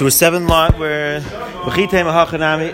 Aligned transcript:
So 0.00 0.08
seven 0.08 0.48
lot. 0.48 0.78
We're 0.78 1.20
hachanami. 1.20 2.72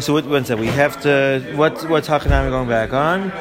So 0.00 0.12
what, 0.12 0.26
one 0.26 0.44
second. 0.44 0.60
We 0.60 0.68
have 0.68 1.02
to. 1.02 1.42
What 1.56 1.90
what's 1.90 2.06
hachanami 2.06 2.50
going 2.50 2.68
back 2.68 2.92
on? 2.92 3.32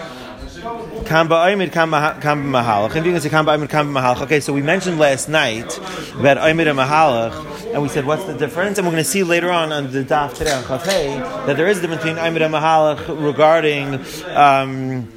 Okay, 4.24 4.40
so 4.40 4.54
we 4.54 4.64
mentioned 4.64 4.98
last 4.98 5.30
night 5.30 5.78
about 6.16 6.38
Oimid 6.38 6.68
and 6.68 6.80
Mahalach, 6.80 7.74
and 7.74 7.84
we 7.84 7.90
said 7.90 8.08
what's 8.08 8.26
the 8.26 8.34
difference? 8.36 8.80
And 8.80 8.88
we're 8.88 8.94
going 8.94 9.04
to 9.04 9.10
see 9.10 9.22
later 9.22 9.52
on 9.52 9.72
on 9.72 9.92
the 9.92 10.04
daf 10.04 10.34
today 10.34 10.52
on 10.52 10.64
Kafei 10.64 11.46
that 11.46 11.58
there 11.58 11.68
is 11.68 11.78
a 11.78 11.82
difference 11.82 12.02
between 12.02 12.18
Oimid 12.18 12.44
and 12.44 12.56
Mahalach 12.56 13.24
regarding. 13.24 14.00
Um, 14.36 15.08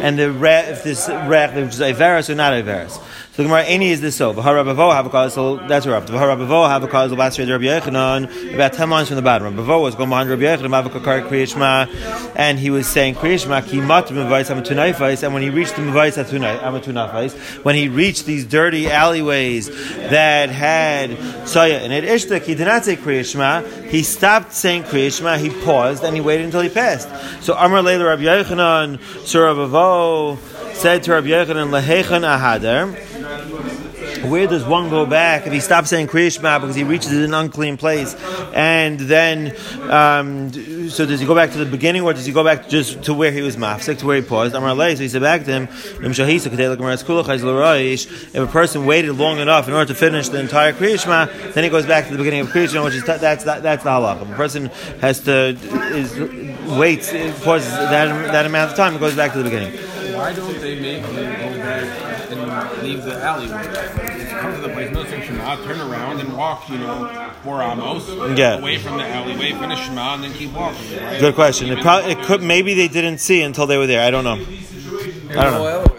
and 0.00 0.16
the 0.16 0.30
re, 0.30 0.58
if 0.68 0.84
this 0.84 1.08
rech 1.08 1.54
which 1.56 1.74
is 1.74 1.80
Iveris 1.80 2.30
or 2.30 2.36
not 2.36 2.52
Iveris. 2.52 3.00
So 3.34 3.42
the 3.42 3.48
Gemara 3.48 3.64
any 3.64 3.90
is 3.90 4.00
this 4.00 4.14
so. 4.14 4.32
V'harabavo 4.32 5.28
so 5.28 5.56
that's 5.66 5.88
right. 5.88 6.00
V'harabavo 6.06 7.10
of 7.10 7.18
last 7.18 7.36
year 7.36 7.50
Rabbi 7.50 7.64
Yechanan 7.64 8.54
about 8.54 8.74
ten 8.74 8.90
lines 8.90 9.08
from 9.08 9.16
the 9.16 9.22
bottom. 9.22 9.56
Rabbi 9.56 9.74
was 9.74 9.96
going 9.96 10.08
behind 10.08 10.30
Rabbi 10.30 10.42
Yechanan 10.42 10.68
Mavakakar 10.68 11.28
Kriyishma, 11.28 12.32
and 12.36 12.60
he 12.60 12.70
was 12.70 12.86
saying 12.86 13.16
Kriyishma 13.16 13.66
ki 13.66 13.80
mat 13.80 14.06
mevais 14.06 14.54
amatunayfais, 14.54 15.24
and 15.24 15.34
when 15.34 15.42
he 15.42 15.50
reached 15.50 15.74
the 15.74 15.82
mevais 15.82 16.16
amatunayfais, 16.16 17.64
when 17.64 17.74
he 17.74 17.88
reached 17.88 18.24
these 18.24 18.44
dirty 18.44 18.88
alleyways 18.88 19.66
that 20.10 20.50
had 20.50 21.18
Saya 21.48 21.80
in 21.80 21.90
it, 21.90 22.04
Ishta 22.04 22.40
he 22.40 22.54
did 22.54 22.66
not 22.66 22.84
say 22.84 22.94
Kriyishma, 22.94 23.88
he 23.88 24.04
stopped 24.04 24.52
saying 24.52 24.84
Kriyishma, 24.84 25.40
he 25.40 25.50
paused 25.64 26.04
and 26.04 26.14
he 26.14 26.20
waited 26.20 26.44
until 26.44 26.60
he 26.60 26.68
passed. 26.68 27.08
So 27.42 27.54
Amar 27.54 27.82
Leila 27.82 28.04
Rabbi 28.04 28.22
Yechanan, 28.22 29.00
Surah 29.26 29.54
said 30.74 31.02
to 31.04 31.12
Rabbi 31.12 31.28
Yechanan 31.28 31.70
Lehechan 31.70 32.22
Ahader. 32.22 32.92
Where 34.28 34.46
does 34.46 34.64
one 34.64 34.88
go 34.88 35.04
back 35.04 35.46
if 35.46 35.52
he 35.52 35.60
stops 35.60 35.90
saying 35.90 36.06
Kriyishma 36.08 36.60
because 36.60 36.74
he 36.74 36.82
reaches 36.82 37.12
an 37.12 37.34
unclean 37.34 37.76
place? 37.76 38.14
And 38.54 38.98
then, 38.98 39.54
um, 39.90 40.50
so 40.88 41.04
does 41.04 41.20
he 41.20 41.26
go 41.26 41.34
back 41.34 41.52
to 41.52 41.58
the 41.58 41.66
beginning 41.66 42.02
or 42.02 42.14
does 42.14 42.24
he 42.24 42.32
go 42.32 42.42
back 42.42 42.68
just 42.68 43.02
to 43.04 43.12
where 43.12 43.30
he 43.30 43.42
was 43.42 43.56
mafsik, 43.56 43.98
to 43.98 44.06
where 44.06 44.16
he 44.16 44.22
paused? 44.22 44.54
Amar 44.54 44.74
so 44.74 45.02
he 45.02 45.08
said 45.08 45.20
back 45.20 45.44
to 45.44 45.52
him, 45.52 45.68
if 45.70 46.18
a 48.36 48.46
person 48.46 48.86
waited 48.86 49.12
long 49.12 49.38
enough 49.38 49.68
in 49.68 49.74
order 49.74 49.92
to 49.92 49.94
finish 49.94 50.30
the 50.30 50.40
entire 50.40 50.72
Kriyishma, 50.72 51.52
then 51.52 51.64
he 51.64 51.70
goes 51.70 51.84
back 51.86 52.06
to 52.06 52.12
the 52.12 52.18
beginning 52.18 52.40
of 52.40 52.48
Kriyishma, 52.48 52.82
which 52.82 52.94
is, 52.94 53.04
that's, 53.04 53.44
that, 53.44 53.62
that's 53.62 53.84
the 53.84 53.90
halakha. 53.90 54.22
If 54.22 54.30
a 54.30 54.34
person 54.34 54.66
has 55.00 55.20
to, 55.20 55.56
is, 55.92 56.18
waits, 56.78 57.10
pauses 57.44 57.72
that, 57.72 58.32
that 58.32 58.46
amount 58.46 58.70
of 58.70 58.76
time, 58.76 58.94
it 58.94 59.00
goes 59.00 59.14
back 59.14 59.32
to 59.32 59.38
the 59.38 59.44
beginning. 59.44 59.78
Why 60.16 60.32
don't 60.32 60.60
they 60.60 60.80
make 60.80 61.04
him 61.04 61.14
go 61.14 61.58
back 61.58 62.30
and 62.30 62.82
leave 62.82 63.04
the 63.04 63.22
alleyway? 63.22 64.24
come 64.44 64.54
to 64.54 64.60
the 64.60 64.68
place, 64.68 64.90
no 64.90 65.04
Shema, 65.04 65.56
turn 65.64 65.80
around 65.80 66.20
and 66.20 66.36
walk, 66.36 66.68
you 66.68 66.78
know, 66.78 67.32
four 67.42 67.62
amos 67.62 68.08
yeah. 68.36 68.58
away 68.58 68.78
from 68.78 68.98
the 68.98 69.06
alleyway, 69.06 69.52
finish 69.52 69.80
Shema, 69.80 70.14
and 70.14 70.24
then 70.24 70.32
keep 70.32 70.52
walking. 70.52 70.96
Right? 70.98 71.20
Good 71.20 71.34
question. 71.34 71.70
It, 71.70 71.80
probably, 71.80 72.12
it 72.12 72.18
could 72.18 72.42
maybe 72.42 72.74
they 72.74 72.88
didn't 72.88 73.18
see 73.18 73.42
until 73.42 73.66
they 73.66 73.78
were 73.78 73.86
there. 73.86 74.06
I 74.06 74.10
don't 74.10 74.24
know. 74.24 74.34
I 74.34 75.44
don't 75.44 75.54
know. 75.54 75.90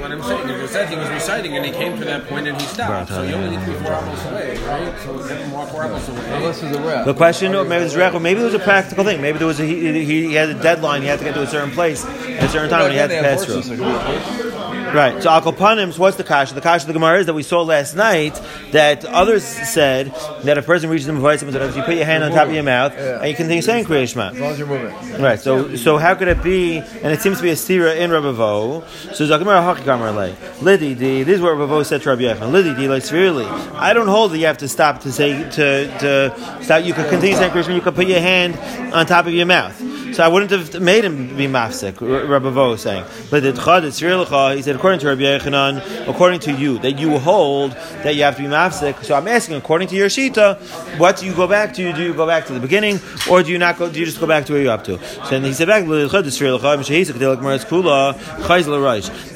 What 0.00 0.12
I'm 0.12 0.22
saying 0.22 0.48
is, 0.48 0.59
it 0.59 0.59
said 0.70 0.88
he 0.88 0.96
was 0.96 1.08
reciting 1.10 1.56
and 1.56 1.66
he 1.66 1.72
came 1.72 1.98
to 1.98 2.04
that 2.04 2.26
point 2.26 2.46
and 2.46 2.60
he 2.60 2.66
stopped. 2.66 3.10
So 3.10 3.22
you 3.22 3.34
only 3.34 3.56
need 3.56 3.64
to 3.64 3.72
be 3.72 3.78
four 3.78 3.92
amos 3.92 4.24
away, 4.26 4.56
right? 4.58 5.00
So 5.00 5.12
let 5.12 5.40
him 5.40 5.50
walk 5.50 5.70
four 5.70 5.84
amos 5.84 6.08
away. 6.08 6.32
Unless 6.32 6.60
there's 6.60 6.76
a 6.76 6.82
rep. 6.82 7.06
The 7.06 7.14
question, 7.14 7.52
maybe 7.52 7.68
there's 7.68 7.94
a 7.94 7.98
rep, 7.98 8.20
maybe 8.20 8.40
it 8.40 8.44
was 8.44 8.54
a 8.54 8.60
practical 8.60 9.04
thing. 9.04 9.20
Maybe 9.20 9.38
there 9.38 9.46
was 9.46 9.60
a, 9.60 9.66
he, 9.66 10.04
he, 10.04 10.34
had 10.34 10.48
a 10.48 10.54
deadline. 10.54 11.02
He 11.02 11.08
had 11.08 11.18
to 11.18 11.24
get 11.24 11.34
to 11.34 11.42
a 11.42 11.46
certain 11.46 11.72
place 11.72 12.04
at 12.04 12.44
a 12.44 12.48
certain 12.48 12.70
time, 12.70 12.84
and 12.84 12.92
he 12.92 12.98
had 12.98 13.10
to 13.10 13.20
pass 13.20 13.44
through. 13.44 14.49
Right. 14.94 15.22
So 15.22 15.30
Akopanim, 15.30 15.96
what's 15.98 16.16
the 16.16 16.24
kasha? 16.24 16.54
The 16.54 16.60
kasha 16.60 16.82
of 16.82 16.88
the 16.88 16.92
Gemara 16.94 17.20
is 17.20 17.26
that 17.26 17.34
we 17.34 17.42
saw 17.42 17.62
last 17.62 17.94
night 17.94 18.40
that 18.72 19.04
others 19.04 19.44
said 19.44 20.12
that 20.42 20.58
a 20.58 20.62
person 20.62 20.90
reaches 20.90 21.06
the 21.06 21.12
Mavaisim, 21.12 21.76
you 21.76 21.82
put 21.82 21.94
your 21.94 22.04
hand 22.04 22.24
on 22.24 22.32
top 22.32 22.48
of 22.48 22.54
your 22.54 22.62
mouth 22.62 22.92
and 22.96 23.28
you 23.28 23.36
continue 23.36 23.62
saying 23.62 23.84
Kriya 23.84 24.08
Shema. 24.08 24.30
As 24.30 24.40
long 24.40 24.50
as 24.50 24.58
you're 24.58 24.66
moving. 24.66 25.22
Right. 25.22 25.38
So 25.38 25.76
so 25.76 25.96
how 25.96 26.14
could 26.14 26.28
it 26.28 26.42
be? 26.42 26.78
And 26.78 27.12
it 27.12 27.20
seems 27.20 27.36
to 27.38 27.42
be 27.42 27.50
a 27.50 27.54
stira 27.54 27.96
in 27.96 28.10
Rabavo. 28.10 28.84
So 29.14 29.26
Gemara 29.38 29.60
Hakikamar 29.60 30.14
lay. 30.14 30.34
Lidi 30.60 30.94
di. 30.94 31.22
This 31.22 31.36
is 31.36 31.40
what 31.40 31.54
Rabavo 31.54 31.84
said 31.86 32.02
to 32.02 32.10
Rabbi 32.10 32.22
Yechon. 32.22 32.50
Lidi 32.52 32.74
di 32.74 32.88
like 32.88 33.02
severely. 33.02 33.46
I 33.46 33.92
don't 33.92 34.08
hold 34.08 34.32
that 34.32 34.38
you 34.38 34.46
have 34.46 34.58
to 34.58 34.68
stop 34.68 35.00
to 35.02 35.12
say 35.12 35.48
to 35.50 35.98
to 35.98 36.62
stop. 36.62 36.84
You 36.84 36.94
could 36.94 37.08
continue 37.08 37.36
saying 37.36 37.52
Kriya. 37.52 37.74
You 37.74 37.80
could 37.80 37.94
put 37.94 38.06
your 38.06 38.20
hand 38.20 38.56
on 38.92 39.06
top 39.06 39.26
of 39.26 39.32
your 39.32 39.46
mouth. 39.46 39.80
So 40.14 40.22
I 40.24 40.28
wouldn't 40.28 40.50
have 40.50 40.80
made 40.80 41.04
him 41.04 41.36
be 41.36 41.46
mafsik. 41.46 42.00
Rabbi 42.00 42.50
Vo 42.50 42.70
was 42.70 42.82
saying, 42.82 43.04
but 43.30 43.42
the 43.42 43.52
Chad 43.52 43.84
He 43.84 44.62
said, 44.62 44.76
according 44.76 45.00
to 45.00 45.08
Rabbi 45.08 45.22
Yechanan, 45.22 46.08
according 46.08 46.40
to 46.40 46.52
you, 46.52 46.78
that 46.78 46.98
you 46.98 47.18
hold 47.18 47.72
that 48.02 48.14
you 48.14 48.22
have 48.22 48.36
to 48.36 48.42
be 48.42 48.48
mafsik. 48.48 49.04
So 49.04 49.14
I'm 49.14 49.28
asking, 49.28 49.56
according 49.56 49.88
to 49.88 49.96
your 49.96 50.08
shita, 50.08 50.58
what 50.98 51.16
do 51.18 51.26
you 51.26 51.34
go 51.34 51.46
back 51.46 51.74
to? 51.74 51.92
Do 51.92 52.02
you 52.02 52.14
go 52.14 52.26
back 52.26 52.46
to 52.46 52.52
the 52.52 52.60
beginning, 52.60 53.00
or 53.30 53.42
do 53.42 53.50
you 53.50 53.58
not 53.58 53.78
go? 53.78 53.90
Do 53.90 53.98
you 53.98 54.06
just 54.06 54.20
go 54.20 54.26
back 54.26 54.46
to 54.46 54.52
where 54.52 54.62
you're 54.62 54.72
up 54.72 54.84
to? 54.84 54.98
So 54.98 55.30
then 55.30 55.44
he 55.44 55.52
said 55.52 55.68
back, 55.68 55.84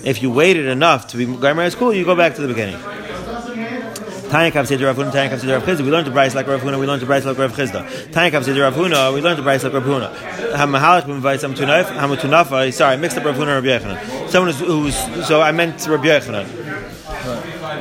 if 0.07 0.23
you 0.23 0.31
waited 0.31 0.67
enough 0.67 1.07
to 1.09 1.17
be 1.17 1.27
Gaimer 1.27 1.75
Kula, 1.75 1.97
you 1.97 2.05
go 2.05 2.17
back 2.17 2.35
to 2.35 2.43
the 2.43 2.49
beginning. 2.49 2.79
Tanya 4.35 4.51
Kav 4.51 4.67
Seder 4.67 4.87
Rav 4.87 4.97
Huna, 4.97 5.13
Tanya 5.13 5.31
Kav 5.31 5.39
Seder 5.39 5.53
Rav 5.53 5.63
Chisda. 5.63 5.85
We 5.85 5.93
learned 5.93 6.07
to 6.07 6.11
brisa 6.11 6.35
like 6.35 6.49
Rav 6.49 6.61
Huna, 6.61 6.77
we 6.81 6.89
learned 6.89 7.01
to 7.03 7.07
brisa 7.07 7.27
like 7.27 7.39
Rav 7.39 7.53
Chisda. 7.53 8.11
Tanya 8.11 8.37
Kav 8.37 8.43
Seder 8.43 8.63
Rav 8.63 8.75
Huna, 8.75 9.15
we 9.15 9.21
learned 9.21 9.37
to 9.37 9.45
brisa 9.45 9.73
like 9.73 9.75
Rav 9.75 9.85
Huna. 9.85 10.13
Hamahalach 10.55 11.03
b'mvayis 11.03 11.45
hamutunaf, 11.45 11.85
hamutunafa, 11.85 12.73
sorry, 12.73 12.97
mixed 12.97 13.17
up 13.17 13.25
Rav 13.25 13.37
Huna 13.37 13.57
and 13.57 13.65
Rav 13.65 13.83
Yechanan. 13.83 14.29
Someone 14.29 14.53
who's, 14.53 14.97
who's, 14.97 15.29
so 15.29 15.41
I 15.41 15.53
meant 15.53 15.75
Rav 15.87 16.01
Yechanan 16.01 16.64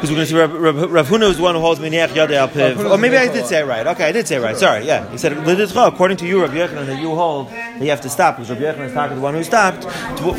because 0.04 0.34
we're 0.34 0.42
going 0.42 0.50
to 0.50 0.58
see 0.60 0.66
Rav, 0.66 0.76
Rav, 0.76 0.92
Rav 0.92 1.08
Huna 1.08 1.30
is 1.30 1.38
the 1.38 1.44
one 1.44 1.56
who 1.56 1.62
holds 1.62 1.80
Miniach 1.80 2.10
Yadei 2.10 2.34
Al 2.34 2.50
Piv. 2.50 2.92
Or 2.92 2.98
maybe 2.98 3.16
I 3.16 3.32
did 3.32 3.46
say 3.46 3.62
it 3.62 3.66
right. 3.66 3.88
Okay, 3.88 4.04
I 4.04 4.12
did 4.12 4.28
say 4.28 4.36
it 4.36 4.42
right. 4.42 4.58
Sorry, 4.58 4.86
yeah. 4.86 5.10
He 5.10 5.18
said, 5.18 5.32
according 5.32 6.18
to 6.18 6.28
you, 6.28 6.42
Rav 6.42 6.52
Yechanan, 6.52 6.88
that 6.88 7.00
you 7.00 7.16
hold, 7.16 7.48
that 7.48 7.82
you 7.82 7.90
have 7.90 8.02
to 8.02 8.10
stop, 8.10 8.36
because 8.36 8.50
Rav 8.50 8.60
Yechanan 8.60 8.88
is 8.88 8.94
talking 8.94 9.12
to 9.12 9.16
the 9.16 9.22
one 9.22 9.34
who 9.34 9.44
stopped. 9.46 9.86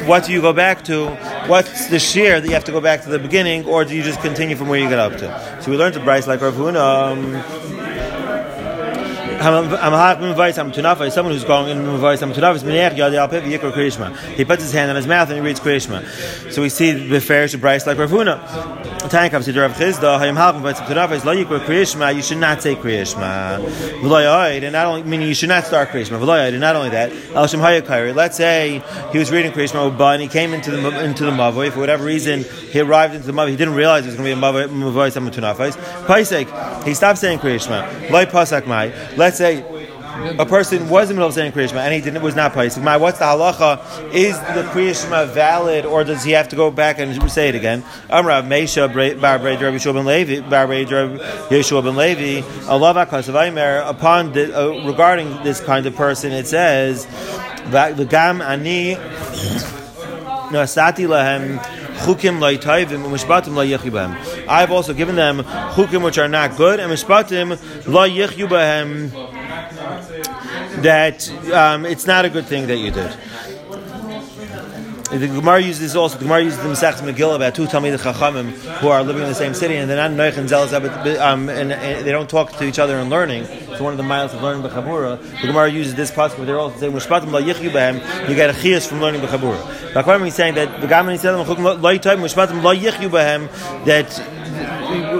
What 0.07 0.27
do 0.27 0.35
you 0.35 0.43
go 0.43 0.53
back 0.53 0.85
to? 0.85 1.09
What's 1.47 1.87
the 1.89 1.99
shear 1.99 2.43
that 2.43 2.47
you 2.47 2.53
have 2.53 2.65
to 2.65 2.73
go 2.73 2.83
back 2.83 3.05
to 3.05 3.09
the 3.09 3.19
beginning, 3.19 3.65
or 3.65 3.87
do 3.87 3.97
you 3.97 4.03
just 4.03 4.21
continue 4.21 4.55
from 4.55 4.69
where 4.69 4.79
you 4.79 4.91
got 4.91 5.13
up 5.13 5.19
to? 5.21 5.63
So 5.63 5.71
we 5.71 5.79
learned 5.79 5.95
to 5.95 6.01
brisa 6.01 6.27
like 6.27 6.43
Rav 6.43 6.53
Huna. 6.53 6.77
Um, 6.77 7.74
Someone 9.45 11.33
who's 11.33 11.45
going 11.45 11.69
in 11.69 11.85
He 14.37 14.45
puts 14.45 14.63
his 14.63 14.73
hand 14.73 14.89
on 14.91 14.97
his 14.97 15.07
mouth 15.07 15.29
and 15.29 15.37
he 15.37 15.45
reads 15.45 15.61
Krishma. 15.61 16.51
So 16.51 16.63
we 16.63 16.71
see 16.71 16.93
the 16.93 17.21
fair 17.21 17.47
to 17.49 17.59
brisa 17.59 17.87
like 17.89 17.99
Rav 17.99 18.11
Huna. 18.11 18.41
Tanya 19.11 19.29
comes 19.29 19.45
to 19.45 19.53
Rav 19.61 19.75
Chisda, 19.75 20.19
Hayim 20.19 20.35
Kriyishma, 21.75 22.15
you 22.15 22.23
should 22.23 22.39
not 22.39 22.63
say 22.63 22.75
Kriyishma. 22.75 23.61
V'loyoid, 24.01 24.63
and 24.63 24.73
not 24.73 24.87
only, 24.87 25.03
meaning 25.03 25.29
you 25.29 25.35
should 25.35 25.51
not 25.51 25.65
start 25.65 25.91
Kriyishma. 25.91 26.19
V'loyoid, 26.19 26.53
and 26.53 26.61
not 26.61 26.75
only 26.75 26.89
that, 26.91 27.13
El 27.35 27.47
Shem 27.47 27.61
Hayakairi. 27.61 28.15
Let's 28.15 28.39
say 28.39 28.83
he 29.13 29.19
was 29.19 29.31
reading 29.31 29.53
Kriyishma, 29.53 29.99
but 29.99 30.21
he 30.21 30.29
came 30.29 30.55
into 30.55 30.71
the 30.71 31.05
into 31.05 31.25
the 31.25 31.33
Mavoi, 31.33 31.71
for 31.71 31.81
whatever 31.81 32.03
reason, 32.03 32.45
he 32.45 32.81
arrived 32.81 33.15
into 33.15 33.27
the 33.27 33.33
Mavoi, 33.33 33.51
he 33.51 33.57
didn't 33.57 33.75
realize 33.75 34.05
it 34.05 34.09
was 34.09 34.17
going 34.17 34.31
to 34.31 34.37
be 34.37 34.41
a 34.41 34.43
Mavoi, 34.43 35.11
Samatunafais. 35.13 35.77
Paisek, 36.07 36.85
he 36.85 36.95
stopped 36.95 37.19
saying 37.19 37.41
Kriyishma. 37.41 38.11
Loi 38.11 38.25
Pasak 38.25 38.67
Mai. 38.67 38.91
Let's 39.17 39.34
say, 39.35 39.65
a 40.39 40.47
person 40.47 40.89
was 40.89 41.11
in 41.11 41.17
the 41.17 41.21
middle 41.21 41.29
of 41.29 41.35
saying 41.35 41.53
Kriyishma 41.53 41.77
and 41.77 41.93
he 41.93 42.01
didn't, 42.01 42.23
was 42.23 42.37
not 42.37 42.53
Paisik. 42.53 42.83
My, 42.83 42.97
what's 42.97 43.19
the 43.19 43.25
halacha? 43.25 44.13
Is 44.13 44.39
the 44.39 44.63
Kriyishma 44.73 45.29
valid 45.29 45.85
or 45.85 46.05
does 46.05 46.23
he 46.25 46.33
have 46.33 46.49
to 46.51 46.57
go 46.57 46.71
back 46.71 46.99
and 46.99 47.31
say 47.31 47.49
it 47.49 47.55
again? 47.55 47.83
Amrav 48.09 48.47
Meisha 48.47 48.89
Bar 49.21 49.39
Rabbi 49.39 49.61
Yeshua 49.61 49.95
ben 49.95 50.05
Levi, 50.05 50.49
Bar 50.49 50.67
Yeshua 50.67 51.83
ben 51.85 51.97
Levi, 51.97 52.69
Allah 52.69 53.07
Akasav 53.07 53.91
upon 53.91 54.33
the, 54.33 54.57
uh, 54.57 54.87
regarding 54.87 55.43
this 55.43 55.61
kind 55.61 55.87
of 55.87 55.95
person, 55.97 56.33
it 56.33 56.47
says, 56.47 57.07
Gam 57.71 58.41
Ani 58.41 58.95
Nasati 60.55 61.07
Lahem 61.09 61.59
chukim 62.05 62.39
lo'itayvim 62.39 63.03
u'mishpatim 63.05 63.55
lo'yichyu 63.55 63.91
b'hem. 63.91 64.34
I've 64.49 64.71
also 64.71 64.95
given 64.95 65.17
them 65.17 65.39
chukim 65.39 66.05
which 66.05 66.19
are 66.19 66.29
not 66.29 66.57
good 66.57 66.81
and 66.81 66.93
mishpatim 66.93 67.57
lo'yichyu 67.85 68.49
b'hem 68.49 69.11
that 70.83 71.31
um, 71.53 71.85
it's 71.87 72.07
not 72.07 72.25
a 72.25 72.31
good 72.31 72.47
thing 72.47 72.67
that 72.67 72.77
you 72.77 72.91
did. 72.91 73.15
The 75.11 75.29
Gemara 75.29 75.61
uses 75.61 75.81
this 75.81 75.95
also. 75.95 76.19
The 76.19 76.25
Gemara 76.25 76.43
uses 76.43 76.59
the 76.59 76.69
Masech 76.69 76.95
Megillah 76.95 77.37
about 77.37 77.55
two 77.55 77.67
Talmid 77.67 77.97
Chachamim 77.99 78.51
who 78.79 78.89
are 78.89 79.05
living 79.05 79.23
in 79.23 79.29
the 79.29 79.35
same 79.35 79.55
city 79.55 79.77
and 79.77 79.89
they're 79.89 79.97
not 79.97 80.11
Noich 80.11 80.37
and 80.39 80.49
Zealous, 80.49 80.73
um, 80.73 81.49
and, 81.49 81.73
and, 81.73 82.05
they 82.05 82.11
don't 82.11 82.29
talk 82.29 82.51
to 82.57 82.65
each 82.65 82.81
other 82.81 82.99
in 82.99 83.11
learning. 83.11 83.45
It's 83.45 83.81
one 83.81 83.93
of 83.93 83.97
the 83.97 84.03
miles 84.03 84.35
of 84.35 84.43
learning 84.43 84.69
B'Chabura. 84.69 85.21
The 85.41 85.47
Gemara 85.47 85.71
uses 85.71 85.95
this 85.95 86.11
pasuk, 86.11 86.39
but 86.39 86.47
they're 86.47 86.59
also 86.59 86.79
saying 86.79 86.93
Mushpatim 86.93 87.31
La 87.31 87.41
Yichyu 87.41 87.71
Behem. 87.71 88.29
You 88.29 88.35
get 88.35 88.51
a 88.51 88.55
chiyas 88.55 88.89
from 88.89 89.01
learning 89.01 89.21
B'Chabura. 89.21 89.61
B'Chabura 89.93 90.27
is 90.27 90.35
saying 90.35 90.55
that 90.55 90.81
the 90.81 90.89
Gaman 90.89 91.17
said 91.17 91.35
Mushpatim 91.35 92.63
La 92.63 92.75
Yichyu 92.75 93.09
Behem 93.09 93.85
that 93.85 94.11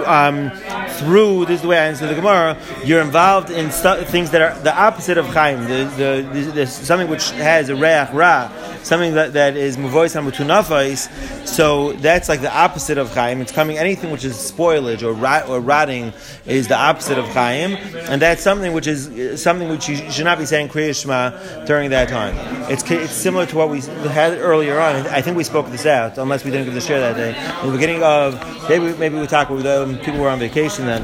um, 0.05 0.51
through 0.99 1.45
this 1.45 1.57
is 1.57 1.61
the 1.61 1.67
way 1.67 1.77
I 1.77 1.87
answer 1.87 2.07
the 2.07 2.15
Gemara. 2.15 2.57
You're 2.83 3.01
involved 3.01 3.49
in 3.49 3.69
things 3.69 4.31
that 4.31 4.41
are 4.41 4.59
the 4.61 4.75
opposite 4.75 5.17
of 5.17 5.25
Chaim. 5.27 5.63
The, 5.63 6.27
the, 6.33 6.51
the, 6.51 6.67
something 6.67 7.09
which 7.09 7.31
has 7.31 7.69
a 7.69 7.75
reach 7.75 8.13
ra, 8.13 8.49
something 8.83 9.13
that, 9.15 9.33
that 9.33 9.55
is 9.55 9.77
muvois 9.77 10.15
hamutunafais. 10.15 11.47
So 11.47 11.93
that's 11.93 12.29
like 12.29 12.41
the 12.41 12.55
opposite 12.55 12.97
of 12.97 13.13
Chaim. 13.13 13.41
It's 13.41 13.51
coming 13.51 13.77
anything 13.77 14.11
which 14.11 14.23
is 14.23 14.35
spoilage 14.35 15.03
or 15.03 15.13
rot, 15.13 15.47
or 15.49 15.59
rotting 15.59 16.13
is 16.45 16.67
the 16.67 16.77
opposite 16.77 17.17
of 17.17 17.25
Chaim, 17.27 17.75
and 18.09 18.21
that's 18.21 18.41
something 18.41 18.73
which 18.73 18.87
is 18.87 19.41
something 19.41 19.69
which 19.69 19.87
you 19.87 19.95
should 20.11 20.25
not 20.25 20.37
be 20.37 20.45
saying 20.45 20.69
Kriya 20.69 20.99
Shema 20.99 21.65
during 21.65 21.89
that 21.91 22.09
time. 22.09 22.35
It's, 22.71 22.89
it's 22.89 23.13
similar 23.13 23.45
to 23.47 23.55
what 23.55 23.69
we 23.69 23.81
had 23.81 24.37
earlier 24.37 24.79
on. 24.79 25.07
I 25.07 25.21
think 25.21 25.37
we 25.37 25.43
spoke 25.43 25.69
this 25.69 25.85
out, 25.85 26.17
unless 26.17 26.43
we 26.43 26.51
didn't 26.51 26.65
give 26.65 26.73
the 26.73 26.81
share 26.81 26.99
that 26.99 27.15
day. 27.15 27.35
In 27.61 27.67
the 27.67 27.73
beginning 27.73 28.03
of 28.03 28.39
maybe 28.69 28.97
maybe 28.97 29.17
we 29.17 29.27
talked 29.27 29.51
with 29.51 29.63
them. 29.63 29.97
People 29.99 30.19
were 30.19 30.29
on 30.29 30.39
vacation 30.39 30.84
then. 30.85 31.01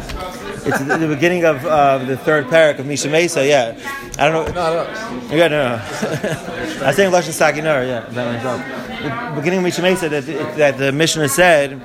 It's 0.64 0.80
the 0.80 1.08
beginning 1.08 1.44
of 1.46 1.66
uh, 1.66 1.98
the 2.00 2.18
third 2.18 2.46
parak 2.46 2.80
of 2.80 2.86
Misha 2.86 3.10
Mesa. 3.10 3.46
Yeah, 3.46 3.78
I 4.20 4.30
don't 4.30 4.54
know. 4.54 4.54
No, 4.54 4.84
no. 4.84 5.36
Yeah, 5.36 5.48
no. 5.48 5.70
no. 5.70 5.76
I 6.84 6.88
was 6.88 6.96
saying 6.96 7.12
Lashon 7.12 7.34
Saginar. 7.34 7.88
Yeah, 7.88 8.08
about 8.08 8.34
myself. 8.34 9.34
The 9.34 9.36
beginning 9.36 9.60
of 9.60 9.66
Misha 9.66 9.82
Mesa 9.82 10.10
that 10.10 10.26
that 10.58 10.78
the 10.78 10.92
Mishnah 10.92 11.30
said 11.30 11.82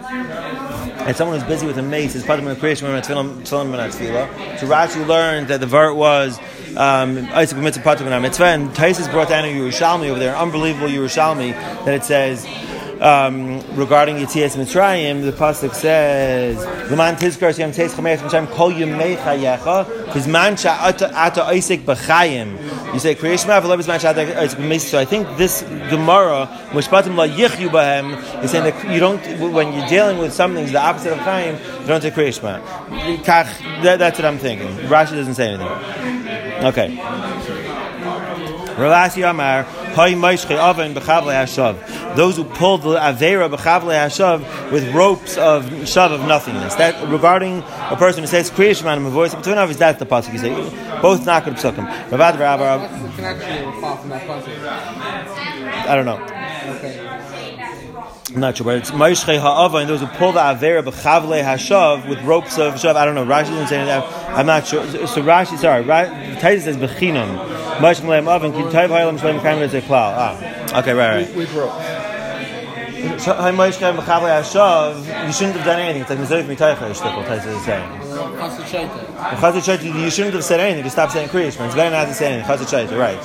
and 1.06 1.16
someone 1.16 1.38
who's 1.38 1.48
busy 1.48 1.66
with 1.66 1.78
a 1.78 1.82
mace 1.82 2.16
is 2.16 2.24
part 2.24 2.40
of 2.40 2.44
the 2.44 2.56
creation 2.56 2.88
when 2.88 3.00
tefillin 3.00 3.42
tefillin 3.42 4.58
So 4.58 4.66
Rashi 4.66 5.06
learned 5.06 5.48
that 5.48 5.60
the 5.60 5.66
vert 5.66 5.94
was 5.94 6.36
Isaac 6.38 6.76
um, 6.76 7.28
Isaac 7.32 7.58
mitzvah 7.58 7.82
patuk 7.84 8.22
mitzvah, 8.22 8.44
and 8.46 8.70
Taisus 8.70 9.10
brought 9.10 9.28
down 9.28 9.44
a 9.44 9.48
Yerushalmi 9.48 10.10
over 10.10 10.18
there, 10.18 10.34
an 10.34 10.40
unbelievable 10.40 10.88
Yerushalmi 10.88 11.52
that 11.84 11.94
it 11.94 12.04
says 12.04 12.44
um, 13.00 13.60
regarding 13.76 14.16
Yitzias 14.16 14.56
Mitzrayim, 14.56 15.22
the 15.22 15.32
pasuk 15.32 15.74
says, 15.74 16.58
"L'man 16.90 17.16
tizkar 17.16 17.52
siyam 17.52 17.74
teis 17.74 17.94
chameis 17.94 18.18
Mitzrayim 18.18 18.50
kol 18.50 18.72
yemei 18.72 19.16
chayecha, 19.16 20.06
because 20.06 20.26
man 20.26 20.54
ata 20.54 21.44
Isaac 21.44 21.80
b'chayim." 21.80 22.92
You 22.94 23.00
say 23.00 23.14
creation 23.14 23.50
of 23.50 23.64
man 23.64 23.80
ata 23.90 24.40
Isaac 24.40 24.58
b'meis. 24.58 24.80
So 24.80 24.98
I 24.98 25.04
think 25.04 25.28
this 25.36 25.62
Gemara, 25.90 26.46
Mishpatim 26.70 27.16
la 27.16 27.26
yichyu 27.26 27.68
b'hem, 27.68 28.42
is 28.42 28.50
saying 28.50 28.64
that 28.64 28.92
you 28.92 29.00
don't 29.00 29.20
when 29.52 29.72
you're 29.72 29.88
dealing 29.88 30.18
with 30.18 30.32
something 30.32 30.64
the 30.66 30.80
opposite 30.80 31.12
of 31.12 31.18
chayim, 31.18 31.58
you 31.80 31.86
don't 31.86 32.00
say 32.00 32.10
creation. 32.10 32.42
That, 32.44 33.96
that's 33.98 34.18
what 34.18 34.24
I'm 34.24 34.38
thinking. 34.38 34.68
Rashi 34.88 35.12
doesn't 35.12 35.34
say 35.34 35.48
anything. 35.48 36.64
Okay. 36.64 36.96
Ravasi 38.76 39.28
Amar, 39.28 39.62
Hay 39.62 40.12
Maishche 40.12 40.54
Oven 40.56 40.94
Bechavle 40.94 41.32
Hashav 41.32 42.05
those 42.16 42.36
who 42.36 42.44
pulled 42.44 42.82
the 42.82 42.96
Avera 42.96 43.48
B'chavle 43.54 43.92
Hashav 43.92 44.72
with 44.72 44.92
ropes 44.94 45.36
of 45.36 45.64
Shav 45.64 46.12
of 46.12 46.20
nothingness. 46.22 46.74
That 46.76 47.08
regarding 47.08 47.62
a 47.90 47.96
person 47.96 48.22
who 48.22 48.26
says 48.26 48.50
Kriya 48.50 48.74
Shema 48.76 48.94
and 48.94 49.06
voice 49.08 49.34
of 49.34 49.46
is 49.46 49.76
that 49.78 49.98
the 49.98 50.06
pasuk 50.06 50.32
you 50.32 50.38
say 50.38 50.50
both 51.00 51.24
good 51.24 51.54
psukim. 51.54 51.86
Ravad 52.08 52.38
Rabba. 52.38 52.88
I 55.88 55.94
don't 55.94 56.06
know. 56.06 56.18
I'm 58.34 58.40
not 58.40 58.56
sure, 58.56 58.64
but 58.64 58.76
it's 58.78 58.90
Maishche 58.90 59.38
Ha'ava 59.38 59.78
and 59.78 59.88
those 59.88 60.00
who 60.00 60.06
pull 60.08 60.32
the 60.32 60.40
Avera 60.40 60.82
B'chavle 60.82 61.42
Hashav 61.42 62.08
with 62.08 62.20
ropes 62.22 62.58
of 62.58 62.74
Shav. 62.74 62.96
I 62.96 63.04
don't 63.04 63.14
know. 63.14 63.24
Rashi 63.24 63.46
didn't 63.46 63.68
say 63.68 63.84
that. 63.84 64.04
I'm 64.36 64.46
not 64.46 64.66
sure. 64.66 64.84
So 65.06 65.22
Rashi, 65.22 65.56
sorry, 65.58 65.84
Taisa 65.84 66.60
says 66.62 66.76
Bechinam. 66.76 67.38
Maishche 67.76 68.02
Leim 68.02 68.26
Oven. 68.26 68.52
Kitayv 68.52 68.88
Ha'ilam 68.88 69.18
Shleim 69.18 69.40
Kaim. 69.40 69.82
Ah, 69.90 70.78
okay, 70.80 70.92
right, 70.92 71.26
right. 71.26 71.36
With 71.36 71.54
ropes 71.54 71.95
you 72.96 73.18
shouldn't 75.32 75.56
have 75.56 75.64
done 75.64 75.80
anything. 75.80 76.02
It's 76.02 76.10
like 76.10 76.18
Mizoif 76.18 76.44
Mitaycha 76.44 76.94
Shtickle, 76.94 77.24
Taisa 77.24 77.56
is 77.56 77.64
saying. 77.64 77.88
Chazit 79.36 79.60
Shaita. 79.60 80.02
You 80.02 80.10
shouldn't 80.10 80.34
have 80.34 80.44
said 80.44 80.60
anything. 80.60 80.82
Just 80.82 80.96
stop 80.96 81.10
saying 81.10 81.28
Kriya 81.28 81.46
It's 81.46 81.56
better 81.56 81.90
not 81.90 82.06
to 82.06 82.14
say 82.14 82.32
anything. 82.32 82.50
Chazit 82.50 82.88
Shaita, 82.88 82.98
right. 82.98 83.22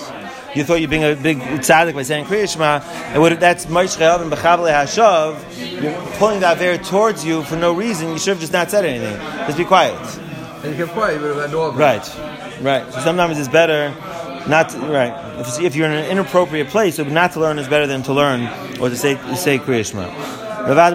You 0.56 0.66
thought 0.66 0.82
you're 0.82 0.90
being 0.90 1.06
a 1.06 1.16
big 1.16 1.40
tzaddik 1.40 1.94
by 1.94 2.04
saying 2.04 2.26
Kriya 2.26 2.52
Shema, 2.52 2.82
and 3.14 3.22
what, 3.22 3.40
that's 3.40 3.68
Moshe 3.68 3.98
Chayav 3.98 4.22
and 4.22 4.30
Bechavle 4.30 4.70
Hashav. 4.70 5.82
You're 5.82 5.94
pulling 6.18 6.42
that 6.42 6.60
there 6.60 6.78
towards 6.78 7.24
you 7.26 7.44
for 7.44 7.56
no 7.56 7.72
reason. 7.72 8.10
You 8.10 8.20
should 8.20 8.32
have 8.32 8.42
just 8.42 8.52
not 8.52 8.70
said 8.70 8.84
anything. 8.84 9.16
Just 9.46 9.58
be 9.58 9.64
quiet. 9.64 9.96
And 10.64 10.78
you 10.78 10.86
kept 10.86 10.92
quiet. 10.92 11.16
You 11.16 11.22
would 11.28 11.38
have 11.38 11.46
had 11.46 11.52
no 11.52 11.72
Right, 11.72 12.18
right. 12.62 12.94
So 12.94 13.00
sometimes 13.00 13.40
it's 13.40 13.48
better 13.48 13.96
not 14.48 14.70
to, 14.70 14.80
right. 14.80 15.40
If, 15.40 15.62
if, 15.62 15.76
you're 15.76 15.88
in 15.88 15.94
an 15.94 16.10
inappropriate 16.10 16.68
place, 16.68 16.98
not 16.98 17.34
to 17.34 17.40
learn 17.40 17.60
is 17.60 17.68
better 17.68 17.88
than 17.88 18.04
to 18.04 18.14
learn 18.14 18.48
or 18.80 18.90
to 18.90 18.98
say 18.98 19.16
say 19.36 19.60
Kriyashma. 19.60 20.51
That 20.68 20.94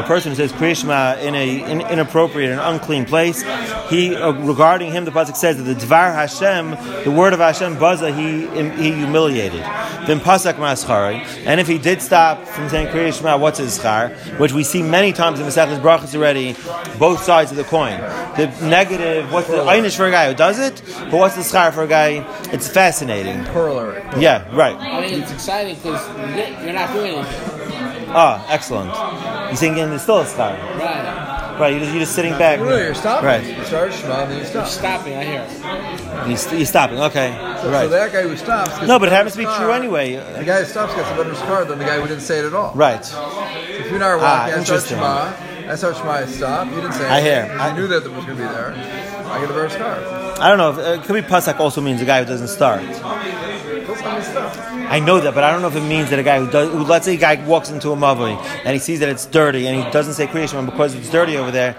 a 0.00 0.02
person 0.04 0.30
who 0.30 0.36
says 0.36 0.52
Krishma 0.52 1.22
in 1.22 1.34
a 1.34 1.70
in, 1.70 1.80
inappropriate 1.80 2.50
and 2.50 2.60
unclean 2.60 3.04
place, 3.04 3.42
he 3.90 4.14
uh, 4.14 4.32
regarding 4.32 4.92
him 4.92 5.04
the 5.04 5.10
pasuk 5.10 5.36
says 5.36 5.56
that 5.56 5.64
the 5.64 5.74
Dvar 5.74 6.14
Hashem, 6.14 6.70
the 7.04 7.10
word 7.10 7.32
of 7.32 7.40
Hashem, 7.40 7.78
Baza, 7.78 8.12
he 8.12 8.46
he 8.82 8.92
humiliated. 8.92 9.62
Then 10.06 10.20
pasak 10.20 10.54
maschari, 10.54 11.24
and 11.46 11.60
if 11.60 11.66
he 11.66 11.78
did 11.78 12.02
stop 12.02 12.46
from 12.46 12.68
saying 12.68 12.88
Krishma, 12.88 13.40
what's 13.40 13.58
his 13.58 13.78
schar? 13.78 14.14
Which 14.38 14.52
we 14.52 14.64
see 14.64 14.82
many 14.82 15.12
times 15.12 15.40
in 15.40 15.46
the 15.46 15.50
Masechtas 15.50 15.80
Brachas 15.80 16.14
already, 16.14 16.54
both 16.98 17.22
sides 17.22 17.50
of 17.50 17.56
the 17.56 17.64
coin. 17.64 17.98
The 18.36 18.52
negative, 18.62 19.32
what's 19.32 19.48
the 19.48 19.54
einish 19.54 19.96
for 19.96 20.06
a 20.06 20.10
guy 20.10 20.28
who 20.28 20.34
does 20.34 20.58
it, 20.58 20.82
but 21.10 21.14
what's 21.14 21.36
the 21.36 21.42
schar 21.42 21.72
for 21.72 21.82
a 21.82 21.88
guy? 21.88 22.24
It's 22.52 22.68
fascinating. 22.68 23.44
Corollary. 23.46 24.02
Yeah, 24.18 24.54
right. 24.54 24.76
I 24.76 25.00
mean, 25.00 25.22
it's 25.22 25.32
exciting 25.32 25.76
because 25.76 26.06
you're 26.64 26.72
not 26.74 26.92
doing 26.92 27.14
it. 27.14 27.63
Ah, 28.16 28.46
excellent. 28.48 28.90
You're 29.48 29.56
saying 29.56 29.76
it's 29.78 30.02
still 30.02 30.18
a 30.20 30.26
star. 30.26 30.52
Right. 30.78 31.58
Right, 31.58 31.70
you're 31.70 31.80
just, 31.80 31.92
you're 31.92 32.00
just 32.00 32.14
sitting 32.16 32.32
back. 32.32 32.58
No, 32.58 32.76
you're 32.76 32.94
stopping. 32.94 33.26
Right. 33.26 33.44
You 33.56 33.64
start 33.64 33.92
Shema, 33.94 34.26
then 34.26 34.38
you 34.40 34.44
stop. 34.44 34.54
You're 34.54 34.66
stopping, 34.66 35.14
I 35.14 35.24
hear. 35.24 36.26
You're, 36.26 36.36
st- 36.36 36.56
you're 36.58 36.66
stopping, 36.66 36.98
okay. 36.98 37.30
So, 37.62 37.70
right. 37.70 37.82
so 37.84 37.88
that 37.90 38.12
guy 38.12 38.22
who 38.22 38.36
stops. 38.36 38.82
No, 38.88 38.98
but 38.98 39.06
it 39.06 39.12
happens 39.12 39.34
to 39.34 39.38
be 39.38 39.44
true 39.44 39.70
anyway. 39.70 40.16
The 40.16 40.42
guy 40.44 40.60
who 40.60 40.64
stops 40.64 40.94
gets 40.96 41.08
a 41.10 41.14
better 41.14 41.32
scar 41.36 41.64
than 41.64 41.78
the 41.78 41.84
guy 41.84 42.00
who 42.00 42.08
didn't 42.08 42.22
say 42.22 42.40
it 42.40 42.44
at 42.46 42.54
all. 42.54 42.72
Right. 42.74 43.04
So 43.04 43.22
if 43.68 43.86
you 43.88 43.94
and 43.94 44.02
I 44.02 44.08
are 44.08 44.18
Ah, 44.18 44.22
walking, 44.22 44.34
I 44.34 44.48
start 44.48 44.58
interesting. 44.58 44.96
Shema, 44.96 45.70
I 45.70 45.74
start 45.76 45.96
Shema, 45.96 46.10
I 46.10 46.26
stop, 46.26 46.66
you 46.70 46.74
didn't 46.74 46.92
say 46.94 47.08
I 47.08 47.20
hear. 47.20 47.56
I- 47.60 47.72
knew 47.72 47.86
that 47.86 48.04
it 48.04 48.10
was 48.10 48.24
going 48.24 48.36
to 48.36 48.42
be 48.42 48.48
there. 48.48 48.74
I 48.74 49.40
get 49.40 49.50
a 49.50 49.52
better 49.52 49.70
scar. 49.70 49.94
I 50.40 50.48
don't 50.48 50.58
know. 50.58 50.70
If, 50.72 50.78
uh, 50.78 51.00
it 51.00 51.02
could 51.06 51.14
be 51.14 51.22
pasak 51.22 51.60
also 51.60 51.80
means 51.80 52.02
a 52.02 52.04
guy 52.04 52.18
who 52.18 52.26
doesn't 52.28 52.48
start. 52.48 52.82
I 54.04 55.00
know 55.00 55.18
that, 55.20 55.34
but 55.34 55.44
I 55.44 55.50
don't 55.50 55.62
know 55.62 55.68
if 55.68 55.76
it 55.76 55.80
means 55.82 56.10
that 56.10 56.18
a 56.18 56.22
guy 56.22 56.38
who 56.38 56.50
does. 56.50 56.70
Who, 56.70 56.84
let's 56.84 57.06
say 57.06 57.14
a 57.14 57.18
guy 57.18 57.44
walks 57.46 57.70
into 57.70 57.90
a 57.90 57.96
mavoi 57.96 58.36
and 58.64 58.72
he 58.74 58.78
sees 58.78 59.00
that 59.00 59.08
it's 59.08 59.26
dirty 59.26 59.66
and 59.66 59.82
he 59.82 59.90
doesn't 59.90 60.14
say 60.14 60.26
creation 60.26 60.64
because 60.66 60.94
it's 60.94 61.10
dirty 61.10 61.36
over 61.36 61.50
there. 61.50 61.74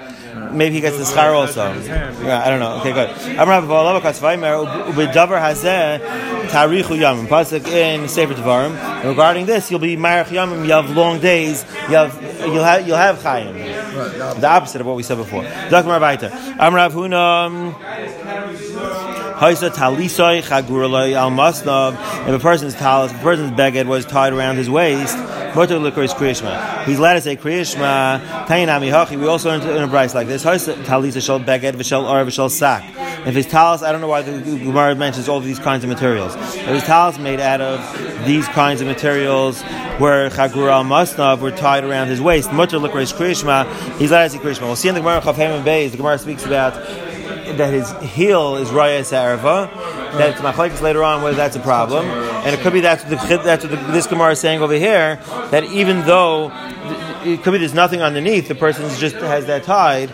Maybe 0.52 0.76
he 0.76 0.82
gets 0.82 0.98
the 0.98 1.04
schar 1.04 1.34
also. 1.34 1.74
Yeah, 2.24 2.44
I 2.44 2.50
don't 2.50 2.60
know. 2.60 2.80
Okay, 2.80 2.92
good. 2.92 3.10
Pasuk 7.28 7.68
in 7.68 8.08
Sefer 8.08 8.34
Devarim. 8.34 9.04
Regarding 9.04 9.46
this, 9.46 9.70
you'll 9.72 9.80
be 9.80 9.96
marich 9.96 10.26
yamim. 10.26 10.66
You 10.66 10.74
have 10.74 10.90
long 10.96 11.20
days. 11.20 11.64
You 11.90 11.96
have 11.96 12.22
you'll 12.42 12.64
have 12.64 12.88
you'll 12.88 12.98
have 12.98 13.18
chayim. 13.20 13.54
The 14.40 14.48
opposite 14.48 14.82
of 14.82 14.88
what 14.88 14.96
we 14.96 15.04
said 15.04 15.18
before. 15.18 15.44
Zakmar 15.44 16.00
Baita. 16.00 16.32
I'm 16.60 16.74
Rav 16.74 16.94
Huna. 16.94 17.74
Haisa 19.36 19.70
talisoi 19.70 20.42
al 21.14 21.30
masnav. 21.30 21.94
If 22.28 22.34
a 22.34 22.40
person's 22.40 22.74
talis, 22.74 23.12
if 23.12 23.20
a 23.20 23.24
person's 23.24 23.52
beged 23.52 23.86
was 23.86 24.06
tied 24.06 24.32
around 24.32 24.56
his 24.56 24.70
waist, 24.70 25.18
motor 25.54 25.78
licorice 25.78 26.14
kriyishma. 26.14 26.86
He's 26.86 27.00
allowed 27.00 27.16
to 27.16 27.22
say 27.22 27.36
kriyishma. 27.36 28.46
Tainami 28.46 28.90
hachi. 28.92 29.20
We 29.20 29.28
also 29.28 29.50
learned 29.50 29.64
in 29.64 29.84
a 29.84 29.88
price 29.90 30.16
like 30.16 30.28
this. 30.28 30.46
Haisa 30.46 30.76
talisa 30.86 31.22
shel 31.22 31.42
beged 31.42 31.74
v'shel 31.74 32.10
or 32.10 32.24
v'shel 32.26 32.50
sak. 32.50 32.84
If 33.28 33.36
his 33.36 33.46
talis, 33.46 33.82
I 33.82 33.92
don't 33.92 34.02
know 34.02 34.08
why 34.08 34.22
the 34.22 34.40
Gemara 34.40 34.96
mentions 34.96 35.28
all 35.28 35.42
these 35.42 35.60
kinds 35.60 35.84
of 35.84 35.90
materials. 35.90 36.36
If 36.36 36.68
his 36.68 36.84
talis 36.84 37.18
made 37.18 37.40
out 37.42 37.60
of 37.60 38.26
these 38.26 38.48
kinds 38.50 38.82
of 38.82 38.88
materials, 38.88 39.62
where 39.98 40.30
chagur 40.30 40.72
al 40.72 40.84
masnav 40.86 41.40
were 41.40 41.52
tied 41.52 41.84
around 41.84 42.08
his 42.08 42.22
waist, 42.22 42.54
mutter 42.54 42.78
licorice 42.78 43.12
kriyishma. 43.12 43.66
He's 43.98 44.12
allowed 44.12 44.24
to 44.26 44.30
say 44.30 44.38
kriyishma. 44.38 44.62
We'll 44.62 44.76
see 44.78 44.90
in 44.90 44.96
the 44.96 45.02
Gemara 45.02 45.20
Chav 45.22 45.64
Beis. 45.64 45.92
The 45.92 45.98
Gemara 45.98 46.20
speaks 46.20 46.46
about 46.46 46.74
that 47.58 47.74
his 47.74 47.92
heel 48.14 48.56
is 48.56 48.70
raya 48.70 49.02
sarava. 49.02 49.72
That's 50.18 50.40
machlekes 50.40 50.82
later 50.82 51.04
on 51.04 51.22
whether 51.22 51.36
that's 51.36 51.56
a 51.56 51.60
problem, 51.60 52.06
and 52.06 52.56
it 52.56 52.62
could 52.62 52.74
be 52.74 52.80
that's 52.82 53.04
what 53.04 53.10
the, 53.10 53.38
that's 53.44 53.66
what 53.66 53.72
the, 53.72 53.92
this 53.92 54.08
Gemara 54.08 54.32
is 54.32 54.40
saying 54.40 54.62
over 54.62 54.74
here. 54.74 55.20
That 55.52 55.66
even 55.66 56.02
though 56.06 56.52
it 57.24 57.44
could 57.44 57.52
be 57.52 57.58
there's 57.58 57.74
nothing 57.74 58.02
underneath, 58.02 58.48
the 58.48 58.56
person 58.56 58.88
just 58.98 59.16
has 59.16 59.48
that 59.48 59.64
tied. 59.64 60.12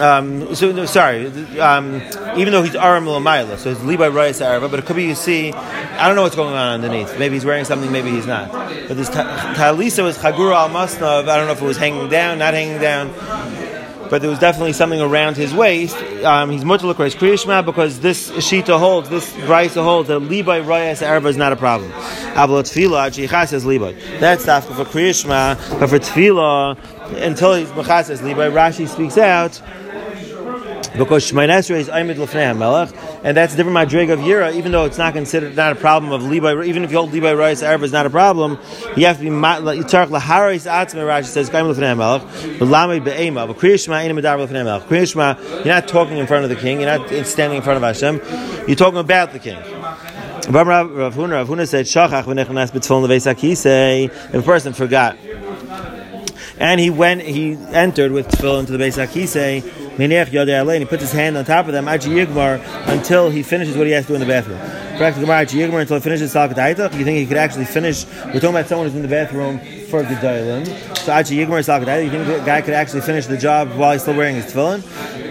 Um, 0.00 0.54
so 0.54 0.70
no, 0.70 0.86
sorry, 0.86 1.26
um, 1.58 1.96
even 2.36 2.52
though 2.52 2.62
he's 2.62 2.76
aram 2.76 3.08
l'mayla, 3.08 3.58
so 3.58 3.70
it's 3.70 3.82
liba 3.82 4.10
raya 4.10 4.30
sarava, 4.30 4.70
but 4.70 4.78
it 4.78 4.86
could 4.86 4.96
be 4.96 5.04
you 5.04 5.16
see, 5.16 5.52
I 5.52 6.06
don't 6.06 6.14
know 6.14 6.22
what's 6.22 6.36
going 6.36 6.54
on 6.54 6.74
underneath. 6.74 7.18
Maybe 7.18 7.34
he's 7.34 7.44
wearing 7.44 7.64
something, 7.64 7.90
maybe 7.90 8.10
he's 8.10 8.26
not. 8.26 8.52
But 8.52 8.96
this 8.96 9.08
ta- 9.08 9.54
talisa 9.56 10.04
was 10.04 10.16
chagura 10.16 10.54
al 10.54 10.70
masnav. 10.70 11.28
I 11.28 11.36
don't 11.36 11.46
know 11.46 11.52
if 11.52 11.60
it 11.60 11.66
was 11.66 11.76
hanging 11.76 12.08
down, 12.08 12.38
not 12.38 12.54
hanging 12.54 12.80
down 12.80 13.08
but 14.10 14.20
there 14.20 14.30
was 14.30 14.38
definitely 14.38 14.72
something 14.72 15.00
around 15.00 15.36
his 15.36 15.54
waist. 15.54 15.96
Um, 16.24 16.50
he's 16.50 16.64
mutter 16.64 16.86
l'kreis 16.86 17.16
kriyishma 17.16 17.64
because 17.64 18.00
this 18.00 18.30
shita 18.30 18.78
holds, 18.78 19.08
this 19.08 19.30
brisa 19.32 19.82
holds 19.82 20.08
that 20.08 20.20
libay 20.20 20.64
rayas 20.64 21.06
arba 21.06 21.28
is 21.28 21.36
not 21.36 21.52
a 21.52 21.56
problem. 21.56 21.90
Abla 21.92 22.62
tefillah, 22.62 23.10
sheikha 23.10 23.48
says 23.48 23.64
libay. 23.64 23.94
That's 24.20 24.46
after 24.48 24.74
for 24.74 24.84
kriyishma, 24.84 25.78
but 25.80 25.88
for 25.88 25.98
tefillah, 25.98 26.76
until 27.16 27.54
he's 27.54 27.68
Mechases 27.70 28.22
Levi. 28.22 28.48
Rashi 28.48 28.88
speaks 28.88 29.16
out 29.18 29.60
because 30.96 31.30
Shemoneh 31.30 31.58
Esrei 31.58 31.76
is 31.76 31.88
Aimid 31.88 32.16
Lefnei 32.16 32.56
Melech, 32.56 32.90
and 33.22 33.36
that's 33.36 33.54
different 33.54 33.76
madrig 33.76 34.12
of 34.12 34.20
Yira, 34.20 34.54
even 34.54 34.72
though 34.72 34.84
it's 34.84 34.98
not 34.98 35.12
considered 35.12 35.56
not 35.56 35.72
a 35.72 35.74
problem 35.74 36.12
of 36.12 36.24
Levi, 36.24 36.64
even 36.64 36.84
if 36.84 36.90
you 36.90 36.98
hold 36.98 37.12
Levi 37.12 37.32
Rice 37.32 37.62
Arab 37.62 37.82
is 37.82 37.92
not 37.92 38.06
a 38.06 38.10
problem, 38.10 38.58
you 38.96 39.06
have 39.06 39.18
to 39.18 39.24
be 39.24 39.30
Yitzark 39.30 40.08
Laharis 40.08 40.70
Atzme, 40.70 41.04
Rashi 41.04 41.24
says, 41.24 41.50
Aimid 41.50 41.74
Lefnei 41.74 41.96
Melech, 41.96 42.58
but 42.58 42.66
Lamed 42.66 43.04
Be'ema, 43.04 43.46
but 43.46 43.56
Lefnei 43.56 45.64
you're 45.64 45.66
not 45.66 45.88
talking 45.88 46.18
in 46.18 46.26
front 46.26 46.44
of 46.44 46.50
the 46.50 46.56
king, 46.56 46.80
you're 46.80 46.98
not 46.98 47.26
standing 47.26 47.58
in 47.58 47.62
front 47.62 47.76
of 47.76 47.82
Hashem, 47.82 48.66
you're 48.66 48.76
talking 48.76 48.98
about 48.98 49.32
the 49.32 49.38
king. 49.38 49.58
Rav 50.50 51.14
Huna, 51.14 51.30
Rav 51.30 51.48
Huna 51.48 51.68
said, 51.68 51.86
Shachach 51.86 52.24
leveis 52.24 54.06
If 54.06 54.34
a 54.34 54.42
person 54.42 54.72
forgot, 54.72 55.16
and 56.58 56.80
he 56.80 56.90
went, 56.90 57.22
he 57.22 57.52
entered 57.70 58.12
with 58.12 58.28
tefillin 58.28 58.60
into 58.60 58.72
the 58.72 58.78
Beis 58.78 58.96
Hakisei, 58.96 59.77
and 59.98 60.78
he 60.78 60.84
puts 60.84 61.02
his 61.02 61.12
hand 61.12 61.36
on 61.36 61.44
top 61.44 61.66
of 61.66 61.72
them, 61.72 61.88
Achi 61.88 62.10
Yigmar, 62.10 62.60
until 62.88 63.30
he 63.30 63.42
finishes 63.42 63.76
what 63.76 63.86
he 63.86 63.92
has 63.92 64.04
to 64.06 64.08
do 64.08 64.14
in 64.14 64.20
the 64.20 64.26
bathroom. 64.26 64.58
Correct, 64.98 65.18
Gemara 65.18 65.42
Achi 65.42 65.58
Yigmar 65.58 65.80
until 65.80 65.96
he 65.96 66.02
finishes 66.02 66.34
Salkat 66.34 66.54
Aitach. 66.54 66.96
You 66.98 67.04
think 67.04 67.18
he 67.18 67.26
could 67.26 67.36
actually 67.36 67.64
finish? 67.64 68.04
We're 68.06 68.34
talking 68.34 68.50
about 68.50 68.66
someone 68.66 68.88
who's 68.88 68.96
in 68.96 69.02
the 69.02 69.08
bathroom 69.08 69.58
for 69.88 70.02
Gedalim. 70.02 70.66
So 70.98 71.12
Achi 71.12 71.36
Yigmar 71.36 71.62
Salkat 71.62 71.86
Aitach. 71.86 72.04
You 72.04 72.10
think 72.10 72.26
the 72.26 72.42
guy 72.44 72.62
could 72.62 72.74
actually 72.74 73.02
finish 73.02 73.26
the 73.26 73.36
job 73.36 73.72
while 73.74 73.92
he's 73.92 74.02
still 74.02 74.16
wearing 74.16 74.36
his 74.36 74.46
tefillin? 74.46 74.82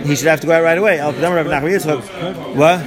He 0.05 0.15
should 0.15 0.27
have 0.27 0.39
to 0.41 0.47
go 0.47 0.53
out 0.53 0.63
right 0.63 0.77
away. 0.77 0.99
Al 0.99 1.11
What? 1.11 2.79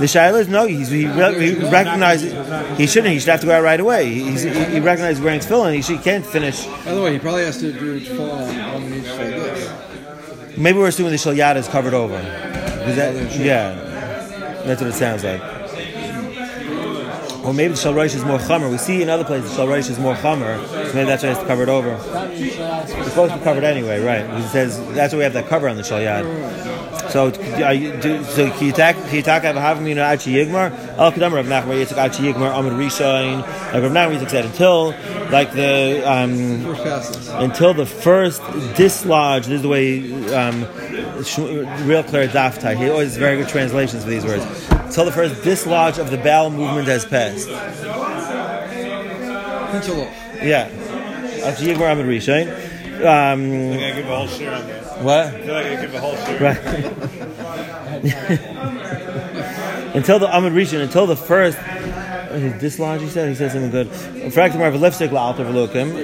The 0.00 0.06
shaila 0.06 0.40
is 0.40 0.48
no. 0.48 0.66
He's, 0.66 0.88
he, 0.88 1.02
he 1.02 1.54
recognizes 1.70 2.32
he 2.76 2.86
shouldn't. 2.88 3.12
He 3.12 3.20
should 3.20 3.28
have 3.28 3.40
to 3.40 3.46
go 3.46 3.52
out 3.52 3.62
right 3.62 3.78
away. 3.78 4.08
He's, 4.12 4.42
he, 4.42 4.50
he 4.50 4.80
recognizes 4.80 5.22
wearing 5.22 5.40
tefillin. 5.40 5.74
He, 5.74 5.82
should, 5.82 5.98
he 5.98 6.02
can't 6.02 6.26
finish. 6.26 6.66
By 6.66 6.94
the 6.94 7.02
way, 7.02 7.12
he 7.12 7.18
probably 7.20 7.44
has 7.44 7.58
to 7.58 7.72
do 7.72 8.00
tefillin 8.00 8.64
on 8.64 8.82
one 8.82 8.90
knee 8.90 9.08
like 9.08 9.18
this. 9.18 9.91
Maybe 10.56 10.78
we're 10.78 10.88
assuming 10.88 11.12
the 11.12 11.18
shalyada 11.18 11.56
is 11.56 11.68
covered 11.68 11.94
over. 11.94 12.20
That, 12.20 13.34
yeah, 13.38 13.74
that's 14.64 14.80
what 14.80 14.90
it 14.90 14.94
sounds 14.94 15.24
like. 15.24 15.40
Or 17.44 17.52
maybe 17.52 17.74
the 17.74 17.80
shalroish 17.80 18.14
is 18.14 18.24
more 18.24 18.38
chamer. 18.38 18.70
We 18.70 18.78
see 18.78 19.02
in 19.02 19.08
other 19.08 19.24
places 19.24 19.50
the 19.50 19.62
shalroish 19.62 19.90
is 19.90 19.98
more 19.98 20.14
chamer, 20.14 20.64
so 20.68 20.94
maybe 20.94 21.06
that's 21.06 21.24
why 21.24 21.30
it's 21.30 21.42
covered 21.44 21.68
over. 21.68 21.98
It's 22.30 23.08
supposed 23.08 23.32
to 23.32 23.38
be 23.38 23.44
covered 23.44 23.64
anyway, 23.64 24.00
right? 24.00 24.28
He 24.40 24.46
says 24.48 24.78
that's 24.94 25.12
why 25.12 25.18
we 25.18 25.24
have 25.24 25.32
that 25.32 25.48
cover 25.48 25.68
on 25.68 25.76
the 25.76 25.82
shalyad. 25.82 26.24
So, 26.92 27.32
are 27.62 27.72
you, 27.72 27.96
do, 28.00 28.22
so 28.24 28.50
kiyitak 28.50 28.94
kiyitak 29.08 29.42
have 29.42 29.56
havim 29.56 29.88
you 29.88 29.94
know 29.94 30.04
achi 30.04 30.34
yigmar 30.34 30.70
al 30.98 31.10
kadam 31.10 31.32
Rav 31.32 31.46
Nachman 31.46 31.82
yitzak 31.82 31.96
achi 31.96 32.24
yigmar 32.24 32.58
amid 32.58 32.74
rishain 32.74 33.40
like 33.72 33.82
Rav 33.82 33.92
Nachman 33.92 34.18
yitzak 34.18 34.30
said 34.30 34.44
until 34.44 34.94
like 35.30 35.52
the 35.52 36.02
um, 36.04 36.66
until 37.42 37.72
the 37.72 37.86
first 37.86 38.42
dislodge. 38.76 39.46
This 39.46 39.56
is 39.56 39.62
the 39.62 39.68
way 39.68 40.12
um, 40.34 40.64
real 41.86 42.02
clear 42.02 42.28
daftai. 42.28 42.76
He 42.76 42.90
always 42.90 43.08
has 43.08 43.16
very 43.16 43.38
good 43.38 43.48
translations 43.48 44.04
for 44.04 44.10
these 44.10 44.24
words. 44.24 44.44
Until 44.70 45.06
the 45.06 45.12
first 45.12 45.42
dislodge 45.42 45.98
of 45.98 46.10
the 46.10 46.18
bowel 46.18 46.50
movement 46.50 46.88
has 46.88 47.06
passed. 47.06 47.48
Yeah, 50.42 50.68
achi 51.44 51.66
yigmar 51.66 51.92
amid 51.92 52.06
rishain. 52.06 52.48
Um, 53.00 53.72
I 53.72 53.96
give 53.96 54.06
a 54.06 54.16
whole 54.16 54.26
share 54.26 54.54
on 54.54 54.66
that. 54.68 54.81
What? 55.02 55.26
I 55.26 55.40
feel 55.42 55.54
like 55.54 55.66
I 55.66 55.80
give 55.80 55.94
a 55.94 56.00
whole 56.00 56.16
share. 56.16 56.40
Right. 56.40 56.58
until 59.94 60.18
the 60.18 60.36
Amid 60.36 60.52
Rishon, 60.52 60.82
until 60.82 61.06
the 61.06 61.16
first. 61.16 61.58
Dislodge, 62.32 63.02
he 63.02 63.08
said. 63.08 63.28
He 63.28 63.34
said 63.34 63.52
something 63.52 63.70
good. 63.70 63.88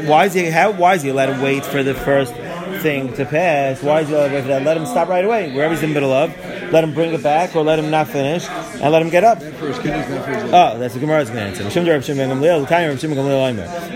Why 0.06 0.26
is 0.26 0.34
he? 0.34 0.44
How? 0.50 0.72
Why 0.72 0.94
is 0.94 1.02
he 1.02 1.08
allowed 1.08 1.34
to 1.34 1.42
wait 1.42 1.64
for 1.64 1.82
the 1.82 1.94
first 1.94 2.34
thing 2.82 3.14
to 3.14 3.24
pass? 3.24 3.82
Why 3.82 4.00
is 4.00 4.08
he 4.08 4.14
allowed 4.14 4.28
to 4.28 4.34
wait 4.34 4.42
for 4.42 4.48
that? 4.48 4.62
Let 4.62 4.76
him 4.76 4.84
stop 4.84 5.08
right 5.08 5.24
away, 5.24 5.50
wherever 5.54 5.72
he's 5.72 5.82
in 5.82 5.88
the 5.90 5.94
middle 5.94 6.12
of. 6.12 6.30
Let 6.70 6.84
him 6.84 6.92
bring 6.92 7.14
it 7.14 7.22
back, 7.22 7.56
or 7.56 7.64
let 7.64 7.78
him 7.78 7.90
not 7.90 8.08
finish, 8.08 8.46
and 8.46 8.92
let 8.92 9.00
him 9.00 9.08
get 9.08 9.24
up. 9.24 9.38
Oh, 9.40 10.78
that's 10.78 10.92
the 10.92 11.00
Gemara's 11.00 11.30
to 11.30 11.40
answer. 11.40 11.64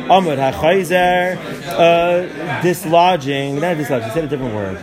Amud 0.08 0.38
uh, 1.68 2.62
dislodging. 2.62 3.60
Not 3.60 3.76
dislodging. 3.76 4.04
He 4.04 4.10
said 4.10 4.24
a 4.24 4.28
different 4.28 4.54
word. 4.54 4.82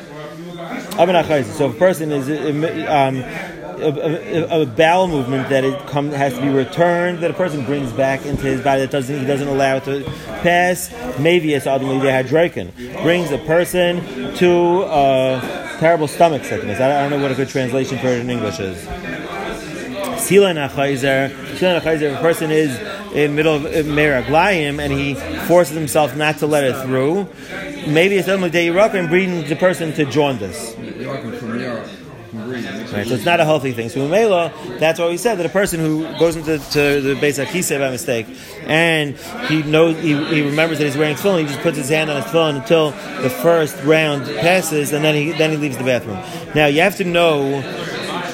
So 1.00 1.70
if 1.70 1.76
a 1.76 1.80
person 1.80 2.12
is 2.12 2.28
um, 2.90 3.24
a, 3.82 4.52
a, 4.52 4.62
a, 4.64 4.66
bowel 4.66 5.08
movement 5.08 5.48
that 5.48 5.64
it 5.64 5.88
come, 5.88 6.12
has 6.12 6.34
to 6.34 6.42
be 6.42 6.50
returned, 6.50 7.20
that 7.20 7.32
a 7.32 7.34
person 7.34 7.64
brings 7.64 7.94
back 7.94 8.26
into 8.26 8.44
his 8.44 8.62
body 8.62 8.82
that 8.82 8.92
doesn't 8.92 9.18
he 9.18 9.26
doesn't 9.26 9.48
allow 9.48 9.78
it 9.78 9.86
to 9.86 10.04
pass. 10.42 10.94
Maybe 11.18 11.54
it's 11.54 11.68
ultimately 11.68 12.10
hadroikin 12.10 12.74
brings 13.02 13.32
a 13.32 13.38
person 13.38 14.36
to 14.36 14.84
a 14.84 15.78
terrible 15.80 16.08
stomach 16.08 16.44
sickness. 16.44 16.82
I, 16.82 17.00
I 17.00 17.02
don't 17.10 17.12
know 17.12 17.22
what 17.22 17.32
a 17.32 17.36
good 17.36 17.50
translation 17.50 17.98
for 18.00 18.08
it 18.08 18.20
in 18.20 18.30
English 18.30 18.60
is. 18.60 18.78
Sila. 20.20 20.70
Sila. 20.70 21.78
If 21.78 22.18
a 22.18 22.22
person 22.22 22.52
is 22.52 22.78
in 23.14 23.36
middle 23.36 23.56
of 23.56 23.64
meraglayim 23.64 24.80
and 24.80 24.94
he 24.94 25.16
forces 25.48 25.76
himself 25.76 26.16
not 26.16 26.40
to 26.40 26.48
let 26.48 26.64
it 26.64 26.76
through, 26.86 27.28
maybe 27.94 28.16
it's 28.16 28.28
only 28.28 28.50
day 28.50 28.68
and 28.68 29.10
bringing 29.10 29.48
the 29.48 29.56
person 29.56 29.94
to 29.94 30.06
jaundice. 30.06 30.76
Right, 32.32 33.08
so 33.08 33.16
it's 33.16 33.26
not 33.26 33.40
a 33.40 33.46
healthy 33.46 33.72
thing. 33.72 33.90
So 33.90 34.08
Mela, 34.08 34.54
that's 34.80 35.00
why 35.00 35.08
we 35.08 35.18
said 35.18 35.36
that 35.36 35.46
a 35.46 35.50
person 35.50 35.80
who 35.80 36.04
goes 36.20 36.36
into 36.36 36.60
to 36.60 37.02
the 37.02 37.16
Beis 37.16 37.44
Hakisei 37.44 37.80
by 37.80 37.90
mistake, 37.90 38.28
and 38.68 39.18
he 39.48 39.64
knows 39.64 39.96
he, 40.02 40.16
he 40.26 40.42
remembers 40.42 40.78
that 40.78 40.86
he's 40.86 40.98
wearing 40.98 41.16
tefillin, 41.16 41.42
he 41.42 41.46
just 41.48 41.60
puts 41.62 41.78
his 41.78 41.90
hand 41.90 42.10
on 42.10 42.22
his 42.22 42.26
tefillin 42.26 42.58
until 42.62 42.92
the 43.22 43.30
first 43.30 43.82
round 43.84 44.26
passes, 44.26 44.94
and 44.94 45.04
then 45.04 45.16
he 45.16 45.32
then 45.32 45.52
he 45.52 45.58
leaves 45.58 45.78
the 45.78 45.84
bathroom. 45.84 46.20
Now 46.54 46.68
you 46.68 46.82
have 46.82 46.96
to 46.98 47.04
know. 47.04 47.62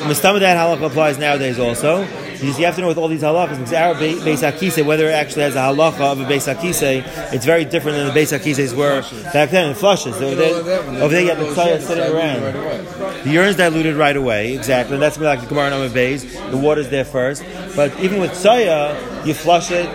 That 0.05 0.21
halakha 0.21 0.85
applies 0.85 1.17
nowadays 1.17 1.57
also. 1.57 2.05
Because 2.39 2.59
you 2.59 2.65
have 2.65 2.75
to 2.75 2.81
know 2.81 2.87
with 2.87 2.97
all 2.97 3.07
these 3.07 3.21
halachas, 3.21 3.57
because 3.57 3.73
our 3.73 3.95
Beis 3.95 4.51
Hakise, 4.51 4.85
whether 4.85 5.07
it 5.07 5.13
actually 5.13 5.43
has 5.43 5.55
a 5.55 5.59
halacha 5.59 6.01
of 6.01 6.19
a 6.19 6.25
Beis 6.25 6.53
Hakise, 6.53 7.33
it's 7.33 7.45
very 7.45 7.65
different 7.65 7.97
than 7.97 8.07
the 8.07 8.13
Beis 8.13 8.37
Hakises 8.37 8.75
were 8.75 9.01
back 9.31 9.49
then. 9.51 9.71
It 9.71 9.77
flushes. 9.77 10.15
Over 10.15 10.35
there, 10.35 11.21
you 11.21 11.29
have 11.29 11.39
the 11.39 11.45
tzaya 11.45 11.81
sitting 11.81 12.03
around. 12.03 13.23
The 13.23 13.29
urine's 13.31 13.57
diluted 13.57 13.95
right 13.95 14.15
away, 14.15 14.53
exactly. 14.55 14.95
And 14.95 15.01
that's 15.01 15.17
like 15.17 15.41
the 15.41 15.47
Gemara 15.47 15.69
Nama 15.71 15.89
Bays. 15.89 16.23
The 16.51 16.57
water's 16.57 16.89
there 16.89 17.05
first. 17.05 17.43
But 17.75 17.97
even 17.99 18.19
with 18.19 18.31
tzaya, 18.31 19.25
you 19.25 19.33
flush 19.33 19.71
it, 19.71 19.87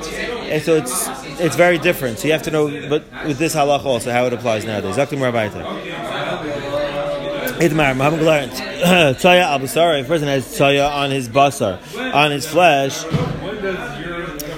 and 0.50 0.62
so 0.62 0.74
it's 0.74 1.08
it's 1.40 1.56
very 1.56 1.78
different. 1.78 2.18
So 2.18 2.26
you 2.26 2.32
have 2.32 2.42
to 2.42 2.50
know, 2.50 2.68
but 2.88 3.04
with 3.26 3.38
this 3.38 3.54
halacha 3.54 3.84
also, 3.84 4.10
how 4.10 4.26
it 4.26 4.32
applies 4.32 4.64
nowadays. 4.64 4.96
Rabbaita. 4.96 6.09
Idmar, 7.60 7.94
Muhammad 7.94 8.22
learned 8.22 8.52
Tzaya 8.52 9.42
al 9.42 9.60
Basar. 9.60 10.00
A 10.00 10.04
person 10.04 10.28
has 10.28 10.46
Tzaya 10.46 10.90
on 10.90 11.10
his 11.10 11.28
basar, 11.28 11.78
on 12.14 12.30
his 12.30 12.46
flesh. 12.46 13.04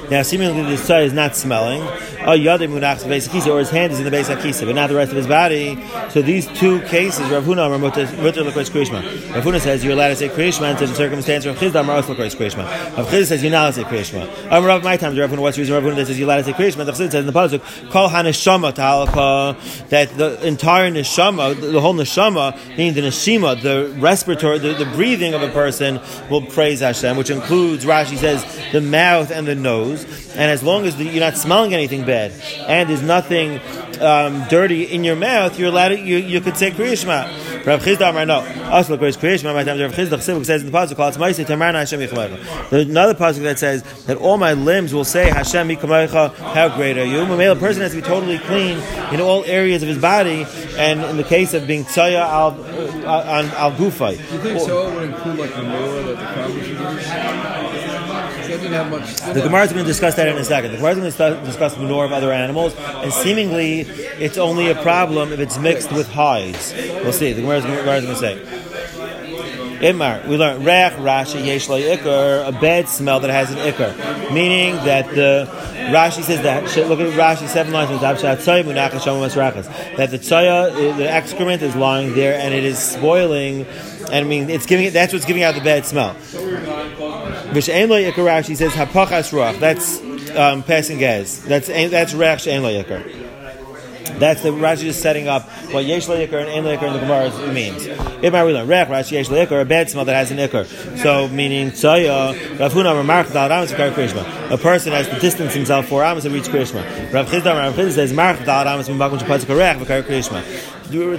Now, 0.08 0.22
seemingly 0.22 0.62
this 0.64 0.86
tzaya 0.88 1.06
is 1.06 1.12
not 1.12 1.34
smelling. 1.34 1.82
Or 2.24 3.58
his 3.58 3.70
hand 3.70 3.92
is 3.92 3.98
in 3.98 4.04
the 4.04 4.10
base 4.10 4.28
Akisa, 4.28 4.66
but 4.66 4.74
not 4.74 4.88
the 4.88 4.96
rest 4.96 5.10
of 5.10 5.16
his 5.16 5.26
body. 5.26 5.82
So 6.10 6.22
these 6.22 6.46
two 6.58 6.80
cases, 6.82 7.28
Rav 7.30 7.44
Huna 7.44 7.70
are 7.70 7.78
Mutter 7.78 8.06
Lekreis 8.06 8.70
Krishma. 8.70 9.02
Rav 9.34 9.44
Huna 9.44 9.60
says 9.60 9.84
you're 9.84 9.94
allowed 9.94 10.08
to 10.08 10.16
say 10.16 10.28
Krishma 10.28 10.70
in 10.70 10.76
certain 10.78 10.94
circumstances. 10.94 11.46
Rav 11.46 11.58
Chisda 11.58 11.84
Maros 11.84 12.06
Lekreis 12.06 12.36
Krishma. 12.36 12.64
Rav 12.96 13.06
Chisda 13.06 13.26
says 13.26 13.42
you're 13.42 13.52
not 13.52 13.74
allowed 13.74 13.74
to 13.74 14.02
say 14.02 14.18
Krishma. 14.18 14.52
Um, 14.52 14.64
Rav 14.64 14.82
my 14.82 14.96
time, 14.96 15.16
Rav 15.16 15.30
Huna, 15.30 15.40
what's 15.40 15.56
the 15.56 15.62
reason 15.62 15.74
Rav 15.74 15.84
Huna 15.84 16.06
says 16.06 16.18
you're 16.18 16.26
allowed 16.26 16.38
to 16.38 16.44
say 16.44 16.52
Krishma? 16.52 16.86
Rav 16.86 16.94
Chisda 16.94 17.10
says 17.10 17.14
in 17.14 17.26
the 17.26 17.32
Pasuk, 17.32 17.90
Kol 17.90 18.08
HaNeshama 18.08 18.74
Ta'alaka, 18.74 19.88
that 19.88 20.16
the 20.16 20.46
entire 20.46 20.90
Neshama, 20.90 21.60
the 21.60 21.80
whole 21.80 21.94
Neshama, 21.94 22.56
meaning 22.76 22.94
the 22.94 23.02
Neshima, 23.02 23.60
the 23.60 23.94
respiratory, 23.98 24.58
the, 24.58 24.74
the 24.74 24.86
breathing 24.86 25.34
of 25.34 25.42
a 25.42 25.48
person 25.48 26.00
will 26.30 26.42
praise 26.46 26.80
Hashem, 26.80 27.16
which 27.16 27.30
includes, 27.30 27.84
Rashi 27.84 28.16
says, 28.16 28.44
the 28.72 28.80
mouth 28.80 29.30
and 29.30 29.46
the 29.46 29.54
nose. 29.54 30.04
And 30.32 30.50
as 30.50 30.62
long 30.62 30.86
as 30.86 30.96
the, 30.96 31.04
you're 31.04 31.20
not 31.20 31.36
smelling 31.36 31.74
anything 31.74 32.04
bad, 32.12 32.32
and 32.68 32.88
there's 32.88 33.02
nothing 33.02 33.60
um, 34.02 34.44
dirty 34.48 34.84
in 34.84 35.04
your 35.04 35.16
mouth, 35.16 35.58
you're 35.58 35.68
allowed 35.68 35.88
to, 35.88 35.98
you, 35.98 36.18
you 36.18 36.40
could 36.40 36.56
say 36.56 36.70
Kriya 36.70 36.96
Shema. 36.98 37.22
Rav 37.64 37.82
Chisda 37.82 38.10
Amar 38.10 38.26
no. 38.26 38.40
Also, 38.70 38.96
Kriya 38.96 39.38
Shema. 39.38 39.54
My 39.54 39.64
time 39.64 39.80
Rav 39.80 39.92
Chisda 39.92 40.18
Chesivuk 40.18 40.44
says 40.44 40.62
in 40.62 40.70
the 40.70 40.76
pasuk, 40.76 41.08
"It's 41.08 41.16
Ma'aseh 41.16 41.46
Tamarna 41.46 41.74
Hashem 41.74 42.00
Yichmecha." 42.00 42.70
There's 42.70 42.88
another 42.88 43.14
pasuk 43.14 43.42
that 43.42 43.58
says 43.58 43.82
that 44.06 44.16
all 44.16 44.36
my 44.36 44.52
limbs 44.52 44.92
will 44.92 45.04
say 45.04 45.30
Hashem 45.30 45.68
Yichmecha. 45.68 46.34
How 46.34 46.68
great 46.68 46.98
are 46.98 47.04
you? 47.04 47.20
A 47.22 47.56
person 47.56 47.82
has 47.82 47.92
to 47.92 48.00
be 48.00 48.06
totally 48.06 48.38
clean 48.38 48.78
in 49.12 49.20
all 49.20 49.44
areas 49.44 49.82
of 49.82 49.88
his 49.88 49.98
body, 49.98 50.46
and 50.76 51.00
in 51.02 51.16
the 51.16 51.24
case 51.24 51.54
of 51.54 51.66
being 51.66 51.84
tzaya 51.84 52.20
al 52.20 52.50
uh, 53.06 53.36
on 53.38 53.46
al 53.50 53.72
gufay. 53.72 54.16
Do 54.16 54.34
you 54.34 54.40
think 54.40 54.60
so 54.60 54.92
would 54.94 55.04
include 55.04 55.38
like 55.38 55.54
the 55.54 55.62
manure 55.62 56.14
that 56.14 57.56
the 57.56 57.61
farmer 58.72 59.06
should 59.06 59.26
use? 59.26 59.34
The 59.34 59.40
Gemara 59.42 59.64
is 59.64 59.72
going 59.72 59.84
to 59.84 59.90
discuss 59.90 60.14
that 60.16 60.28
in 60.28 60.36
a 60.36 60.44
second. 60.44 60.72
The 60.72 60.76
Gemara 60.78 61.04
is 61.04 61.16
going 61.16 61.34
to 61.40 61.46
discuss 61.46 61.76
manure 61.76 62.04
of 62.04 62.12
other 62.12 62.32
animals, 62.32 62.74
and 62.76 63.12
seemingly 63.12 63.80
it's 63.80 64.38
only 64.38 64.70
a 64.70 64.74
problem 64.82 65.32
if 65.32 65.40
it's 65.40 65.58
mixed 65.58 65.92
with 65.92 66.08
hides. 66.08 66.72
We'll 66.74 67.12
see. 67.12 67.32
The 67.32 67.42
Gemara 67.42 67.58
is 67.58 67.64
going 67.64 68.06
to 68.06 68.16
say. 68.16 68.38
Imar, 69.82 70.24
we 70.28 70.36
learn 70.36 70.62
Rech 70.62 70.92
Rashi 70.92 71.44
Yesh 71.44 71.68
Lo 71.68 71.76
Ikar, 71.76 72.46
a 72.46 72.52
bad 72.52 72.88
smell 72.88 73.18
that 73.18 73.30
has 73.30 73.50
an 73.50 73.58
Ikar. 73.58 74.32
Meaning 74.32 74.76
that 74.84 75.12
the 75.12 75.48
Rashi 75.92 76.22
says 76.22 76.40
that, 76.42 76.62
look 76.88 77.00
at 77.00 77.08
Rashi, 77.18 77.48
seven 77.48 77.72
lines, 77.72 77.90
that 78.00 78.20
the 78.20 80.18
tzaya, 80.18 80.96
the 80.96 81.10
excrement 81.10 81.62
is 81.62 81.74
lying 81.74 82.14
there 82.14 82.38
and 82.38 82.54
it 82.54 82.62
is 82.62 82.78
spoiling, 82.78 83.66
and 84.02 84.14
I 84.14 84.22
mean, 84.22 84.50
it's 84.50 84.66
giving 84.66 84.86
it, 84.86 84.92
that's 84.92 85.12
what's 85.12 85.24
giving 85.24 85.42
out 85.42 85.56
the 85.56 85.60
bad 85.60 85.84
smell. 85.84 86.14
Vishain 87.52 87.88
Lo 87.88 87.96
Ikar 87.96 88.24
Rashi 88.24 88.56
says 88.56 88.72
Hapachas 88.72 89.32
Ruach, 89.32 89.58
that's 89.58 90.00
um, 90.36 90.62
passing 90.62 90.98
gas. 90.98 91.38
That's, 91.38 91.66
that's 91.66 92.14
Rech 92.14 92.38
Shein 92.38 92.62
Lo 92.62 92.70
Ikar. 92.70 93.31
That's 94.18 94.42
the 94.42 94.50
Rashi 94.50 94.84
is 94.84 95.00
setting 95.00 95.28
up 95.28 95.48
what 95.72 95.84
yesh 95.84 96.06
leikar 96.06 96.40
and 96.40 96.48
ein 96.50 96.64
leikar 96.64 96.86
in 96.86 96.92
the 96.94 96.98
Gemara 97.00 97.52
means. 97.52 97.86
If 97.86 98.34
I 98.34 98.42
learn 98.42 98.68
rech 98.68 98.88
Rashi 98.88 99.12
yesh 99.12 99.28
leikar, 99.28 99.60
a 99.62 99.64
bad 99.64 99.90
smell 99.90 100.04
that 100.04 100.14
has 100.14 100.30
an 100.30 100.38
ikar. 100.38 100.66
So 100.98 101.28
meaning 101.28 101.70
tzaya 101.70 102.34
Ravhuna 102.56 102.94
Ramarch 103.02 103.32
Dal 103.32 103.48
Ramas 103.48 103.72
Krishma. 103.72 104.50
A 104.50 104.58
person 104.58 104.92
has 104.92 105.08
to 105.08 105.18
distance 105.18 105.54
himself 105.54 105.86
four 105.86 106.04
amas 106.04 106.24
to 106.24 106.30
reach 106.30 106.44
Krishma. 106.44 106.82
Rav 107.12 107.28
Chizdam 107.28 107.56
Rav 107.56 107.74
Chizdam 107.74 107.92
says 107.92 108.12
March 108.12 108.44
Dal 108.44 108.64
Ramas 108.64 108.88
Mimakum 108.88 109.18
Shapatz 109.18 109.44
Karech 109.44 109.78
V'Kar 109.78 110.02
Krishma. 110.02 110.42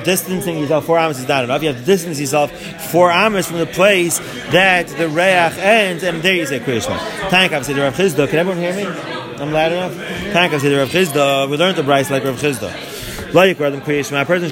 Distancing 0.04 0.60
yourself 0.60 0.86
four 0.86 1.00
amas 1.00 1.20
is 1.20 1.28
not 1.28 1.44
enough. 1.44 1.62
You 1.64 1.70
have 1.70 1.80
to 1.80 1.86
distance 1.86 2.20
yourself 2.20 2.52
four 2.92 3.12
amas 3.12 3.48
from 3.48 3.58
the 3.58 3.66
place 3.66 4.20
that 4.52 4.88
the 4.88 5.10
reach 5.10 5.58
ends, 5.58 6.04
and 6.04 6.22
there 6.22 6.36
you 6.36 6.46
say 6.46 6.60
Krishma. 6.60 6.98
Thank 7.30 7.54
said 7.64 7.78
Rav 7.78 7.96
Chisda. 7.96 8.28
Can 8.30 8.40
everyone 8.40 8.62
hear 8.62 8.76
me? 8.76 9.23
I'm 9.40 9.50
glad 9.50 9.72
enough. 9.72 9.96
Tanka 10.34 10.60
said 10.60 10.78
Rav 10.78 10.90
Chisda. 10.90 11.50
We 11.50 11.58
learned 11.58 11.78
the 11.78 11.82
brisa 11.82 12.12
like 12.12 12.24
Rav 12.24 12.40
Chisda. 12.40 13.34
Like 13.34 13.58
Radam 13.58 13.82
Kriyishma, 13.82 14.22
a 14.22 14.26
person 14.26 14.52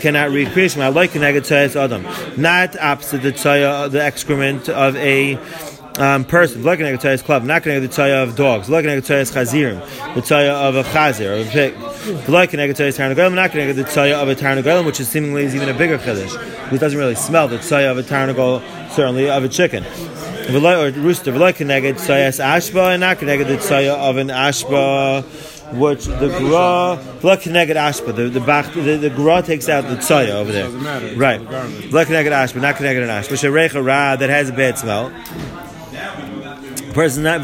cannot 0.00 0.30
read 0.30 0.48
Kriyishma. 0.48 0.94
Like 0.94 1.12
Keneged 1.12 1.40
Tzayas 1.40 1.74
Adam, 1.74 2.02
not 2.40 2.78
opposite 2.78 3.22
the 3.22 3.32
tzaya, 3.32 3.90
the 3.90 4.02
excrement 4.02 4.68
of 4.68 4.94
a 4.96 5.38
um, 5.98 6.24
person. 6.24 6.64
Like 6.64 6.80
Keneged 6.80 7.00
Tzayas 7.00 7.24
club, 7.24 7.44
not 7.44 7.62
Keneged 7.62 7.80
the 7.80 7.88
tzaya 7.88 8.22
of 8.22 8.36
dogs. 8.36 8.68
Like 8.68 8.84
Keneged 8.84 9.06
Tzayas 9.06 9.32
Chazirim, 9.32 9.80
the 10.14 10.20
tzaya 10.20 10.50
of 10.50 10.76
a 10.76 10.82
chazir, 10.82 11.40
of 11.40 11.48
a 11.48 11.50
pig. 11.50 12.28
Like 12.28 12.50
Keneged 12.50 12.72
Tzayas 12.72 12.98
Tarnagolim, 12.98 13.34
not 13.34 13.52
Keneged 13.52 13.76
the 13.76 13.84
tzaya 13.84 14.22
of 14.22 14.28
a 14.28 14.34
Tarnagolim, 14.34 14.84
which 14.84 15.00
is 15.00 15.08
seemingly 15.08 15.44
is 15.44 15.54
even 15.54 15.70
a 15.70 15.74
bigger 15.74 15.96
chiddush, 15.96 16.70
which 16.70 16.80
doesn't 16.80 16.98
really 16.98 17.14
smell 17.14 17.48
the 17.48 17.56
tzaya 17.56 17.90
of 17.90 17.96
a 17.96 18.02
Tarnagol, 18.02 18.62
certainly 18.90 19.30
of 19.30 19.44
a 19.44 19.48
chicken 19.48 19.82
or 20.48 20.90
rooster, 20.90 21.32
v'loy 21.32 21.54
connected 21.54 21.96
sayas 21.96 22.42
ashba, 22.42 22.92
and 22.92 23.00
not 23.00 23.18
connected 23.18 23.48
the 23.48 23.60
saya 23.60 23.94
of 23.94 24.16
an 24.16 24.28
ashba, 24.28 25.24
which 25.74 26.04
the 26.04 26.28
gra, 26.38 26.98
v'loy 27.20 27.40
connected 27.40 27.76
ashba, 27.76 28.14
the 28.14 28.28
the, 28.28 28.40
back, 28.40 28.72
the, 28.72 28.96
the 28.96 29.10
gra 29.10 29.42
takes 29.42 29.68
out 29.68 29.84
the 29.84 30.00
saya 30.00 30.32
over 30.32 30.52
there. 30.52 30.68
Right. 31.16 31.40
V'loy 31.40 32.06
connected 32.06 32.32
ashba, 32.32 32.60
not 32.60 32.76
connected 32.76 33.02
an 33.02 33.10
ashba. 33.10 33.32
Sherecha 33.32 33.84
ra, 33.84 34.16
that 34.16 34.30
has 34.30 34.48
a 34.50 34.52
bad 34.52 34.78
smell 34.78 35.12
person 36.96 37.22
not 37.22 37.42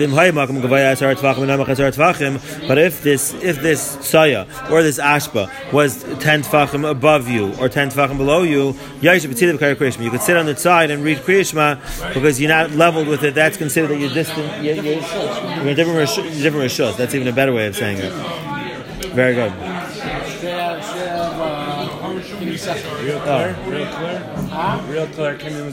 but 2.66 2.78
if 2.78 3.02
this 3.02 3.34
if 3.34 3.60
this 3.60 3.98
saya 4.00 4.46
or 4.70 4.82
this 4.82 4.98
ashba 4.98 5.48
was 5.72 6.02
ten 6.20 6.42
tefachim 6.42 6.88
above 6.90 7.28
you 7.28 7.54
or 7.60 7.68
ten 7.68 7.90
tefachim 7.90 8.16
below 8.16 8.42
you, 8.42 8.74
you 9.00 10.10
could 10.10 10.22
sit 10.22 10.36
on 10.36 10.46
the 10.46 10.56
side 10.56 10.90
and 10.90 11.04
read 11.04 11.18
kriyishma 11.18 12.14
because 12.14 12.40
you're 12.40 12.48
not 12.48 12.70
leveled 12.72 13.06
with 13.06 13.22
it. 13.22 13.34
That's 13.34 13.56
considered 13.58 13.88
that 13.88 13.98
you're 13.98 14.14
distant. 14.14 14.64
You're, 14.64 14.76
you're, 14.76 15.64
you're 15.64 15.74
different 15.74 16.08
different 16.42 16.66
rishos. 16.66 16.96
That's 16.96 17.14
even 17.14 17.28
a 17.28 17.32
better 17.32 17.52
way 17.52 17.66
of 17.66 17.76
saying 17.76 17.98
it. 17.98 18.12
Very 19.12 19.34
good. 19.34 19.52
Real 22.42 23.20
clear, 23.20 23.56
oh. 23.56 23.70
real 23.70 23.86
clear, 23.86 24.20
real 24.88 25.06
clear. 25.08 25.36
Can 25.36 25.52
you 25.52 25.64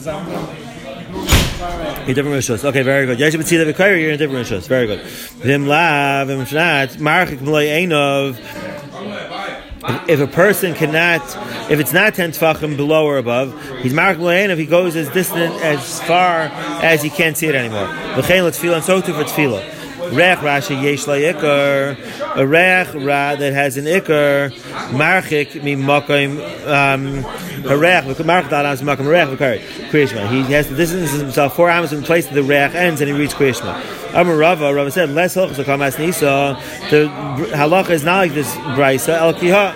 in 2.06 2.14
different 2.14 2.36
rishos. 2.36 2.64
Okay, 2.64 2.82
very 2.82 3.06
good. 3.06 3.18
Yesh 3.18 3.34
b'tzila 3.34 4.00
you're 4.00 4.10
in 4.10 4.18
different 4.18 4.46
rishos. 4.46 4.66
Very 4.66 4.86
good. 4.86 5.00
Vim 5.00 5.66
lav, 5.66 6.28
vim 6.28 6.40
shnat, 6.40 6.96
marchik 6.96 7.38
m'loy 7.38 7.68
einov. 7.68 8.38
If 10.08 10.20
a 10.20 10.26
person 10.26 10.74
cannot, 10.74 11.22
if 11.70 11.80
it's 11.80 11.92
not 11.92 12.14
ten 12.14 12.32
tefachim 12.32 12.76
below 12.76 13.06
or 13.06 13.16
above, 13.16 13.54
he's 13.78 13.94
mark 13.94 14.18
if 14.18 14.58
he 14.58 14.66
goes 14.66 14.94
as 14.94 15.08
distant 15.08 15.54
as 15.62 16.00
far 16.02 16.50
as 16.82 17.02
he 17.02 17.08
can't 17.08 17.36
see 17.36 17.46
it 17.46 17.54
anymore. 17.54 17.88
L'chein 18.16 18.44
let's 18.44 18.62
and 18.62 18.84
so 18.84 19.00
too 19.00 19.14
for 19.14 19.24
tefillah. 19.24 19.79
Rech 20.10 20.38
Rashi 20.38 20.82
Yesh 20.82 21.04
Ikar, 21.04 21.96
a 22.36 22.46
Rech 22.46 22.94
Ra 22.94 23.36
that 23.36 23.52
has 23.52 23.76
an 23.76 23.84
Ikar, 23.84 24.50
Marchik 24.90 25.62
mi 25.62 25.76
Makim, 25.76 26.38
um, 26.66 27.18
a 27.64 27.76
Rech, 27.76 28.24
March 28.24 28.48
that 28.50 28.64
has 28.64 28.82
Makim 28.82 29.06
Rech 29.06 29.28
Krishma. 29.90 30.28
He 30.28 30.52
has 30.52 30.68
to 30.68 30.74
distance 30.74 31.12
himself 31.12 31.56
four 31.56 31.70
arms 31.70 31.90
from 31.90 32.00
the 32.00 32.06
place 32.06 32.26
that 32.26 32.34
the 32.34 32.42
Rech 32.42 32.74
ends 32.74 33.00
and 33.00 33.10
he 33.10 33.16
reaches 33.16 33.34
Krishma. 33.34 33.80
Amar 34.14 34.36
Rava, 34.36 34.74
Rava 34.74 34.90
said, 34.90 35.10
less 35.10 35.36
halachas 35.36 35.64
kamas 35.64 35.98
nisa. 35.98 36.60
The 36.90 37.06
halacha 37.54 37.90
is 37.90 38.04
not 38.04 38.18
like 38.18 38.34
this 38.34 38.52
brisa 38.54 39.10
el 39.10 39.34
kiha. 39.34 39.74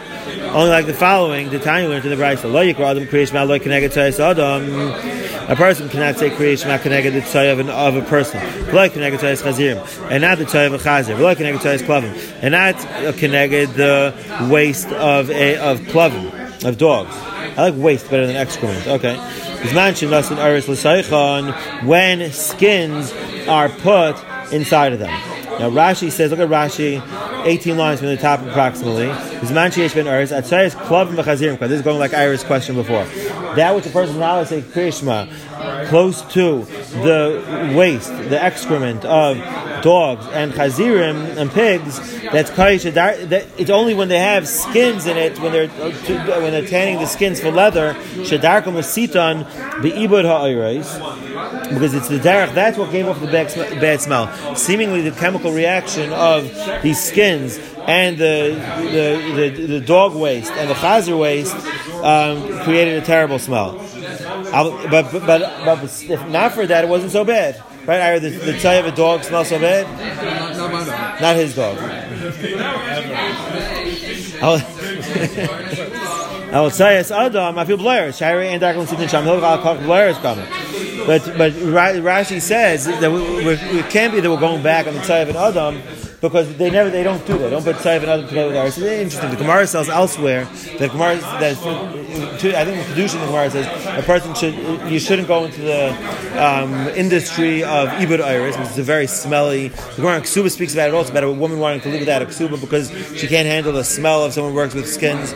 Only 0.53 0.71
like 0.71 0.87
the 0.87 0.95
following, 0.95 1.51
the 1.51 1.59
time 1.59 1.89
went 1.89 2.03
to 2.03 2.09
the 2.09 2.17
brisa. 2.17 2.51
Lo 2.51 2.65
yikra 2.65 2.91
adam 2.91 3.07
kriyishma 3.07 3.47
lo 3.47 3.59
keneged 3.59 4.21
adam. 4.21 5.24
A 5.47 5.57
person 5.57 5.89
cannot 5.89 6.17
say 6.17 6.31
Shema 6.31 6.79
Keneged 6.79 7.13
the 7.13 7.21
tzay 7.21 7.53
of, 7.53 7.97
a 7.97 8.03
person. 8.03 8.41
V'lo 8.41 8.89
Keneged 8.89 9.19
tzay 9.19 9.37
chazirim. 9.43 10.11
And 10.11 10.23
not 10.23 10.39
the 10.39 10.45
tzay 10.45 10.67
of 10.67 10.73
a 10.75 10.79
chazir. 10.79 11.17
V'lo 11.17 11.35
Keneged 11.35 11.59
tzay 11.59 11.79
klavim. 11.81 12.15
And 12.41 12.53
not 12.53 12.77
Keneged 12.77 13.75
the 13.75 14.15
waste 14.51 14.89
of 14.89 15.31
a, 15.31 15.59
of 15.59 15.81
klavim, 15.81 16.65
of 16.65 16.79
dogs. 16.79 17.15
I 17.15 17.69
like 17.69 17.75
waste 17.77 18.11
better 18.11 18.27
than 18.27 18.37
excrement. 18.37 18.87
Okay. 18.87 19.17
When 21.87 22.33
skins 22.33 23.13
are 23.47 23.69
put 23.69 24.17
inside 24.53 24.93
of 24.93 24.99
them. 24.99 25.09
Now 25.59 25.71
Rashi 25.71 26.11
says, 26.11 26.31
look 26.31 26.41
at 26.41 26.49
Rashi, 26.49 27.01
18 27.45 27.77
lines 27.77 28.01
from 28.01 28.09
the 28.09 28.17
top 28.17 28.41
approximately. 28.41 29.07
This 29.41 29.51
is 29.51 31.83
going 31.83 31.99
like 31.99 32.15
Iris' 32.15 32.45
question 32.45 32.75
before. 32.75 33.05
That 33.55 33.75
which 33.75 33.87
a 33.87 33.91
person 33.91 34.19
now 34.19 34.43
say 34.45 34.63
Krishma, 34.63 35.29
close 35.89 36.23
to 36.33 36.65
the 37.03 37.73
waste, 37.77 38.11
the 38.29 38.43
excrement 38.43 39.05
of 39.05 39.37
dogs 39.83 40.27
and 40.33 40.53
chazirim 40.53 41.37
and 41.37 41.51
pigs, 41.51 41.99
that's 42.33 42.51
that 42.51 43.47
it's 43.59 43.71
only 43.71 43.95
when 43.95 44.09
they 44.09 44.19
have 44.19 44.49
skins 44.49 45.07
in 45.07 45.17
it, 45.17 45.39
when 45.39 45.53
they're 45.53 45.69
when 45.69 46.53
they're 46.53 46.67
tanning 46.67 46.99
the 46.99 47.07
skins 47.07 47.41
for 47.41 47.51
leather, 47.51 47.95
shadarkum 47.95 48.75
sitan 48.83 49.45
beibud 49.83 50.25
ha'ayres, 50.25 50.99
because 51.75 51.95
it's 51.95 52.09
the 52.09 52.19
derech. 52.19 52.55
That's 52.55 52.79
what 52.79 52.91
gave 52.91 53.07
off 53.07 53.21
the 53.21 53.27
bad 53.27 54.01
smell. 54.01 54.57
Seemingly, 54.57 55.03
the 55.03 55.13
chemical 55.13 55.53
reaction 55.53 56.13
of 56.13 56.45
these 56.83 57.03
skins 57.03 57.59
and 57.87 58.17
the 58.17 58.55
the, 58.81 59.51
the, 59.51 59.67
the 59.67 59.81
dog 59.81 60.15
waste 60.15 60.53
and 60.53 60.71
the 60.71 60.75
chazer 60.75 61.19
waste 61.19 61.55
um, 62.03 62.63
created 62.65 63.03
a 63.03 63.07
terrible 63.07 63.39
smell. 63.39 63.79
But, 64.51 64.91
but, 64.91 65.27
but, 65.27 65.65
but 65.65 65.83
if 66.09 66.29
not 66.29 66.53
for 66.53 66.67
that, 66.67 66.85
it 66.85 66.89
wasn't 66.89 67.13
so 67.13 67.25
bad. 67.25 67.63
Right? 67.87 68.01
Either 68.01 68.31
the, 68.31 68.53
the 68.53 68.59
tie 68.61 68.75
of 68.75 68.87
a 68.87 68.93
dog 68.93 69.25
smells 69.25 69.49
so 69.49 69.59
bad? 69.59 69.87
Not, 71.21 71.37
his 71.37 71.55
dog. 71.55 71.77
I 76.53 76.61
will 76.61 76.71
say 76.71 76.99
it's 76.99 77.11
Adam. 77.11 77.59
I 77.59 77.65
feel 77.65 77.77
blur. 77.77 78.13
Shari 78.13 78.49
and 78.49 78.63
Darkland 78.63 78.87
Sitin 78.87 79.09
Sham 79.09 79.25
Hill 79.25 79.41
Blur 79.41 80.09
is 80.09 80.19
coming. 80.19 80.47
But 81.07 81.37
but 81.37 81.53
Rashi 81.53 82.41
says 82.41 82.87
that 82.87 83.13
we, 83.13 83.45
we 83.45 83.83
can't 83.85 84.13
be 84.13 84.21
that 84.21 84.31
we're 84.31 84.41
going 84.41 84.63
back 84.63 84.87
on 84.87 84.95
the 84.95 85.01
tie 85.01 85.19
of 85.19 85.29
an 85.29 85.37
Adam 85.37 85.83
because 86.25 86.57
they 86.57 86.71
never 86.71 86.89
they 86.89 87.03
don't 87.03 87.25
do 87.27 87.35
that. 87.35 87.39
They 87.39 87.51
don't 87.51 87.65
put 87.65 87.77
Tzayv 87.77 87.99
and 87.99 88.07
other 88.07 88.27
together 88.27 88.49
with 88.49 88.57
ours. 88.57 88.79
It's 88.79 88.87
interesting. 88.87 89.31
The 89.31 89.37
Gemara 89.37 89.67
says 89.67 89.91
elsewhere 89.91 90.47
that 90.79 90.91
Gemara 90.91 91.17
that 91.17 91.57
I 91.59 92.65
think 92.65 92.87
the 92.87 92.95
Kedushin 92.95 93.21
the 93.21 93.27
Gemara 93.27 93.51
says 93.51 93.67
a 93.99 94.03
person 94.03 94.35
should 94.35 94.55
you 94.91 94.99
shouldn't 94.99 95.29
go 95.29 95.45
into 95.45 95.61
the 95.61 95.91
um, 96.43 96.73
industry 96.97 97.63
of 97.63 97.89
ibud 97.91 98.23
iris, 98.23 98.57
which 98.57 98.69
is 98.69 98.79
a 98.79 98.83
very 98.83 99.07
smelly. 99.07 99.69
The 99.69 99.97
Gemara 99.97 100.21
Ksuba 100.23 100.51
speaks 100.51 100.73
about 100.73 100.89
it 100.89 100.95
also 100.95 101.11
about 101.11 101.25
a 101.25 101.31
woman 101.31 101.59
wanting 101.59 101.83
to 101.83 101.91
live 101.91 102.01
without 102.01 102.23
a 102.23 102.27
Ksuba 102.27 102.59
because 102.59 102.91
she 103.19 103.27
can't 103.27 103.47
handle 103.47 103.73
the 103.73 103.85
smell 103.85 104.25
of 104.25 104.33
someone 104.33 104.53
who 104.53 104.57
works 104.57 104.75
with 104.75 104.89
skins. 104.89 105.35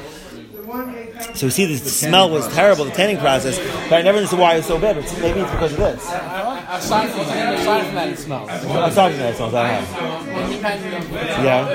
So 1.35 1.47
we 1.47 1.51
see 1.51 1.67
the 1.67 1.77
smell 1.91 2.31
was 2.31 2.47
terrible, 2.55 2.85
the 2.85 2.91
tanning 2.93 3.19
process, 3.19 3.59
but 3.89 3.99
I 3.99 4.03
never 4.03 4.19
understood 4.19 4.39
why 4.41 4.55
it 4.55 4.59
was 4.59 4.67
so 4.67 4.79
bad. 4.79 4.97
But 4.97 5.05
maybe 5.21 5.41
it's 5.41 5.51
because 5.51 5.73
of 5.73 5.79
this. 5.79 6.05
Aside 6.07 7.11
from 7.11 7.27
that, 7.27 7.59
aside 7.59 7.85
from 7.87 7.95
that, 7.95 8.09
it 8.09 8.19
smells. 8.19 8.51
Aside 8.51 9.11
from 9.13 9.21
that, 9.21 9.33
it 9.33 9.37
smells. 9.37 9.55
I 9.55 9.69
have. 9.69 9.87
Yeah. 11.45 11.69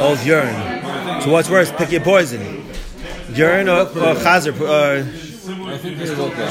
Old 0.00 0.20
urine. 0.24 1.22
So 1.22 1.30
what's 1.30 1.48
worse? 1.50 1.70
Pick 1.72 1.90
your 1.92 2.02
poison. 2.02 2.64
Urine 3.32 3.68
or, 3.68 3.80
or 3.82 4.14
chazer. 4.14 4.52
Or, 4.60 5.04
I 5.46 5.76
think 5.76 5.98
this 5.98 6.08
is 6.08 6.18
okay. 6.18 6.48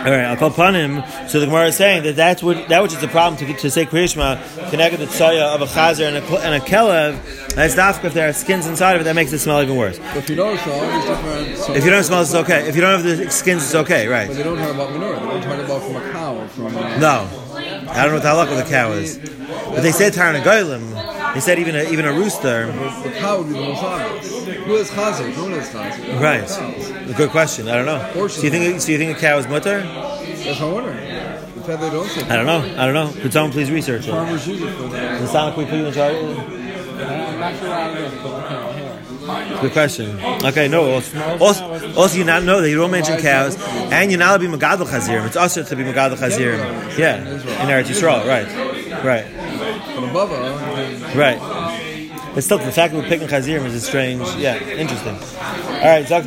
All 0.00 0.10
right, 0.10 0.24
I'll 0.26 0.36
call 0.36 0.50
upon 0.50 0.74
him. 0.74 1.02
So 1.26 1.40
the 1.40 1.46
Gemara 1.46 1.68
is 1.68 1.76
saying 1.76 2.02
that 2.02 2.16
that's 2.16 2.42
what 2.42 2.68
that 2.68 2.82
which 2.82 2.92
is 2.92 3.00
the 3.00 3.08
problem 3.08 3.38
to, 3.38 3.54
to 3.54 3.70
say 3.70 3.86
Krishma 3.86 4.38
connected 4.68 5.00
the 5.00 5.06
tzaya 5.06 5.54
of 5.54 5.62
a 5.62 5.66
chazer 5.66 6.06
and 6.06 6.18
a, 6.18 6.38
and 6.40 6.54
a 6.54 6.60
kelev. 6.60 7.54
That's 7.54 7.74
dafka 7.74 8.04
if 8.04 8.12
there 8.12 8.28
are 8.28 8.32
skins 8.34 8.66
inside 8.66 8.96
of 8.96 9.00
it, 9.00 9.04
that 9.04 9.14
makes 9.14 9.32
it 9.32 9.38
smell 9.38 9.62
even 9.62 9.76
worse. 9.76 9.98
If 10.14 10.28
you 10.28 10.36
don't 10.36 10.58
smell, 10.58 10.98
it's 10.98 11.06
different. 11.06 11.56
So 11.56 11.72
if 11.72 11.84
you 11.84 11.90
don't 11.90 12.04
smell, 12.04 12.20
it's 12.20 12.34
okay. 12.34 12.68
If 12.68 12.74
you 12.74 12.82
don't 12.82 13.00
have 13.00 13.18
the 13.18 13.30
skins, 13.30 13.64
it's 13.64 13.74
okay, 13.74 14.06
right? 14.06 14.28
But 14.28 14.36
they 14.36 14.42
don't 14.42 14.58
talk 14.58 14.74
about 14.74 14.90
menorah. 14.90 15.20
They 15.20 15.28
don't 15.28 15.42
talk 15.42 15.64
about 15.64 15.82
from 15.82 15.96
a 15.96 16.12
cow. 16.12 16.46
From 16.48 16.66
a, 16.76 16.98
no, 16.98 17.28
I 17.88 18.04
don't 18.04 18.08
know 18.08 18.14
what 18.14 18.22
the 18.22 18.28
halakha 18.28 18.52
of 18.52 18.64
the 18.66 18.70
cow 18.70 18.92
is. 18.92 19.18
But 19.18 19.80
they 19.80 19.92
said 19.92 20.12
Taran 20.12 20.34
They 21.34 21.40
said 21.40 21.58
even 21.58 21.76
a, 21.76 21.82
even 21.84 22.04
a 22.04 22.12
rooster. 22.12 22.66
The 22.66 23.14
cow 23.18 23.38
would 23.38 23.48
be 23.48 23.54
the 23.54 23.60
most 23.60 23.82
obvious. 23.82 24.44
Who 24.44 24.74
is 24.74 24.90
chazer? 24.90 25.30
Who 25.32 25.48
is 25.54 25.68
chazer? 25.68 26.20
Right. 26.20 27.16
Good 27.16 27.30
question. 27.30 27.68
I 27.68 27.76
don't 27.76 27.86
know. 27.86 28.28
So 28.28 28.42
you 28.42 28.50
think 28.50 28.80
so? 28.80 28.92
You 28.92 28.98
think 28.98 29.16
a 29.16 29.20
cow 29.20 29.38
is 29.38 29.46
mutter? 29.46 29.82
That's 29.82 30.60
my 30.60 30.72
wondering. 30.72 30.98
I 31.68 32.36
don't 32.36 32.46
know. 32.46 32.60
I 32.78 32.84
don't 32.86 32.94
know. 32.94 33.12
Could 33.22 33.32
someone 33.32 33.52
please 33.52 33.70
research 33.70 34.08
it? 34.08 34.10
Farmers 34.10 34.46
use 34.46 34.60
it 34.60 34.72
for 34.74 34.88
that. 34.88 35.20
Does 35.20 35.30
sound 35.30 35.48
like 35.50 35.58
we 35.58 35.64
put 35.66 35.78
you 35.78 35.86
in 35.86 35.92
charge? 35.92 36.16
Good 39.60 39.72
question. 39.72 40.18
Okay, 40.44 40.66
no. 40.68 40.90
Also, 41.38 41.94
also, 41.96 42.18
you 42.18 42.24
not 42.24 42.42
know 42.42 42.60
that 42.60 42.68
you 42.68 42.76
don't 42.76 42.90
mention 42.90 43.18
cows, 43.20 43.56
and 43.92 44.10
you're 44.10 44.18
not 44.18 44.30
allowed 44.30 44.38
to 44.38 44.48
be 44.50 44.56
magadol 44.56 44.86
chazirim. 44.86 45.26
It's 45.26 45.36
also 45.36 45.62
to 45.62 45.76
be 45.76 45.84
magadol 45.84 46.16
chazirim. 46.16 46.58
Yeah, 46.98 47.18
in 47.18 47.68
Eretz 47.68 47.84
Yisrael, 47.84 48.26
right, 48.26 48.48
right, 49.04 49.26
right. 51.16 51.38
But 52.34 52.44
still, 52.44 52.58
the 52.58 52.70
fact 52.70 52.92
that 52.92 53.02
we're 53.02 53.08
picking 53.08 53.28
chazirim 53.28 53.64
is 53.64 53.74
a 53.74 53.80
strange. 53.80 54.22
Yeah, 54.36 54.62
interesting. 54.62 55.14
All 55.14 55.80
right, 55.80 56.06
Zak. 56.06 56.24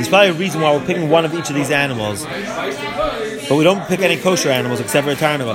There's 0.00 0.08
probably 0.08 0.28
a 0.28 0.34
reason 0.34 0.60
why 0.60 0.74
we're 0.76 0.86
picking 0.86 1.08
one 1.10 1.24
of 1.24 1.34
each 1.34 1.50
of 1.50 1.54
these 1.56 1.70
animals, 1.70 2.24
but 2.24 3.56
we 3.56 3.64
don't 3.64 3.86
pick 3.86 4.00
any 4.00 4.16
kosher 4.16 4.50
animals 4.50 4.80
except 4.80 5.06
for 5.06 5.12
a 5.12 5.16
tarnava. 5.16 5.54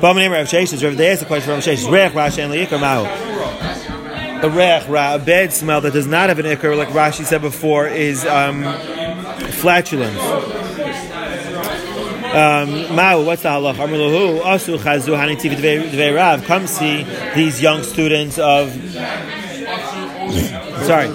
But 0.00 0.14
my 0.14 0.20
name 0.22 0.32
Rav. 0.32 0.52
Rav, 0.52 0.96
they 0.96 1.10
asked 1.10 1.20
the 1.20 1.26
question 1.26 1.46
for 1.46 1.52
Rav 1.52 1.62
Sheshes. 1.62 1.90
Reach 1.90 2.12
Rashi 2.12 2.42
and 2.42 2.52
a 4.42 4.48
rech, 4.48 4.88
a 4.88 5.18
bad 5.18 5.52
smell 5.52 5.80
that 5.82 5.92
does 5.92 6.06
not 6.06 6.30
have 6.30 6.38
an 6.38 6.46
ikr, 6.46 6.76
like 6.76 6.88
Rashi 6.88 7.24
said 7.24 7.42
before, 7.42 7.86
is 7.86 8.24
um, 8.24 8.62
flatulence. 9.52 10.59
Um, 12.30 12.94
Mao, 12.94 13.22
what's 13.22 13.42
the 13.42 13.48
halach? 13.48 13.74
Amalahu, 13.74 14.40
asu 14.42 14.78
chazu 14.78 15.16
haniti 15.16 15.50
v'dvei 15.50 16.14
rav. 16.14 16.44
Come 16.44 16.68
see 16.68 17.04
these 17.34 17.60
young 17.60 17.82
students 17.82 18.38
of. 18.38 18.70
Sorry, 20.84 21.08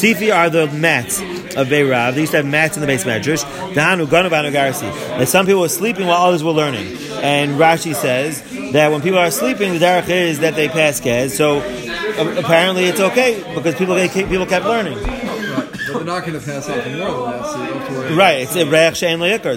Tifi 0.00 0.34
are 0.34 0.48
the 0.48 0.66
mats 0.68 1.20
of 1.20 1.68
Beirav. 1.68 2.14
They 2.14 2.22
used 2.22 2.32
to 2.32 2.38
have 2.38 2.46
mats 2.46 2.76
in 2.76 2.80
the 2.80 2.86
base 2.86 3.04
medrash. 3.04 3.44
Dahanu 3.74 4.06
ganavanu 4.06 4.50
garasi. 4.50 4.90
That 5.18 5.28
some 5.28 5.44
people 5.44 5.60
were 5.60 5.68
sleeping 5.68 6.06
while 6.06 6.22
others 6.22 6.42
were 6.42 6.52
learning. 6.52 6.96
And 7.22 7.52
Rashi 7.52 7.94
says 7.94 8.42
that 8.72 8.90
when 8.90 9.02
people 9.02 9.18
are 9.18 9.30
sleeping, 9.30 9.74
the 9.74 9.78
derech 9.78 10.08
is 10.08 10.40
that 10.40 10.54
they 10.56 10.68
pass 10.68 11.00
gaz. 11.00 11.36
So 11.36 11.58
apparently 12.38 12.84
it's 12.84 13.00
okay 13.00 13.42
because 13.54 13.74
people 13.74 13.96
people 14.08 14.46
kept 14.46 14.64
learning. 14.64 14.98
They're 15.94 16.04
not 16.04 16.26
going 16.26 16.38
to 16.38 16.44
pass 16.44 16.68
out 16.68 16.76
more 16.76 16.84
than 16.84 17.40
that, 17.40 17.88
so. 17.88 18.14
Right, 18.16 18.40
it's 18.40 18.56
a 18.56 18.66
reich 18.66 18.94
shein 18.94 19.18
leikar. 19.18 19.56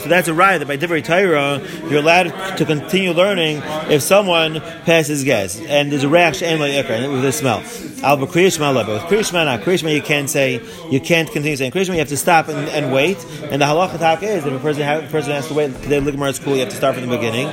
So 0.00 0.08
that's 0.08 0.28
a 0.28 0.34
right 0.34 0.58
that 0.58 0.66
by 0.66 0.76
divrei 0.76 1.04
Torah 1.04 1.60
you're 1.88 2.00
allowed 2.00 2.56
to 2.56 2.64
continue 2.64 3.12
learning 3.12 3.62
if 3.90 4.02
someone 4.02 4.60
passes 4.84 5.24
gas, 5.24 5.60
and 5.60 5.92
there's 5.92 6.04
a 6.04 6.08
reich 6.08 6.34
shein 6.34 6.58
leikar 6.58 7.12
with 7.12 7.22
the 7.22 7.32
smell. 7.32 7.58
Al 8.02 8.16
b'kriyishma 8.16 8.72
but 8.74 8.88
with 8.88 9.02
kriyishma 9.02 9.44
not 9.44 9.60
kriyishma 9.60 9.94
you 9.94 10.00
can't 10.00 10.30
say 10.30 10.60
you 10.90 11.00
can't 11.00 11.30
continue 11.30 11.56
saying 11.56 11.70
kriyishma. 11.70 11.92
You 11.92 11.98
have 11.98 12.08
to 12.08 12.16
stop 12.16 12.48
and, 12.48 12.68
and 12.70 12.92
wait. 12.92 13.18
And 13.50 13.60
the 13.60 13.66
halacha 13.66 14.22
is 14.22 14.46
if 14.46 14.52
a 14.52 14.58
person, 14.58 14.82
a 14.82 15.06
person 15.08 15.32
has 15.32 15.48
to 15.48 15.54
wait, 15.54 15.68
the 15.68 16.00
ligmar 16.00 16.30
is 16.30 16.38
cool. 16.38 16.54
You 16.54 16.60
have 16.60 16.70
to 16.70 16.76
start 16.76 16.94
from 16.94 17.06
the 17.06 17.14
beginning. 17.14 17.48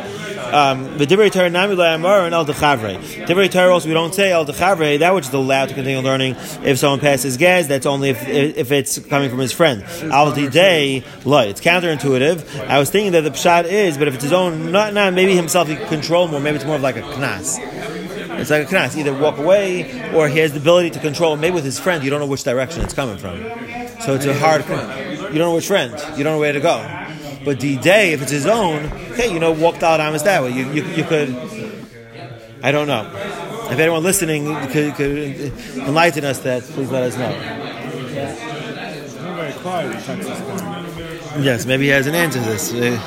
Um, 0.54 0.98
the 0.98 1.06
Divrei 1.06 1.32
Torah 1.32 1.50
Nami 1.50 1.74
Amar 1.74 2.26
and 2.26 2.34
El 2.34 2.46
Dechavre. 2.46 2.98
Divrei 3.26 3.52
Torah 3.52 3.74
also 3.74 3.88
we 3.88 3.94
don't 3.94 4.14
say 4.14 4.32
El 4.32 4.46
Dechavre, 4.46 5.00
that 5.00 5.14
which 5.14 5.28
is 5.28 5.34
allowed 5.34 5.70
to 5.70 5.76
continue 5.76 6.00
learning 6.00 6.36
if 6.64 6.80
someone 6.80 7.00
passes 7.00 7.38
gas, 7.38 7.68
that's 7.68 7.86
only 7.86 8.10
if, 8.10 8.28
if 8.28 8.72
it's 8.72 9.00
coming 9.00 9.30
from 9.30 9.40
his 9.40 9.52
friend. 9.52 9.84
Al 10.12 10.32
Day, 10.34 10.98
It's 10.98 11.62
counterintuitive. 11.62 12.68
I 12.68 12.80
was 12.80 12.90
thinking 12.90 13.12
that 13.14 13.22
the 13.22 13.32
Pshat 13.32 13.66
is, 13.66 13.98
but 13.98 14.08
if 14.08 14.16
it's 14.16 14.24
his 14.24 14.34
own, 14.34 14.72
not, 14.72 14.94
not 14.94 15.14
maybe 15.14 15.36
himself 15.36 15.68
he 15.68 15.76
can 15.76 15.88
control 15.88 16.28
more, 16.28 16.40
maybe 16.40 16.56
it's 16.56 16.66
more 16.66 16.76
of 16.76 16.82
like 16.82 16.98
a 16.98 17.02
knas. 17.02 17.58
It's 18.40 18.50
like 18.50 18.64
a 18.64 18.74
knas. 18.74 18.96
Either 18.96 19.14
walk 19.14 19.38
away 19.38 20.12
or 20.14 20.30
he 20.30 20.40
has 20.40 20.54
the 20.54 20.60
ability 20.60 20.92
to 20.92 21.00
control. 21.00 21.36
Maybe 21.36 21.56
with 21.56 21.66
his 21.66 21.80
friend, 21.80 22.04
you 22.04 22.10
don't 22.10 22.20
know 22.20 22.28
which 22.28 22.44
direction 22.44 22.84
it's 22.84 22.94
coming 22.94 23.18
from. 23.18 23.38
So 24.02 24.16
it's 24.16 24.26
a 24.26 24.34
hard. 24.38 24.62
You 24.62 25.40
don't 25.40 25.50
know 25.50 25.56
which 25.56 25.68
friend. 25.68 25.92
You 26.18 26.24
don't 26.24 26.34
know 26.34 26.40
where 26.40 26.54
to 26.54 26.60
go. 26.60 26.78
But 27.44 27.60
the 27.60 27.78
day, 27.78 28.14
if 28.14 28.22
it's 28.22 28.32
his 28.32 28.46
own, 28.46 28.90
okay, 29.18 29.34
you 29.34 29.40
know, 29.40 29.52
walked 29.52 29.84
out 29.84 30.00
Amos 30.00 30.22
that 30.24 30.44
way. 30.44 30.52
You, 30.52 30.72
you, 30.72 30.84
you 30.86 31.04
could, 31.04 31.30
I 32.62 32.72
don't 32.72 32.88
know. 32.88 33.10
If 33.72 33.80
anyone 33.80 34.04
listening 34.04 34.46
could, 34.68 34.96
could 34.96 35.54
enlighten 35.76 36.24
us 36.24 36.40
that, 36.40 36.64
please 36.64 36.90
let 36.92 37.04
us 37.04 37.18
know. 37.18 37.32
Yes, 41.44 41.66
maybe 41.66 41.86
he 41.86 41.90
has 41.90 42.08
an 42.08 42.16
answer 42.16 42.40
to 42.40 42.46
this. 42.46 42.74
Uh. 42.74 43.00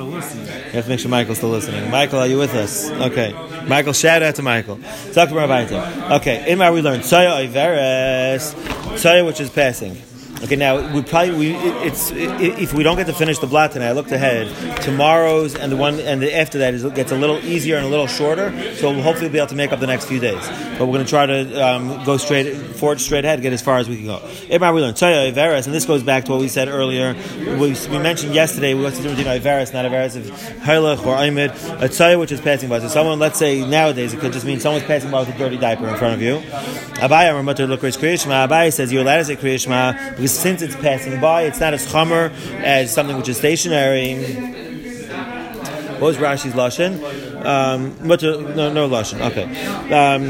You 0.00 0.76
have 0.76 0.84
to 0.84 0.88
make 0.88 1.00
sure 1.00 1.10
Michael's 1.10 1.38
still 1.38 1.50
listening. 1.50 1.90
Michael, 1.90 2.20
are 2.20 2.26
you 2.26 2.38
with 2.38 2.54
us? 2.54 2.90
Okay. 2.90 3.32
Michael, 3.66 3.92
shout 3.92 4.22
out 4.22 4.34
to 4.36 4.42
Michael. 4.42 4.78
Talk 5.12 5.28
to 5.30 6.14
Okay, 6.16 6.50
in 6.50 6.58
my 6.58 6.70
we 6.70 6.80
learned 6.80 7.04
Saya 7.04 7.46
Iveres, 7.46 8.98
Saya 8.98 9.24
which 9.24 9.40
is 9.40 9.50
passing. 9.50 10.00
Okay, 10.42 10.56
now 10.56 10.94
we 10.94 11.02
probably 11.02 11.34
we 11.34 11.54
it's 11.84 12.10
if 12.14 12.72
we 12.72 12.82
don't 12.82 12.96
get 12.96 13.06
to 13.08 13.12
finish 13.12 13.38
the 13.38 13.46
blot 13.46 13.72
tonight, 13.72 13.88
I 13.88 13.92
looked 13.92 14.10
ahead. 14.10 14.48
Tomorrow's 14.80 15.54
and 15.54 15.70
the 15.70 15.76
one 15.76 16.00
and 16.00 16.22
the 16.22 16.34
after 16.34 16.60
that 16.60 16.72
is 16.72 16.82
gets 16.92 17.12
a 17.12 17.16
little 17.16 17.36
easier 17.44 17.76
and 17.76 17.84
a 17.84 17.90
little 17.90 18.06
shorter. 18.06 18.50
So 18.76 18.90
we'll 18.90 19.02
hopefully 19.02 19.28
be 19.28 19.36
able 19.36 19.48
to 19.48 19.54
make 19.54 19.70
up 19.70 19.80
the 19.80 19.86
next 19.86 20.06
few 20.06 20.18
days. 20.18 20.40
But 20.78 20.86
we're 20.86 20.94
going 20.94 21.04
to 21.04 21.10
try 21.10 21.26
to 21.26 21.62
um, 21.62 22.04
go 22.04 22.16
straight 22.16 22.54
forward, 22.54 23.02
straight 23.02 23.26
ahead, 23.26 23.42
get 23.42 23.52
as 23.52 23.60
far 23.60 23.76
as 23.76 23.88
we 23.90 23.96
can 23.96 24.06
go. 24.06 24.16
Everybody 24.44 24.74
we 24.76 24.80
learned 24.80 24.96
Iveres, 24.96 25.66
and 25.66 25.74
this 25.74 25.84
goes 25.84 26.02
back 26.02 26.24
to 26.24 26.30
what 26.30 26.40
we 26.40 26.48
said 26.48 26.68
earlier. 26.68 27.14
We, 27.36 27.76
we 27.90 27.98
mentioned 27.98 28.34
yesterday 28.34 28.72
what's 28.72 28.96
the 28.96 29.02
difference 29.02 29.22
between 29.22 29.42
Iveres, 29.42 29.74
not 29.74 29.84
Iveres 29.84 30.16
of 30.16 30.24
Hailach 30.62 31.04
or 31.04 31.16
Aimid. 31.16 31.50
A 31.82 31.88
Tzaya 31.90 32.18
which 32.18 32.32
is 32.32 32.40
passing 32.40 32.70
by. 32.70 32.78
So 32.78 32.88
someone, 32.88 33.18
let's 33.18 33.38
say 33.38 33.62
nowadays, 33.68 34.14
it 34.14 34.20
could 34.20 34.32
just 34.32 34.46
mean 34.46 34.58
someone's 34.58 34.86
passing 34.86 35.10
by 35.10 35.20
with 35.20 35.34
a 35.34 35.36
dirty 35.36 35.58
diaper 35.58 35.86
in 35.86 35.96
front 35.96 36.14
of 36.14 36.22
you. 36.22 36.38
Abai 37.00 37.30
Amar. 37.30 37.54
Abai 37.54 38.72
says 38.72 38.90
you're 38.90 39.02
allowed 39.02 39.18
to 39.18 39.24
say 39.26 39.36
Kriyishma 39.36 40.16
because 40.16 40.29
since 40.30 40.62
it's 40.62 40.76
passing 40.76 41.20
by, 41.20 41.42
it's 41.42 41.60
not 41.60 41.74
as 41.74 41.86
chomer 41.86 42.32
as 42.62 42.92
something 42.92 43.16
which 43.16 43.28
is 43.28 43.36
stationary. 43.36 44.16
What 46.00 46.06
was 46.06 46.16
Rashi's 46.16 46.54
lashon? 46.54 46.98
Um, 47.44 47.94
no, 48.06 48.16
no 48.72 48.88
lashon. 48.88 49.20
Okay. 49.30 49.44
Um, 49.92 50.24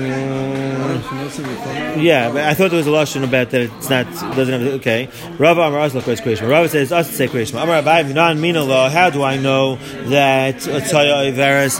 yeah, 2.02 2.32
I 2.48 2.54
thought 2.54 2.70
there 2.70 2.78
was 2.78 2.88
a 2.88 2.90
lashon 2.90 3.22
about 3.22 3.50
that. 3.50 3.62
It's 3.62 3.88
not 3.88 4.06
doesn't 4.34 4.60
have. 4.60 4.72
Okay. 4.80 5.08
Rava 5.38 5.60
Amar 5.62 5.88
Asla 5.88 6.02
Kres 6.02 6.20
Krishma. 6.20 6.48
Rava 6.48 6.68
says 6.68 6.90
us 6.90 7.08
to 7.08 7.14
say 7.14 7.28
Krishma. 7.28 7.62
Amar 7.62 7.82
Abayim 7.82 8.14
non 8.14 8.40
mina. 8.40 8.90
How 8.90 9.10
do 9.10 9.22
I 9.22 9.36
know 9.36 9.76
that 10.08 10.56
Tzaya 10.56 11.32
Iveris? 11.32 11.78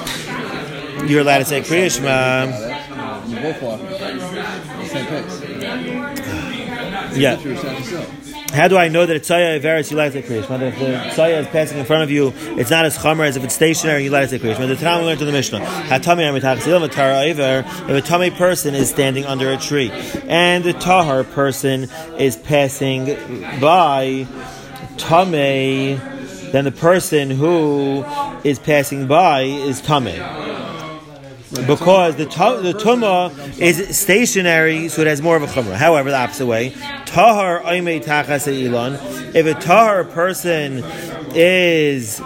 You're 1.09 1.23
allowed 1.23 1.39
to 1.39 1.45
say 1.45 1.61
Krishma. 1.61 2.51
Both 3.43 3.63
walking. 3.63 3.89
Same 4.87 5.07
pace. 5.07 5.40
Yeah. 7.15 7.37
How 8.53 8.67
do 8.67 8.77
I 8.77 8.89
know 8.89 9.07
that 9.07 9.15
it's 9.15 9.29
Tzaya 9.29 9.61
Iveris, 9.61 9.91
you 9.93 9.97
like 9.97 10.13
to 10.13 10.23
creation? 10.23 10.61
If 10.61 10.79
the 10.79 10.87
Tzaya 10.87 11.41
is 11.41 11.47
passing 11.49 11.79
in 11.79 11.85
front 11.85 12.03
of 12.03 12.11
you, 12.11 12.33
it's 12.59 12.71
not 12.71 12.85
as 12.85 12.99
Chomer 12.99 13.25
as 13.25 13.37
if 13.37 13.45
it's 13.45 13.55
stationary, 13.55 14.03
you 14.03 14.11
like 14.11 14.29
to 14.31 14.39
creation. 14.41 14.69
The 14.69 14.75
Tanam 14.75 15.05
learned 15.05 15.21
in 15.21 15.27
the 15.27 15.33
Mishnah. 15.33 15.61
If 15.61 15.93
a 17.91 18.01
tummy 18.03 18.31
person 18.31 18.75
is 18.75 18.91
standing 18.91 19.25
under 19.25 19.53
a 19.53 19.57
tree, 19.57 19.93
and 20.27 20.65
the 20.65 20.73
Tahar 20.73 21.23
person 21.23 21.89
is 22.19 22.37
passing 22.37 23.17
by 23.61 24.27
Tame, 24.97 26.01
then 26.51 26.65
the 26.65 26.73
person 26.73 27.31
who 27.31 28.05
is 28.43 28.59
passing 28.59 29.07
by 29.07 29.43
is 29.43 29.81
Tame 29.81 30.50
because 31.51 32.17
the 32.17 32.25
the 32.25 32.73
tuma 32.79 33.59
is 33.59 33.97
stationary, 33.99 34.89
so 34.89 35.03
it 35.03 35.09
has 35.09 35.21
more 35.21 35.37
of 35.37 35.43
a 35.43 35.47
chumrah. 35.47 35.75
However, 35.75 36.11
the 36.11 36.17
opposite 36.17 36.47
way, 36.47 36.71
tahar 37.07 37.61
aimei 37.61 38.03
tachas 38.03 38.47
ilan. 38.47 39.35
If 39.35 39.47
a 39.47 39.55
tahar 39.61 40.05
person 40.05 40.85
is 41.35 42.21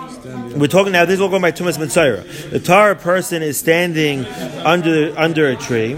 we're 0.57 0.69
talking 0.69 0.93
now. 0.93 1.05
This 1.05 1.15
is 1.15 1.21
all 1.21 1.31
going 1.31 1.43
by 1.43 1.53
tumas 1.53 1.79
mitzayra. 1.79 2.51
The 2.51 2.61
tahar 2.61 2.95
person 2.95 3.43
is 3.43 3.59
standing 3.59 4.27
under 4.65 5.15
under 5.19 5.49
a 5.49 5.57
tree. 5.57 5.95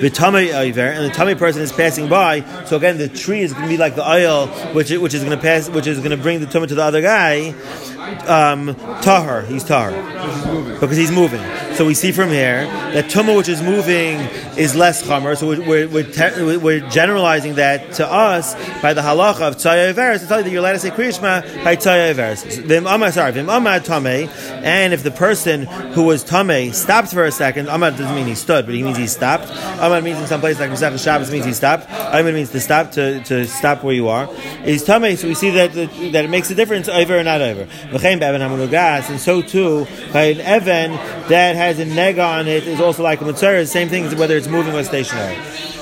The 0.00 0.10
tummy 0.10 0.52
and 0.52 0.74
the 0.74 1.10
tummy 1.12 1.34
person 1.34 1.60
is 1.60 1.72
passing 1.72 2.08
by. 2.08 2.42
So 2.66 2.76
again, 2.76 2.98
the 2.98 3.08
tree 3.08 3.40
is 3.40 3.52
going 3.52 3.64
to 3.64 3.68
be 3.68 3.78
like 3.78 3.96
the 3.96 4.08
oil, 4.08 4.46
which 4.74 4.90
which 4.90 5.14
is 5.14 5.24
going 5.24 5.36
to 5.36 5.42
pass, 5.42 5.68
which 5.68 5.86
is 5.86 5.98
going 5.98 6.10
to 6.10 6.16
bring 6.16 6.40
the 6.40 6.46
tummy 6.46 6.66
to 6.68 6.74
the 6.74 6.84
other 6.84 7.02
guy 7.02 7.54
um, 8.28 8.74
tahar. 9.02 9.42
He's 9.42 9.64
tahar 9.64 9.92
because 10.80 10.96
he's 10.96 11.10
moving. 11.10 11.42
So 11.74 11.84
we 11.84 11.94
see 11.94 12.12
from 12.12 12.30
here 12.30 12.64
that 12.92 13.06
tumah, 13.06 13.36
which 13.36 13.48
is 13.48 13.62
moving, 13.62 14.18
is 14.56 14.74
less 14.74 15.02
chamer. 15.02 15.36
So 15.36 15.48
we're, 15.48 15.88
we're, 15.88 15.88
we're, 15.88 16.58
we're, 16.58 16.88
generalizing 16.90 17.54
that 17.56 17.92
to 17.94 18.06
us 18.06 18.54
by 18.80 18.94
the 18.94 19.00
halacha 19.00 19.42
of 19.42 19.56
tzaya 19.56 19.92
veres 19.92 20.22
to 20.22 20.26
tell 20.26 20.38
you 20.38 20.44
that 20.44 20.50
you're 20.50 20.60
allowed 20.60 20.72
to 20.72 20.78
say 20.78 20.90
kriyishma 20.90 21.64
by 21.64 21.76
tzaya 21.76 22.14
veres. 22.14 22.42
Vim 22.58 22.84
sorry, 23.12 23.32
vim 23.32 23.46
amad 23.46 23.84
tame, 23.84 24.28
and 24.64 24.92
if 24.92 25.02
the 25.02 25.10
person 25.10 25.62
who 25.92 26.04
was 26.04 26.24
tame 26.24 26.72
stopped 26.72 27.12
for 27.12 27.24
a 27.24 27.32
second, 27.32 27.66
amad 27.66 27.96
doesn't 27.96 28.14
mean 28.14 28.26
he 28.26 28.34
stood, 28.34 28.64
but 28.64 28.74
he 28.74 28.82
means 28.82 28.96
he 28.96 29.06
stopped. 29.06 29.44
Amad 29.78 30.02
means 30.02 30.18
in 30.18 30.26
some 30.26 30.40
place 30.40 30.58
like 30.58 30.70
Masech 30.70 31.02
Shabbos 31.02 31.30
means 31.30 31.44
he 31.44 31.52
stopped. 31.52 31.86
Amad 31.88 32.34
means 32.34 32.50
to 32.50 32.60
stop 32.60 32.92
to, 32.92 33.22
to 33.24 33.46
stop 33.46 33.84
where 33.84 33.94
you 33.94 34.08
are. 34.08 34.26
He's 34.64 34.84
tame, 34.84 35.16
so 35.16 35.28
we 35.28 35.34
see 35.34 35.50
that 35.50 35.74
that 35.74 36.24
it 36.24 36.30
makes 36.30 36.50
a 36.50 36.54
difference 36.54 36.88
over 36.88 37.18
or 37.18 37.22
not 37.22 37.40
over. 37.40 37.68
And 37.98 39.20
so 39.20 39.42
too 39.42 39.86
by 40.12 40.24
an 40.24 40.40
evan 40.40 40.92
that 41.28 41.56
has 41.56 41.78
a 41.78 41.84
nega 41.84 42.26
on 42.26 42.48
it 42.48 42.66
is 42.66 42.80
also 42.80 43.02
like 43.02 43.20
a 43.20 43.24
mitzvah. 43.24 43.66
Same 43.66 43.88
thing 43.88 44.04
as 44.04 44.14
whether 44.14 44.36
it's 44.36 44.48
moving 44.48 44.74
or 44.74 44.82
stationary. 44.82 45.36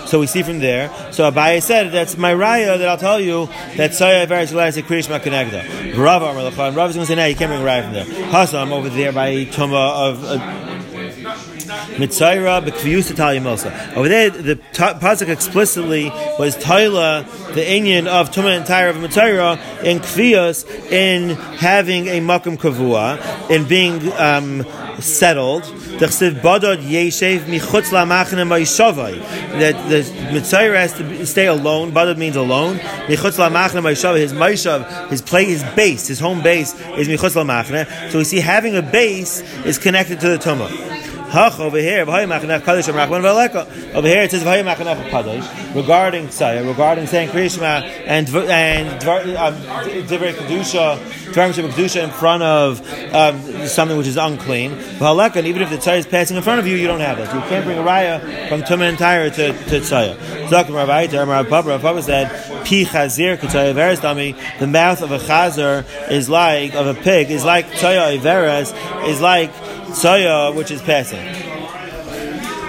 So 0.06 0.20
we 0.20 0.26
see 0.26 0.42
from 0.42 0.60
there. 0.60 0.88
So 1.12 1.30
Abaye 1.30 1.62
said 1.62 1.92
that's 1.92 2.16
my 2.16 2.32
raya 2.32 2.78
that 2.78 2.88
I'll 2.88 2.96
tell 2.96 3.20
you 3.20 3.48
that 3.76 3.92
Saya 3.94 4.26
Veris 4.26 4.52
Elas 4.52 4.80
Krish 4.82 5.08
Makanegda. 5.08 5.96
Rav 5.96 6.22
Amar 6.22 6.50
Lachan. 6.50 6.76
Rav 6.76 6.90
is 6.90 6.96
going 6.96 7.06
to 7.06 7.06
say, 7.06 7.16
no, 7.16 7.26
you 7.26 7.34
can't 7.34 7.50
bring 7.50 7.62
raya 7.62 7.82
from 7.82 7.92
there. 7.92 8.04
Hasam 8.04 8.70
over 8.70 8.88
there 8.88 9.12
by 9.12 9.46
Tuma 9.46 10.10
of. 10.10 10.24
Uh, 10.24 10.65
Mitzayra 11.66 12.64
b'kviyus 12.64 13.12
Mosa. 13.42 13.96
Over 13.96 14.08
there, 14.08 14.30
the 14.30 14.56
pasuk 14.56 15.28
explicitly 15.28 16.04
was 16.38 16.56
Taila, 16.56 17.24
the 17.54 17.62
Inyan 17.62 18.06
of 18.06 18.30
Tuma 18.30 18.56
and 18.56 18.64
Tyra 18.66 18.90
of 18.90 18.96
Mitzayra, 18.96 19.58
in 19.82 19.98
kviyus, 19.98 20.64
in 20.90 21.30
having 21.56 22.08
a 22.08 22.20
makam 22.20 22.56
kavua, 22.56 23.50
in 23.50 23.66
being 23.66 24.12
um, 24.14 24.64
settled. 25.00 25.64
That 25.96 26.10
the 29.88 30.02
Mitzayra 30.32 30.76
has 30.76 30.92
to 30.94 31.26
stay 31.26 31.46
alone. 31.46 31.92
Badad 31.92 32.18
means 32.18 32.36
alone. 32.36 32.76
His 33.06 33.20
Maishav, 33.20 35.10
his 35.10 35.22
play, 35.22 35.44
his 35.46 35.64
base, 35.74 36.06
his 36.08 36.20
home 36.20 36.42
base 36.42 36.74
is 36.74 37.08
Michutz 37.08 38.10
So 38.10 38.18
we 38.18 38.24
see 38.24 38.40
having 38.40 38.76
a 38.76 38.82
base 38.82 39.40
is 39.64 39.78
connected 39.78 40.20
to 40.20 40.28
the 40.28 40.36
Tumah. 40.36 41.15
Hach 41.30 41.58
over 41.58 41.78
here, 41.78 42.02
over 42.02 42.12
here 44.08 44.22
it 44.22 44.30
says 44.30 44.44
regarding 45.74 46.28
Tzaya, 46.28 46.66
regarding 46.66 47.06
saying 47.06 47.28
Krishma 47.30 47.82
and 48.06 48.28
and 48.28 49.36
um, 49.36 49.54
Divrei 50.06 50.32
Kedusha, 50.32 50.98
Dvarim 51.32 51.68
Kedusha 51.68 52.04
in 52.04 52.10
front 52.10 52.42
of 52.42 52.80
um, 53.14 53.66
something 53.66 53.98
which 53.98 54.06
is 54.06 54.16
unclean. 54.16 54.72
And 54.72 55.46
even 55.46 55.62
if 55.62 55.70
the 55.70 55.76
Tzaya 55.76 55.98
is 55.98 56.06
passing 56.06 56.36
in 56.36 56.42
front 56.42 56.60
of 56.60 56.66
you, 56.66 56.76
you 56.76 56.86
don't 56.86 57.00
have 57.00 57.18
it. 57.18 57.32
You 57.34 57.40
can't 57.48 57.64
bring 57.64 57.78
a 57.78 57.82
raya 57.82 58.48
from 58.48 58.62
Tumah 58.62 58.88
and 58.88 58.98
Tyre 58.98 59.30
to, 59.30 59.52
to 59.52 59.80
Tzaya. 59.80 60.16
Zakim 60.48 60.74
Rabbi 60.74 61.06
Rav 61.12 61.48
Papa, 61.48 61.68
Rav 61.68 61.82
Papa 61.82 62.02
said, 62.02 62.28
Pi 62.64 62.84
Chazir 62.84 63.36
K'Tzaya 63.36 63.74
Veres 63.74 64.00
Dami, 64.00 64.36
the 64.58 64.66
mouth 64.66 65.02
of 65.02 65.12
a 65.12 65.18
Chazer 65.18 65.84
is 66.10 66.28
like, 66.28 66.74
of 66.74 66.86
a 66.86 66.94
pig, 66.94 67.30
is 67.30 67.44
like 67.44 67.66
Tzaya 67.72 68.18
Iveres, 68.18 68.72
is 69.08 69.20
like 69.20 69.52
Tzaya, 69.88 70.54
which 70.54 70.70
is 70.70 70.82
passing. 70.82 71.56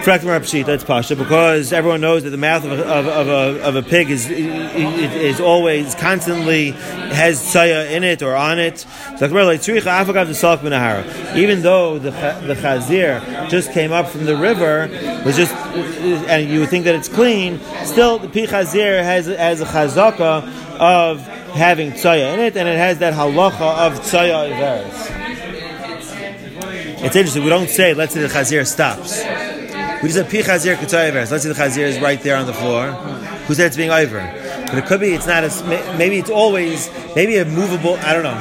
That's 0.08 0.84
pasha 0.84 1.16
because 1.16 1.70
everyone 1.70 2.00
knows 2.00 2.22
that 2.22 2.30
the 2.30 2.38
mouth 2.38 2.64
of 2.64 2.72
a, 2.72 2.82
of, 2.82 3.06
of 3.06 3.28
a, 3.28 3.62
of 3.62 3.76
a 3.76 3.82
pig 3.82 4.08
is, 4.10 4.30
is 4.30 5.38
always 5.38 5.94
constantly 5.94 6.70
has 6.70 7.42
tzaya 7.42 7.90
in 7.90 8.04
it 8.04 8.22
or 8.22 8.34
on 8.34 8.58
it. 8.58 8.86
Even 9.20 9.20
though 11.62 11.98
the 11.98 12.10
the 12.10 12.54
chazir 12.54 13.50
just 13.50 13.72
came 13.72 13.92
up 13.92 14.08
from 14.08 14.24
the 14.24 14.36
river, 14.36 14.88
was 15.26 15.36
just 15.36 15.52
and 15.52 16.48
you 16.48 16.60
would 16.60 16.70
think 16.70 16.86
that 16.86 16.94
it's 16.94 17.08
clean. 17.08 17.60
Still, 17.84 18.18
the 18.18 18.28
pi 18.28 18.46
chazir 18.46 19.02
has 19.02 19.26
has 19.26 19.60
a 19.60 19.66
chazaka 19.66 20.42
of 20.78 21.20
having 21.52 21.92
tzaya 21.92 22.32
in 22.32 22.40
it, 22.40 22.56
and 22.56 22.66
it 22.66 22.78
has 22.78 22.98
that 23.00 23.12
halacha 23.12 23.86
of 23.86 24.00
tzaya 24.00 24.50
iveres. 24.50 25.17
It's 27.00 27.16
interesting. 27.16 27.44
We 27.44 27.50
don't 27.50 27.68
say, 27.70 27.94
let's 27.94 28.14
say 28.14 28.20
the 28.20 28.28
chazir 28.28 28.66
stops. 28.66 29.22
We 30.02 30.08
just 30.08 30.18
have 30.18 30.30
pi 30.30 30.38
chazir 30.38 30.76
k'tayavers. 30.76 31.30
Let's 31.30 31.42
say 31.44 31.48
the 31.48 31.54
chazir 31.54 31.84
is 31.84 31.98
right 32.00 32.20
there 32.22 32.36
on 32.36 32.46
the 32.46 32.52
floor. 32.52 32.90
Who 33.46 33.54
said 33.54 33.66
it's 33.66 33.76
being 33.76 33.90
over? 33.90 34.20
But 34.66 34.78
it 34.78 34.86
could 34.86 35.00
be 35.00 35.14
it's 35.14 35.26
not 35.26 35.44
as 35.44 35.62
maybe 35.64 36.18
it's 36.18 36.30
always 36.30 36.90
maybe 37.16 37.36
a 37.38 37.44
movable. 37.44 37.96
I 37.96 38.12
don't 38.12 38.22
know. 38.22 38.36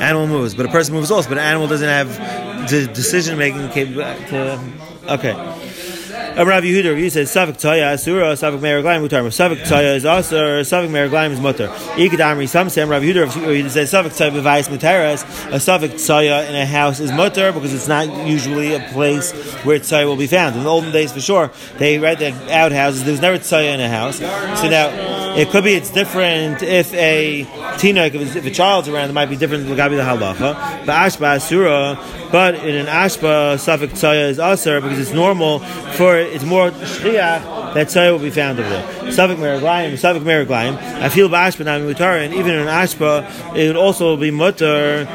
Animal 0.00 0.26
moves, 0.26 0.54
but 0.54 0.66
a 0.66 0.68
person 0.70 0.94
moves 0.94 1.10
also. 1.10 1.28
But 1.28 1.38
an 1.38 1.44
animal 1.44 1.68
doesn't 1.68 1.88
have 1.88 2.08
the 2.70 2.86
decision 2.86 3.36
making 3.36 3.68
capability. 3.70 4.72
Okay. 5.08 5.34
Uh, 6.34 6.46
Rav 6.46 6.64
Yehuda, 6.64 6.92
Rav 6.92 6.96
Yehuda 6.96 7.10
says, 7.10 7.30
Savik 7.30 7.60
Taya 7.60 7.92
Asura, 7.92 8.32
Savik 8.32 8.60
Meraglaim 8.60 9.06
Mutar. 9.06 9.22
Savik 9.26 9.66
Taya 9.66 9.96
is 9.96 10.04
Asur, 10.04 10.60
Savik 10.60 10.88
Meraglaim 10.88 11.32
is 11.32 11.40
Mutar. 11.40 11.68
Ikadamri, 11.96 12.48
some 12.48 12.70
say, 12.70 12.82
Rav 12.86 13.02
Yehuda, 13.02 13.26
Rav 13.26 13.34
Yehuda 13.34 13.68
says, 13.68 13.92
Savik 13.92 14.16
Taya 14.16 14.30
Bevais 14.30 14.66
Mutaras, 14.68 15.24
a 15.48 15.56
Savik 15.56 15.92
Taya 15.92 16.48
in 16.48 16.54
a 16.54 16.64
house 16.64 17.00
is 17.00 17.10
Mutar 17.10 17.52
because 17.52 17.74
it's 17.74 17.86
not 17.86 18.26
usually 18.26 18.72
a 18.72 18.80
place 18.92 19.32
where 19.62 19.78
Taya 19.78 20.06
will 20.06 20.16
be 20.16 20.26
found. 20.26 20.56
In 20.56 20.62
the 20.62 20.70
olden 20.70 20.90
days, 20.90 21.12
for 21.12 21.20
sure, 21.20 21.50
they 21.76 21.98
read 21.98 22.18
that 22.20 22.32
outhouses, 22.50 23.04
there 23.04 23.12
was 23.12 23.20
never 23.20 23.36
Taya 23.36 23.74
in 23.74 23.80
a 23.80 23.90
house. 23.90 24.16
So 24.16 24.70
now, 24.70 25.36
it 25.36 25.50
could 25.50 25.64
be 25.64 25.74
it's 25.74 25.90
different 25.90 26.62
if 26.62 26.92
a 26.94 27.46
teenager, 27.78 28.18
if 28.18 28.46
a 28.46 28.50
child's 28.50 28.88
around, 28.88 29.10
it 29.10 29.12
might 29.12 29.26
be 29.26 29.36
different 29.36 29.66
than 29.66 29.76
Gabi 29.76 29.96
the 29.96 30.02
halacha. 30.02 30.86
But 30.86 30.92
Ashba 30.92 31.36
Asura, 31.36 31.98
but 32.30 32.54
in 32.54 32.74
an 32.74 32.86
Ashba, 32.86 33.56
Savik 33.56 33.90
Taya 33.90 34.28
is 34.28 34.38
Asur 34.38 34.82
because 34.82 34.98
it's 34.98 35.12
normal 35.12 35.60
for 35.92 36.21
it's 36.26 36.44
more 36.44 36.70
shriach 36.70 37.74
that 37.74 37.88
tzaya 37.88 38.12
will 38.12 38.18
be 38.18 38.30
found 38.30 38.58
over 38.58 38.68
there. 38.68 38.84
Savik 39.12 39.36
meraglayim, 39.36 39.92
Savik 39.92 40.22
meraglayim. 40.22 40.76
I 40.76 41.08
feel 41.08 41.28
ba'ashba 41.28 41.64
now 41.64 41.78
mutar, 41.78 42.24
and 42.24 42.34
even 42.34 42.54
in 42.54 42.66
ashpa, 42.66 43.24
it 43.56 43.66
would 43.68 43.76
also 43.76 44.16
be 44.16 44.30
mutar 44.30 45.06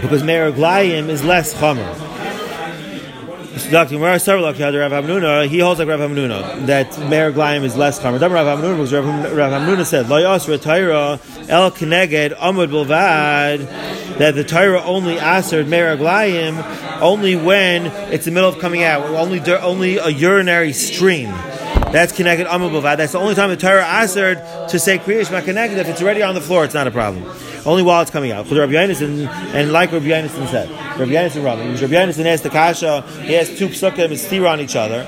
because 0.00 0.22
meraglayim 0.22 1.08
is 1.08 1.22
less 1.24 1.54
chamer. 1.54 1.98
He 3.52 3.68
holds 3.68 3.92
like 5.78 5.88
Rav 5.88 6.00
Hamnuna 6.00 6.66
that 6.66 6.90
meraglayim 6.92 7.62
is 7.64 7.76
less 7.76 8.00
chamer. 8.00 8.20
Rav 8.20 8.58
Hamnuna 8.58 8.76
because 8.76 8.92
Rav 8.92 9.04
Hamnuna 9.52 9.84
said, 9.86 10.08
"Lo 10.08 10.18
yasra 10.20 10.58
el 11.48 11.70
keneged 11.70 12.36
amud 12.38 12.68
bilvad." 12.70 13.68
That 14.22 14.36
the 14.36 14.44
Torah 14.44 14.80
only 14.84 15.18
answered 15.18 15.66
meraglayim 15.66 16.54
only 17.00 17.34
when 17.34 17.86
it's 18.12 18.24
the 18.24 18.30
middle 18.30 18.48
of 18.48 18.60
coming 18.60 18.84
out, 18.84 19.02
only 19.02 19.40
only 19.54 19.96
a 19.96 20.10
urinary 20.10 20.72
stream. 20.72 21.28
That's 21.90 22.12
connected 22.12 22.46
amabavad. 22.46 22.98
That's 22.98 23.12
the 23.12 23.18
only 23.18 23.34
time 23.34 23.50
the 23.50 23.56
Torah 23.56 23.84
answered 23.84 24.36
to 24.68 24.78
say 24.78 24.98
kriyish 24.98 25.28
connected. 25.44 25.76
If 25.76 25.88
it's 25.88 26.00
already 26.00 26.22
on 26.22 26.36
the 26.36 26.40
floor, 26.40 26.64
it's 26.64 26.72
not 26.72 26.86
a 26.86 26.92
problem. 26.92 27.24
Only 27.66 27.82
while 27.82 28.00
it's 28.00 28.12
coming 28.12 28.30
out. 28.30 28.48
Rabbi 28.48 28.72
Yonason, 28.72 29.26
and 29.26 29.72
like 29.72 29.90
Rabbi 29.90 30.06
Yonason 30.06 30.48
said, 30.48 30.70
Rabbi 30.70 31.10
Yonason 31.10 31.44
Rabbi, 31.44 31.80
Rabbi 31.80 31.92
Yonason 31.92 32.24
asked 32.24 32.44
the 32.44 32.50
kasha. 32.50 33.02
He 33.22 33.32
has 33.32 33.48
two 33.58 33.68
psukim, 33.68 34.12
it's 34.12 34.32
on 34.32 34.60
each 34.60 34.76
other. 34.76 35.04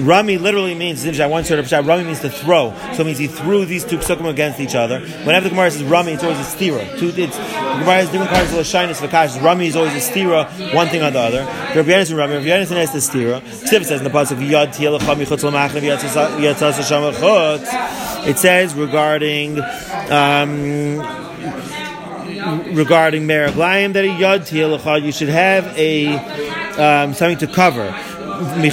Rami 0.00 0.38
literally 0.38 0.74
means, 0.74 1.04
I 1.20 1.26
once 1.26 1.48
heard 1.48 1.58
of 1.58 1.66
Pshat, 1.66 1.86
Rami 1.86 2.04
means 2.04 2.20
to 2.20 2.30
throw. 2.30 2.74
So 2.94 3.02
it 3.02 3.06
means 3.06 3.18
he 3.18 3.26
threw 3.26 3.64
these 3.64 3.84
two 3.84 3.98
psukim 3.98 4.28
against 4.28 4.60
each 4.60 4.74
other. 4.74 5.00
Whenever 5.00 5.44
the 5.44 5.50
Gemara 5.50 5.70
says 5.70 5.84
Rami, 5.84 6.12
it's 6.12 6.22
always 6.22 6.38
a 6.38 6.42
stira. 6.42 6.98
Two, 6.98 7.08
it's, 7.08 7.36
the 7.36 7.42
Gemara 7.42 7.94
has 7.94 8.10
different 8.10 8.30
kinds 8.30 8.52
of 8.52 8.66
shyness 8.66 9.00
for 9.00 9.08
kash. 9.08 9.36
Rami 9.38 9.66
is 9.66 9.76
always 9.76 9.94
a 9.94 10.10
stira, 10.10 10.74
one 10.74 10.88
thing 10.88 11.02
or 11.02 11.10
the 11.10 11.18
other. 11.18 11.44
Rabbi 11.74 11.90
Yonason 11.90 12.16
Rami, 12.16 12.34
Rabbi 12.34 12.46
Yonason 12.46 12.76
has 12.76 12.92
the 12.92 12.98
stira. 12.98 13.40
Ksiv 13.40 13.84
says 13.84 14.00
in 14.00 14.04
the 14.04 14.10
pasuk, 14.10 14.38
Yad 14.48 14.74
tielacham 14.74 15.24
yichutz 15.24 15.42
l'machnev 15.44 15.82
yatzas 15.82 16.76
Hashem 16.76 17.14
chutz. 17.14 18.26
It 18.26 18.38
says 18.38 18.74
regarding, 18.74 19.60
um, 20.10 20.98
regarding 22.74 23.26
Meraglayim 23.26 23.92
that 23.94 24.04
a 24.04 24.08
tielachad, 24.08 25.02
you 25.04 25.12
should 25.12 25.28
have 25.28 25.66
a 25.78 26.06
um, 26.80 27.14
something 27.14 27.38
to 27.38 27.46
cover. 27.46 27.94
You 28.40 28.70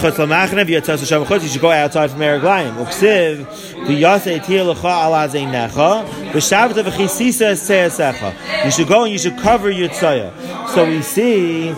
should 1.49 1.61
go 1.61 1.71
outside 1.71 2.11
from. 2.11 2.19
Uksiv, 2.21 3.45
ala 3.85 5.27
zeinecha, 5.27 6.05
v'shavta 6.31 6.83
v'chisisa 6.83 7.51
seyasecha. 7.53 8.33
You 8.63 8.71
should 8.71 8.87
go 8.87 9.03
and 9.03 9.11
you 9.11 9.19
should 9.19 9.37
cover 9.37 9.69
your 9.69 9.89
tzaya. 9.89 10.31
So 10.69 10.85
we 10.87 11.01
see, 11.01 11.73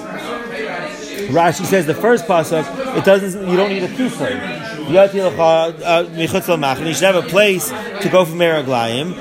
Rashi 1.29 1.65
says 1.65 1.85
the 1.87 1.95
first 1.95 2.25
pasuk, 2.25 2.65
it 2.95 3.05
doesn't, 3.05 3.47
you 3.49 3.57
don't 3.57 3.69
need 3.69 3.83
a 3.83 3.87
kisei. 3.87 4.58
You 4.89 4.95
should 6.93 7.03
have 7.03 7.15
a 7.15 7.27
place 7.29 7.69
to 7.69 8.09
go 8.11 8.25
from 8.25 8.39
Meraglayim. 8.39 9.13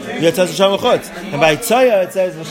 And 1.32 1.40
by 1.40 1.56
Tzaya 1.56 2.04
it 2.04 2.12
says 2.12 2.34
you 2.36 2.44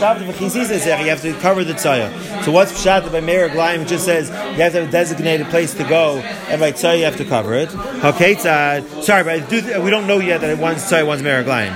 have 1.09 1.21
to 1.21 1.33
cover 1.41 1.63
the 1.63 1.73
Tzaya. 1.73 2.11
So 2.43 2.51
what's 2.51 2.71
Pshat 2.73 3.11
by 3.11 3.21
Meraglayim? 3.21 3.81
It 3.81 3.87
just 3.87 4.05
says 4.05 4.29
you 4.29 4.35
have 4.61 4.73
to 4.73 4.81
have 4.81 4.89
a 4.89 4.91
designated 4.91 5.47
place 5.47 5.73
to 5.75 5.83
go, 5.83 6.19
and 6.49 6.59
by 6.59 6.71
Tzaya 6.71 6.99
you 6.99 7.05
have 7.05 7.17
to 7.17 7.25
cover 7.25 7.55
it. 7.55 7.73
Okay, 8.03 8.35
sorry, 8.35 8.83
but 9.23 9.49
do, 9.49 9.81
we 9.81 9.89
don't 9.89 10.05
know 10.05 10.19
yet 10.19 10.41
that 10.41 10.57
one's 10.59 10.83
Tzaya, 10.83 11.05
one's 11.07 11.23
Meraglayim. 11.23 11.73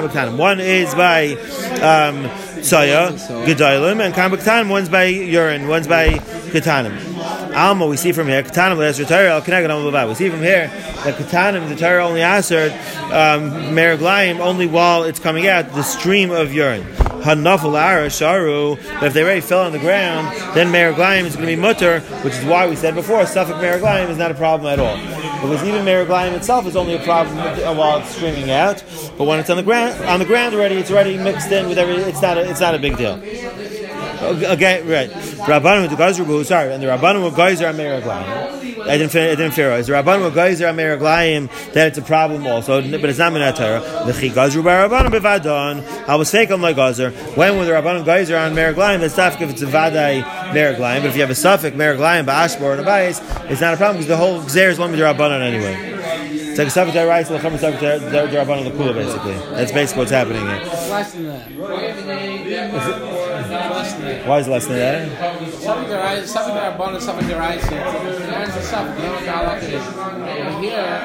B'ktanim. 0.00 0.36
One 0.36 0.58
is 0.60 0.94
by 0.94 1.36
um, 1.80 2.28
Saya, 2.62 3.12
Gedalim, 3.12 4.04
and 4.04 4.14
kam 4.14 4.32
b'ktanim. 4.32 4.68
One's 4.68 4.88
by 4.88 5.04
urine. 5.04 5.68
One's 5.68 5.86
by 5.86 6.08
Ketanim. 6.50 7.54
Alma, 7.54 7.86
we 7.86 7.96
see 7.96 8.12
from 8.12 8.28
here, 8.28 8.42
Ketanim 8.42 8.76
l'Esher 8.76 9.04
Torah, 9.04 9.30
al 9.30 9.42
Kenegad 9.42 10.08
We 10.08 10.14
see 10.14 10.30
from 10.30 10.40
here 10.40 10.68
that 11.04 11.14
Ketanim, 11.14 11.68
the 11.68 11.76
Torah 11.76 12.06
only 12.06 12.22
answered 12.22 12.72
um, 13.12 13.76
only 14.40 14.66
while 14.66 15.04
it's 15.04 15.18
coming 15.18 15.46
out, 15.46 15.72
the 15.72 15.82
stream 15.82 16.30
of 16.30 16.52
urine. 16.52 16.84
Hanafal 17.22 18.06
Sharu, 18.06 18.76
but 18.98 19.08
if 19.08 19.12
they 19.12 19.22
already 19.22 19.40
fell 19.40 19.64
on 19.64 19.72
the 19.72 19.78
ground, 19.78 20.34
then 20.54 20.68
Meraglayim 20.68 21.24
is 21.24 21.36
going 21.36 21.48
to 21.48 21.54
be 21.54 21.60
mutter, 21.60 22.00
which 22.22 22.34
is 22.34 22.44
why 22.44 22.66
we 22.66 22.76
said 22.76 22.94
before, 22.94 23.22
Safek 23.22 23.60
Meraglayim 23.60 24.08
is 24.08 24.16
not 24.16 24.30
a 24.30 24.34
problem 24.34 24.72
at 24.72 24.78
all. 24.78 24.96
Because 25.40 25.64
even 25.64 25.84
Meraglayim 25.84 26.32
itself 26.32 26.66
is 26.66 26.76
only 26.76 26.94
a 26.94 27.02
problem 27.02 27.36
while 27.76 27.98
it's 27.98 28.14
streaming 28.14 28.50
out, 28.50 28.84
but 29.16 29.24
when 29.24 29.40
it's 29.40 29.48
on 29.48 29.56
the 29.56 29.62
ground, 29.62 30.02
on 30.04 30.18
the 30.18 30.26
ground 30.26 30.54
already, 30.54 30.76
it's 30.76 30.90
already 30.90 31.16
mixed 31.16 31.50
in 31.50 31.68
with 31.68 31.78
every, 31.78 31.96
it's 31.96 32.20
not 32.20 32.36
a, 32.36 32.48
it's 32.48 32.60
not 32.60 32.74
a 32.74 32.78
big 32.78 32.96
deal. 32.98 33.14
Okay, 34.22 34.82
right. 34.82 35.10
Rabbanu 35.48 35.88
the 35.88 36.44
sorry, 36.44 36.72
and 36.74 36.82
the 36.82 36.88
Rabbanu 36.88 37.22
were 37.22 37.34
Geyser 37.34 37.68
on 37.68 37.76
Meraglayim. 37.76 38.59
I 38.90 38.98
didn't, 38.98 39.14
I 39.14 39.36
didn't 39.36 39.52
figure 39.52 39.80
The 39.82 39.92
Rabbanu 39.92 40.34
Geyser 40.34 40.66
on 40.66 40.76
Meraglayim, 40.76 41.72
that 41.74 41.86
it's 41.88 41.98
a 41.98 42.02
problem 42.02 42.44
also, 42.44 42.82
but 42.82 43.04
it's 43.04 43.20
not 43.20 43.32
Minat 43.32 43.56
Torah. 43.56 43.80
The 44.04 44.12
Chi 44.12 44.28
Geyser 44.34 44.62
by 44.62 44.88
Rabbanu 44.88 45.10
bevadon. 45.10 45.84
I 46.08 46.16
was 46.16 46.30
taken 46.32 46.60
like 46.60 46.74
Geyser. 46.74 47.12
When 47.36 47.56
with 47.56 47.68
the 47.68 47.74
Rabbanu 47.74 48.04
Geyser 48.04 48.36
on 48.36 48.52
Meraglayim, 48.52 48.98
that's 48.98 49.14
tough 49.14 49.40
if 49.40 49.50
it's 49.50 49.62
a 49.62 49.66
Vadai 49.66 50.22
Meraglayim, 50.52 51.02
but 51.02 51.06
if 51.06 51.14
you 51.14 51.20
have 51.20 51.30
a 51.30 51.36
suffix 51.36 51.76
Meraglayim, 51.76 52.26
Ba'ashbor, 52.26 52.72
and 52.72 52.80
a 52.80 52.84
Bais, 52.84 53.20
it's 53.48 53.60
not 53.60 53.74
a 53.74 53.76
problem 53.76 53.98
because 53.98 54.08
the 54.08 54.16
whole 54.16 54.40
Xer 54.40 54.70
is 54.70 54.78
one 54.80 54.90
with 54.90 54.98
the 54.98 55.06
Rabbanon 55.06 55.40
anyway. 55.40 55.76
It's 56.50 56.58
like 56.58 56.66
a 56.66 56.70
suffix 56.70 56.96
right 56.96 57.24
to 57.24 57.32
the 57.34 57.38
Chum 57.38 57.56
suffix 57.58 57.80
Rabbanon 57.80 58.64
the 58.64 58.70
Kula, 58.70 58.92
basically. 58.92 59.34
That's 59.54 59.70
basically 59.70 60.00
what's 60.00 60.10
happening 60.10 60.42
here. 60.42 60.58
Less 60.90 61.12
than 61.12 61.26
that. 61.26 61.48
Why 64.26 64.38
is 64.40 64.48
less 64.48 64.66
than 64.66 64.76
that? 64.76 65.29
Something 65.70 66.54
that 66.54 66.72
are 66.72 66.78
bonus, 66.78 67.04
something 67.04 67.28
that 67.28 67.36
are 67.36 67.56
There's 67.56 68.56
a 68.56 68.62
stuff. 68.62 68.98
How 69.26 69.44
like 69.46 69.62
it 69.62 69.74
is. 69.74 69.86
Over 69.86 70.60
here, 70.60 71.00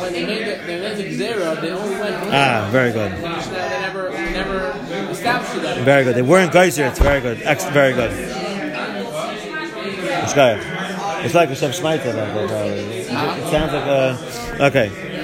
when 0.00 0.12
they 0.12 0.26
made 0.26 0.46
it, 0.46 0.66
they 0.66 0.80
made 0.80 0.98
it 0.98 1.14
zero. 1.14 1.54
They 1.54 1.70
only 1.70 1.94
went. 1.98 2.14
Ah, 2.32 2.68
very 2.70 2.92
good. 2.92 3.12
They 3.12 3.22
never, 3.22 4.10
never 4.12 5.10
established 5.10 5.62
that. 5.62 5.78
Very 5.84 6.04
good. 6.04 6.16
They 6.16 6.22
weren't 6.22 6.52
geyser. 6.52 6.84
It's 6.84 6.98
very 6.98 7.20
good. 7.20 7.40
Ex- 7.42 7.64
very 7.70 7.94
good. 7.94 8.10
It's 10.22 10.36
like 10.36 10.58
it's 11.24 11.34
like 11.34 11.50
a 11.50 11.54
Shem 11.54 11.70
Shmaita. 11.70 12.04
It 12.04 13.06
sounds 13.50 13.72
like 13.72 13.86
a 13.86 14.18
okay 14.66 15.14
ad 15.14 15.23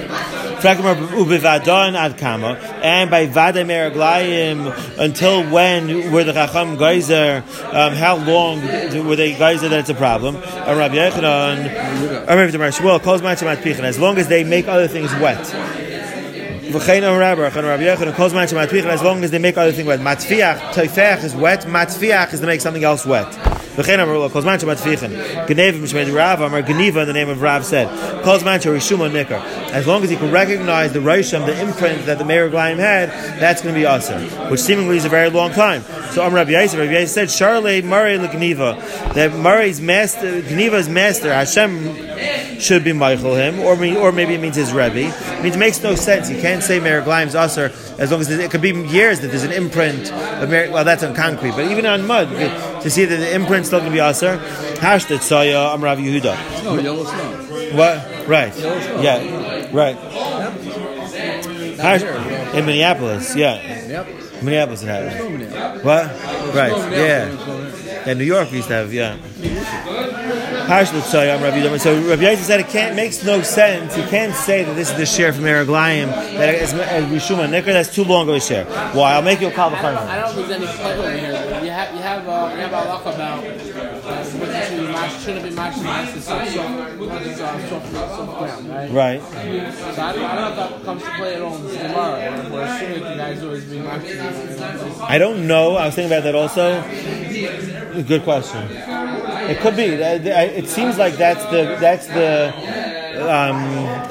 and 2.83 3.09
by 3.09 3.25
vade 3.25 3.65
meraglayim 3.65 4.99
until 4.99 5.43
when 5.49 6.11
were 6.11 6.23
the 6.23 6.33
chacham 6.33 6.77
geyser? 6.77 7.43
Um, 7.71 7.93
how 7.93 8.17
long 8.17 8.61
were 9.07 9.15
they 9.15 9.33
geyser 9.33 9.69
that 9.69 9.79
it's 9.79 9.89
a 9.89 9.95
problem? 9.95 10.35
Or 10.35 10.75
Rabbi 10.75 10.95
Yochanan, 10.95 12.27
or 12.29 12.35
Rabbi 12.35 12.51
Demar 12.51 12.69
Shmuel 12.69 13.01
calls 13.01 13.21
my 13.21 13.31
as 13.33 13.99
long 13.99 14.17
as 14.17 14.27
they 14.27 14.43
make 14.43 14.67
other 14.67 14.87
things 14.87 15.11
wet. 15.15 15.39
As 16.73 16.89
long 19.03 19.23
as 19.23 19.31
they 19.31 19.39
make 19.39 19.57
other 19.57 19.71
things 19.71 19.87
wet. 19.87 19.99
Matfiach, 19.99 20.59
toifech 20.73 21.23
is 21.23 21.35
wet. 21.35 21.61
Matfiach 21.61 22.33
is 22.33 22.39
to 22.39 22.45
make 22.45 22.61
something 22.61 22.83
else 22.83 23.05
wet. 23.05 23.50
V'chein 23.75 24.03
amar 24.03 24.17
lo 24.17 24.29
kol 24.29 24.41
zman 24.41 24.59
shemat 24.59 24.77
fichin. 24.77 25.11
Geniva 25.47 25.79
mishmed 25.79 26.13
Rav 26.13 26.41
amar 26.41 26.59
in 26.59 26.65
the 27.07 27.13
name 27.13 27.29
of 27.29 27.41
Rav 27.41 27.65
said. 27.65 27.87
Kol 28.23 28.37
zman 28.37 28.59
rishuma 28.59 29.09
nikar. 29.09 29.41
As 29.71 29.87
long 29.87 30.03
as 30.03 30.09
he 30.09 30.15
can 30.15 30.31
recognize 30.31 30.91
the 30.91 30.99
Risham, 30.99 31.45
the 31.45 31.59
imprint 31.61 32.05
that 32.05 32.17
the 32.17 32.23
Meraglayim 32.23 32.77
had, 32.77 33.09
that's 33.39 33.61
going 33.61 33.73
to 33.73 33.79
be 33.79 33.85
awesome. 33.85 34.21
Which 34.49 34.59
seemingly 34.59 34.97
is 34.97 35.05
a 35.05 35.09
very 35.09 35.29
long 35.29 35.51
time. 35.51 35.83
So 36.11 36.23
Amr 36.23 36.35
Rabbi 36.35 36.51
Yisrael, 36.51 36.79
Rabbi 36.79 36.93
Yisrael 36.93 37.07
said, 37.07 37.29
Charle 37.29 37.81
Murray 37.81 38.17
Geniva, 38.17 38.77
that 39.13 39.33
Murray's 39.33 39.79
master, 39.79 40.41
Geniva's 40.41 40.89
master, 40.89 41.31
Hashem 41.33 42.10
should 42.59 42.83
be 42.83 42.93
Michael 42.93 43.35
him, 43.35 43.59
or 43.59 43.75
me, 43.75 43.95
or 43.97 44.11
maybe 44.11 44.35
it 44.35 44.41
means 44.41 44.55
his 44.55 44.71
Rebbe. 44.71 45.07
It 45.07 45.43
means 45.43 45.55
it 45.55 45.59
makes 45.59 45.81
no 45.81 45.95
sense. 45.95 46.29
You 46.29 46.39
can't 46.39 46.63
say 46.63 46.79
Meraglayim's 46.79 47.35
Aser 47.35 47.71
as 47.97 48.11
long 48.11 48.21
as 48.21 48.29
it 48.29 48.51
could 48.51 48.61
be 48.61 48.71
years 48.71 49.19
that 49.21 49.27
there's 49.27 49.43
an 49.43 49.51
imprint 49.51 50.11
of 50.11 50.49
Meir, 50.49 50.71
well, 50.71 50.83
that's 50.83 51.03
on 51.03 51.15
concrete, 51.15 51.51
but 51.51 51.71
even 51.71 51.85
on 51.85 52.05
mud, 52.05 52.29
to 52.81 52.89
see 52.89 53.05
that 53.05 53.17
the 53.17 53.33
imprint's 53.33 53.69
still 53.69 53.79
going 53.79 53.91
to 53.91 53.95
be 53.95 54.01
Aser. 54.01 54.37
Hash 54.79 55.05
that 55.05 55.21
Saya 55.23 55.57
Amr 55.57 55.85
Rabbi 55.85 56.01
Yehuda. 56.01 56.63
No, 56.63 56.79
yellow 56.79 57.03
snow. 57.03 57.75
What? 57.75 58.27
Right. 58.27 58.57
Yeah, 58.57 59.69
right. 59.71 59.95
Hash, 61.77 62.03
in 62.55 62.65
Minneapolis, 62.65 63.35
yeah. 63.35 63.61
Minneapolis. 63.61 64.41
Minneapolis 64.41 64.83
it 64.83 64.87
happened. 64.87 65.83
What? 65.83 66.05
Right. 66.55 66.71
Yeah. 66.91 67.29
Yeah, 68.05 68.13
New 68.15 68.23
York 68.23 68.49
we 68.49 68.57
used 68.57 68.69
to 68.69 68.73
have, 68.73 68.93
yeah. 68.93 69.17
So 70.71 72.07
Rabbi 72.07 72.21
Yosef 72.21 72.45
said 72.45 72.61
it 72.61 72.69
can't 72.69 72.95
makes 72.95 73.25
no 73.25 73.41
sense. 73.41 73.97
You 73.97 74.03
can't 74.03 74.33
say 74.33 74.63
that 74.63 74.73
this 74.73 74.89
is 74.89 74.95
the 74.95 75.05
share 75.05 75.33
from 75.33 75.43
Meraglayim 75.43 76.07
that 76.37 76.55
is 76.55 76.71
Rishuma 76.71 77.49
Nikr. 77.49 77.65
That's 77.65 77.93
too 77.93 78.05
long 78.05 78.29
of 78.29 78.35
a 78.35 78.39
share. 78.39 78.63
Why? 78.93 79.15
I'll 79.15 79.21
make 79.21 79.41
you 79.41 79.49
a 79.49 79.51
call 79.51 79.75
I 79.75 80.21
don't 80.21 80.33
think 80.33 80.47
there's 80.47 80.61
any 80.61 80.77
play 80.77 80.97
over 80.97 81.11
here. 81.11 81.61
You 81.61 81.71
have 81.71 81.93
you 81.93 82.01
have 82.01 82.25
uh, 82.25 82.51
you 82.53 82.61
have 82.61 82.71
a 82.71 82.87
lock 82.87 83.01
about 83.01 83.43
uh, 83.43 85.09
shouldn't 85.19 85.43
be 85.43 85.49
the 85.49 86.21
soft 86.21 87.91
soft 87.91 88.39
ground, 88.39 88.69
right? 88.69 88.91
Right. 88.91 89.21
So 89.21 90.01
I 90.01 90.13
don't, 90.13 90.23
I 90.23 90.35
don't 90.35 90.35
know 90.35 90.49
if 90.49 90.55
that 90.55 90.83
comes 90.85 91.03
to 91.03 91.09
play 91.11 91.35
at 91.35 91.41
all 91.41 91.55
in 91.57 91.63
this 91.67 91.81
tomorrow. 91.81 92.49
We're 92.49 92.63
assuming 92.63 92.97
you 92.97 93.17
guys 93.17 93.43
always 93.43 93.65
be 93.65 93.79
matched. 93.79 95.01
I 95.01 95.17
don't 95.17 95.47
know. 95.47 95.75
I 95.75 95.87
was 95.87 95.95
thinking 95.95 96.11
about 96.11 96.23
that 96.23 96.35
also. 96.35 96.81
Good 98.03 98.23
question. 98.23 99.30
It 99.51 99.59
could 99.59 99.75
be. 99.75 99.83
It 99.83 100.69
seems 100.69 100.97
like 100.97 101.15
that's 101.15 101.43
the 101.45 101.77
that's 101.79 102.07
the 102.07 102.53
um, 103.21 103.55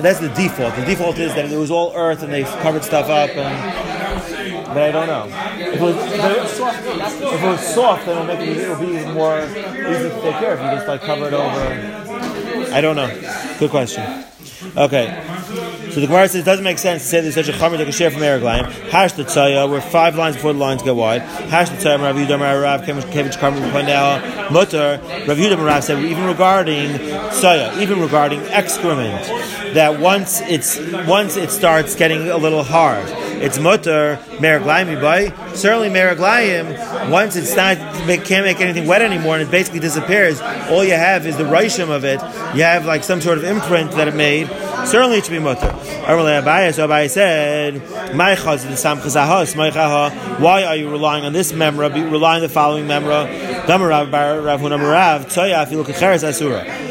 that's 0.02 0.20
the 0.20 0.28
default. 0.28 0.76
The 0.76 0.84
default 0.84 1.18
is 1.18 1.34
that 1.34 1.50
it 1.50 1.56
was 1.56 1.70
all 1.70 1.92
earth 1.96 2.22
and 2.22 2.30
they 2.32 2.42
covered 2.42 2.84
stuff 2.84 3.08
up. 3.08 3.30
And, 3.30 4.66
but 4.66 4.82
I 4.82 4.92
don't 4.92 5.06
know. 5.06 5.26
If 5.58 5.74
it 5.74 5.80
was, 5.80 5.96
if 5.96 7.42
it 7.42 7.46
was 7.46 7.74
soft, 7.74 8.04
then 8.06 8.16
it'll 8.16 8.26
make 8.26 8.40
it, 8.46 8.56
it'll 8.58 8.78
be 8.78 9.04
more 9.14 9.40
easy 9.40 10.10
to 10.10 10.20
take 10.20 10.36
care 10.36 10.52
of. 10.52 10.60
You 10.60 10.70
just 10.76 10.86
like 10.86 11.00
cover 11.00 11.26
it 11.28 11.32
over. 11.32 12.72
I 12.72 12.80
don't 12.80 12.96
know. 12.96 13.08
Good 13.58 13.70
question. 13.70 14.04
Okay. 14.76 15.22
So 15.90 16.00
the 16.00 16.06
Gemara 16.06 16.28
says 16.28 16.42
it 16.42 16.44
doesn't 16.44 16.64
make 16.64 16.78
sense 16.78 17.02
to 17.02 17.08
say 17.08 17.20
there's 17.20 17.34
such 17.34 17.48
a 17.48 17.52
chamer 17.52 17.78
that 17.78 17.84
can 17.84 17.92
share 17.92 18.10
from 18.10 18.20
Eraglayim. 18.20 18.70
Hash 18.90 19.12
the 19.12 19.24
tzaya, 19.24 19.68
we're 19.68 19.80
five 19.80 20.16
lines 20.16 20.36
before 20.36 20.52
the 20.52 20.58
lines 20.58 20.82
go 20.82 20.94
wide. 20.94 21.22
Hash 21.22 21.70
the 21.70 21.76
tzaya, 21.76 21.98
Rav 21.98 22.16
Yudam, 22.16 22.40
Rav 22.40 22.82
Kevich 22.82 23.38
Karmer 23.38 23.60
Pandel, 23.72 24.50
Mutter. 24.52 25.00
Rav 25.26 25.38
Yudam 25.38 25.64
Rav 25.64 25.82
said 25.82 26.04
even 26.04 26.24
regarding 26.24 26.90
tzaya, 26.90 27.80
even 27.80 28.00
regarding 28.00 28.40
excrement, 28.42 29.24
that 29.74 29.98
once 29.98 30.40
it's 30.42 30.78
once 31.06 31.36
it 31.36 31.50
starts 31.50 31.94
getting 31.94 32.28
a 32.28 32.36
little 32.36 32.62
hard, 32.62 33.08
it's 33.40 33.58
mutter 33.58 34.18
meraglayim 34.38 35.00
by 35.00 35.32
certainly 35.54 35.88
meraglayim. 35.88 37.10
Once 37.10 37.36
it's 37.36 37.54
not 37.56 37.76
it 38.08 38.24
can't 38.24 38.44
make 38.44 38.60
anything 38.60 38.86
wet 38.86 39.02
anymore 39.02 39.34
and 39.36 39.42
it 39.42 39.50
basically 39.50 39.80
disappears, 39.80 40.40
all 40.70 40.84
you 40.84 40.92
have 40.92 41.26
is 41.26 41.36
the 41.36 41.44
rishim 41.44 41.90
of 41.90 42.04
it. 42.04 42.20
You 42.54 42.62
have 42.62 42.84
like 42.86 43.02
some 43.04 43.20
sort 43.20 43.38
of 43.38 43.44
imprint 43.44 43.92
that 43.92 44.08
it 44.08 44.14
made. 44.14 44.48
Certainly 44.86 45.18
it 45.18 45.24
should 45.24 45.32
be 45.32 45.38
mutter. 45.38 45.66
Abaye, 45.66 46.74
so 46.74 46.88
Abaye 46.88 47.08
said, 47.08 48.14
"My 48.14 48.34
Why 50.38 50.64
are 50.64 50.76
you 50.76 50.90
relying 50.90 51.24
on 51.24 51.32
this 51.32 51.52
memra? 51.52 51.92
Relying 51.92 52.36
on 52.36 52.40
the 52.42 52.48
following 52.48 52.86
memra? 52.86 53.28
Hunamarav 53.66 55.26
Tzoya 55.26 55.66
Afilu 55.66 55.84
Kecheres 55.84 56.24
Asura." 56.26 56.89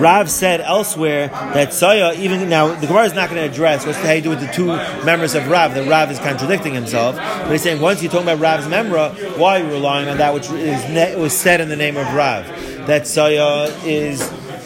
Rav 0.00 0.30
said 0.30 0.60
elsewhere 0.60 1.28
that 1.28 1.72
Saya, 1.72 2.14
even 2.14 2.48
now, 2.48 2.74
the 2.74 2.86
Gemara 2.86 3.04
is 3.04 3.14
not 3.14 3.30
going 3.30 3.42
to 3.42 3.50
address 3.50 3.86
what's 3.86 3.98
the 3.98 4.06
how 4.06 4.12
you 4.12 4.22
do 4.22 4.30
with 4.30 4.40
the 4.40 4.52
two 4.52 4.66
members 5.04 5.34
of 5.34 5.48
Rav. 5.48 5.74
That 5.74 5.88
Rav 5.88 6.10
is 6.10 6.18
contradicting 6.18 6.74
himself. 6.74 7.16
But 7.16 7.52
he's 7.52 7.62
saying 7.62 7.80
once 7.80 8.02
you're 8.02 8.10
talking 8.10 8.28
about 8.28 8.40
Rav's 8.40 8.66
memra, 8.66 9.38
why 9.38 9.60
are 9.60 9.64
you 9.64 9.70
relying 9.70 10.08
on 10.08 10.18
that 10.18 10.34
which 10.34 10.50
is 10.50 10.88
ne- 10.88 11.16
was 11.16 11.36
said 11.36 11.60
in 11.60 11.68
the 11.68 11.76
name 11.76 11.96
of 11.96 12.06
Rav? 12.14 12.46
That 12.86 13.06
Saya 13.06 13.64
is 13.84 14.20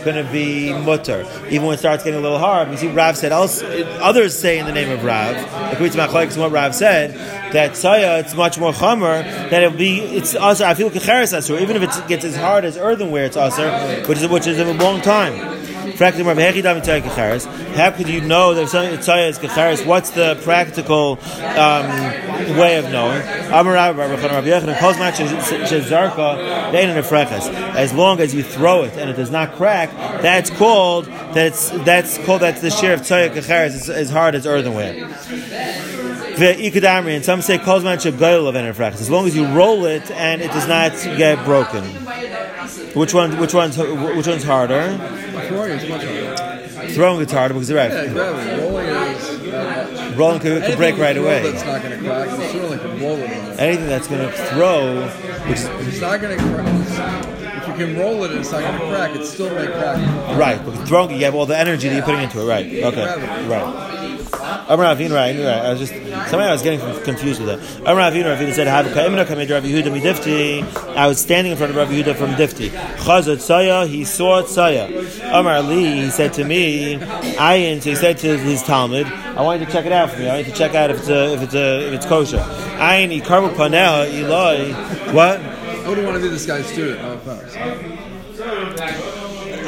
going 0.05 0.25
to 0.25 0.31
be 0.33 0.73
mutter, 0.73 1.27
even 1.49 1.67
when 1.67 1.75
it 1.75 1.79
starts 1.79 2.05
getting 2.05 2.19
a 2.19 2.23
little 2.23 2.39
hard. 2.39 2.69
We 2.71 2.77
see 2.77 2.89
Rav 2.89 3.17
said, 3.17 3.33
others 3.33 4.39
say 4.39 4.59
in 4.59 4.67
the 4.67 4.73
name 4.73 4.91
of 4.91 5.05
Rav, 5.05 5.37
like 5.81 6.37
what 6.37 6.53
Rav 6.53 6.75
said, 6.75 7.15
that 7.53 7.77
Saya, 7.77 8.19
it's 8.19 8.35
much 8.35 8.59
more 8.59 8.73
chamer, 8.73 9.23
that 9.51 9.63
it'll 9.63 9.77
be, 9.77 10.01
it's 10.01 10.35
also, 10.35 10.65
I 10.65 10.75
feel 10.75 10.91
kecheres 10.91 11.37
asur, 11.37 11.61
even 11.61 11.77
if 11.77 11.83
it 11.83 12.09
gets 12.09 12.25
as 12.25 12.37
hard 12.37 12.65
as 12.65 12.77
earthenware, 12.77 13.25
it's 13.27 13.37
asur, 13.37 14.07
which 14.09 14.19
is, 14.19 14.29
which 14.29 14.47
is 14.47 14.59
a 14.59 14.73
long 14.75 15.01
time. 15.01 15.35
How 16.01 17.91
could 17.91 18.09
you 18.09 18.23
know 18.23 18.55
that 18.55 18.71
something 18.71 18.99
Tzaya 18.99 19.29
is 19.29 19.39
Kecharis? 19.39 19.85
What's 19.85 20.09
the 20.09 20.41
practical 20.43 21.19
um, 21.43 21.87
way 22.57 22.79
of 22.79 22.91
knowing? 22.91 23.21
As 27.77 27.93
long 27.93 28.21
as 28.21 28.35
you 28.35 28.43
throw 28.43 28.85
it 28.85 28.97
and 28.97 29.11
it 29.11 29.17
does 29.17 29.31
not 29.31 29.53
crack, 29.57 29.91
that's 30.23 30.49
called 30.49 31.05
that's 31.05 31.69
that's 31.69 32.17
called 32.25 32.41
that's 32.41 32.63
the 32.63 32.71
share 32.71 32.95
of 32.95 33.03
tzoya 33.03 33.29
kacheres. 33.31 33.77
It's 33.77 33.91
as 33.91 34.09
hard 34.09 34.35
as 34.35 34.47
earthenware. 34.47 34.95
And 37.17 37.25
some 37.25 37.43
say 37.43 37.59
kozman 37.59 37.99
shagoyel 37.99 38.49
of 38.49 38.55
enefrachas. 38.55 39.03
As 39.03 39.11
long 39.11 39.27
as 39.27 39.37
you 39.37 39.47
roll 39.49 39.85
it 39.85 40.11
and 40.13 40.41
it 40.41 40.51
does 40.53 40.67
not 40.67 40.93
get 41.19 41.45
broken. 41.45 41.85
Which 42.95 43.13
one? 43.13 43.39
Which 43.39 43.53
one's 43.53 43.77
which 43.77 44.27
one's 44.27 44.45
harder? 44.45 44.99
Throwing 45.51 45.73
is 45.73 45.89
much 45.89 46.05
harder. 46.05 46.89
Throwing 46.93 47.21
it's 47.23 47.33
harder 47.33 47.55
because 47.55 47.69
the 47.69 47.75
right. 47.75 47.91
Yeah, 47.91 48.03
exactly. 48.03 48.65
Rolling 48.65 48.87
is. 48.87 49.53
Uh, 49.53 50.15
rolling 50.17 50.41
could, 50.41 50.63
could 50.63 50.77
break 50.77 50.97
right 50.97 51.17
away. 51.17 51.51
That's 51.51 51.65
not 51.65 51.83
going 51.83 51.99
to 51.99 52.05
crack. 52.05 52.31
You 52.39 52.47
certainly 52.49 52.79
can 52.79 53.01
roll 53.03 53.17
it. 53.17 53.31
Anything 53.61 53.87
that's 53.87 54.07
going 54.07 54.23
to 54.27 54.33
throw, 54.33 55.07
which 55.49 55.59
it's 55.89 56.01
not 56.01 56.21
going 56.21 56.39
to 56.39 56.45
crack. 56.45 57.27
If 57.63 57.69
you 57.69 57.75
can 57.75 57.99
roll 57.99 58.25
it 58.25 58.31
and 58.31 58.41
it's 58.41 58.53
not 58.53 58.63
going 58.63 58.79
to 58.81 58.97
crack, 58.97 59.17
it 59.17 59.27
still 59.27 59.55
may 59.55 59.67
crack. 59.67 60.39
Right, 60.39 60.65
but 60.65 60.87
throwing, 60.87 61.11
you 61.11 61.25
have 61.25 61.35
all 61.35 61.47
the 61.47 61.59
energy 61.59 61.89
that 61.89 61.95
you're 61.95 62.05
putting 62.05 62.23
into 62.23 62.41
it. 62.41 62.47
Right. 62.47 62.67
Okay. 62.67 63.47
Right. 63.47 64.10
Amar 64.33 64.95
Avinu, 64.95 65.15
right, 65.15 65.37
right. 65.37 65.47
I 65.47 65.71
was 65.73 65.81
just 65.81 65.93
somehow 66.31 66.49
I 66.49 66.53
was 66.53 66.63
getting 66.63 66.81
confused 67.03 67.41
with 67.41 67.49
that. 67.49 67.81
Amar 67.81 68.11
Avinu, 68.11 68.53
said, 68.53 68.67
"Have 68.67 68.87
kaimina 68.87 69.27
kamed 69.27 69.51
Rav 69.51 69.65
Yehuda 69.65 69.91
midifti." 69.91 70.97
I 70.97 71.07
was 71.07 71.21
standing 71.21 71.53
in 71.53 71.59
front 71.59 71.71
of 71.71 71.77
Rav 71.77 71.89
Yehuda 71.89 72.17
from 72.17 72.31
Difti. 72.35 72.71
Chazot 72.99 73.41
Saya, 73.41 73.87
he 73.87 74.05
saw 74.05 74.45
Saya. 74.45 74.87
Amar 75.33 75.63
Li, 75.63 76.03
he 76.03 76.11
said 76.11 76.33
to 76.35 76.45
me, 76.45 76.97
Ayin. 76.97 77.83
He 77.83 77.95
said 77.95 78.19
to 78.19 78.39
his 78.39 78.63
Talmud, 78.63 79.07
"I 79.07 79.43
wanted 79.43 79.67
to 79.67 79.73
check 79.73 79.87
it 79.87 79.93
out 79.93 80.11
for 80.11 80.19
me. 80.21 80.29
I 80.29 80.37
wanted 80.37 80.47
to 80.47 80.59
check 80.59 80.75
out 80.75 80.91
if 80.91 80.99
it's 80.99 81.09
a, 81.09 81.35
if 81.35 81.43
it's 81.43 81.55
a, 81.55 81.87
if 81.89 81.93
it's 81.95 82.07
kosher." 82.07 82.39
Ayin 82.39 83.11
panel 83.25 84.03
Eloi. 84.03 84.73
What? 85.13 85.41
I 85.41 85.89
would 85.89 86.05
want 86.05 86.17
to 86.17 86.23
be 86.23 86.29
this 86.29 86.47
guy's 86.47 86.67
student. 86.67 87.01
Oh, 87.03 88.00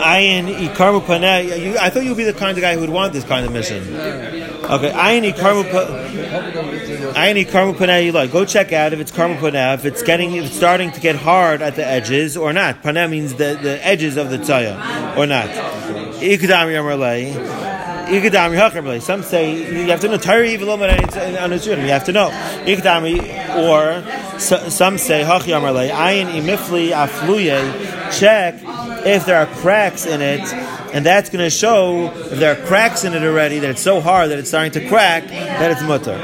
Ayin 0.02 0.52
Ikarmu 0.68 1.00
Paneh. 1.00 1.76
I 1.76 1.88
thought 1.88 2.02
you 2.02 2.10
would 2.10 2.16
be 2.18 2.24
the 2.24 2.32
kind 2.32 2.58
of 2.58 2.62
guy 2.62 2.74
who 2.74 2.80
would 2.80 2.90
want 2.90 3.12
this 3.12 3.22
kind 3.24 3.46
of 3.46 3.52
mission. 3.52 3.82
Okay, 3.94 4.90
Ayin 4.90 5.32
Ikarmu 5.32 5.62
Ayin 7.14 7.44
Ikarmu 7.44 7.74
Paneh. 7.74 8.12
Like, 8.12 8.32
go 8.32 8.44
check 8.44 8.72
out 8.72 8.92
if 8.92 8.98
it's 8.98 9.12
Karmu 9.12 9.38
Paneh. 9.38 9.74
If 9.74 9.84
it's 9.84 10.02
getting, 10.02 10.34
if 10.34 10.46
it's 10.46 10.56
starting 10.56 10.90
to 10.92 11.00
get 11.00 11.14
hard 11.14 11.62
at 11.62 11.76
the 11.76 11.86
edges 11.86 12.36
or 12.36 12.52
not. 12.52 12.82
Paneh 12.82 13.08
means 13.08 13.34
the, 13.34 13.56
the 13.62 13.84
edges 13.86 14.16
of 14.16 14.30
the 14.30 14.38
tzaya 14.38 15.16
or 15.16 15.26
not. 15.26 15.48
Ikadam 16.18 16.68
Yamarlei. 16.74 17.62
Some 19.00 19.22
say 19.22 19.54
you 19.72 19.90
have 19.90 20.00
to 20.00 20.08
know 20.08 20.18
Torah 20.18 20.44
even 20.44 20.68
on 20.68 20.80
You 20.80 20.86
have 21.88 22.04
to 22.04 22.12
know. 22.12 22.26
Or 23.56 24.02
some 24.68 24.98
say 24.98 25.22
Hachi 25.22 25.52
Amarle 25.56 25.88
Ayin 25.88 26.26
Imifli 26.32 26.90
Afluye. 26.90 27.91
Check 28.18 28.54
if 29.04 29.26
there 29.26 29.36
are 29.36 29.46
cracks 29.46 30.06
in 30.06 30.20
it, 30.20 30.40
and 30.92 31.04
that's 31.04 31.30
going 31.30 31.44
to 31.44 31.50
show 31.50 32.12
if 32.14 32.38
there 32.38 32.52
are 32.52 32.66
cracks 32.66 33.04
in 33.04 33.14
it 33.14 33.22
already 33.22 33.58
that 33.60 33.70
it's 33.70 33.82
so 33.82 34.00
hard 34.00 34.30
that 34.30 34.38
it's 34.38 34.48
starting 34.48 34.72
to 34.72 34.88
crack 34.88 35.26
that 35.28 35.70
it's 35.70 35.82
mutter. 35.82 36.18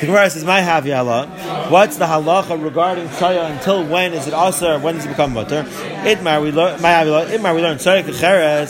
The 0.00 0.06
Gemara 0.06 0.30
says, 0.30 0.44
"My 0.44 0.60
havyala. 0.60 1.70
What's 1.70 1.96
the 1.96 2.06
halacha 2.06 2.62
regarding 2.62 3.08
tzaya? 3.08 3.50
Until 3.50 3.84
when 3.84 4.12
is 4.14 4.26
it 4.28 4.32
also? 4.32 4.78
When 4.78 4.94
does 4.94 5.04
it 5.04 5.08
become 5.08 5.34
mutter? 5.34 5.64
Itmar 6.04 6.40
we 6.42 6.52
learn. 6.52 6.80
My 6.80 6.90
havyala. 6.90 7.26
Itmar 7.26 7.54
we 7.54 7.62
learn 7.62 7.78
tzaya. 7.78 8.64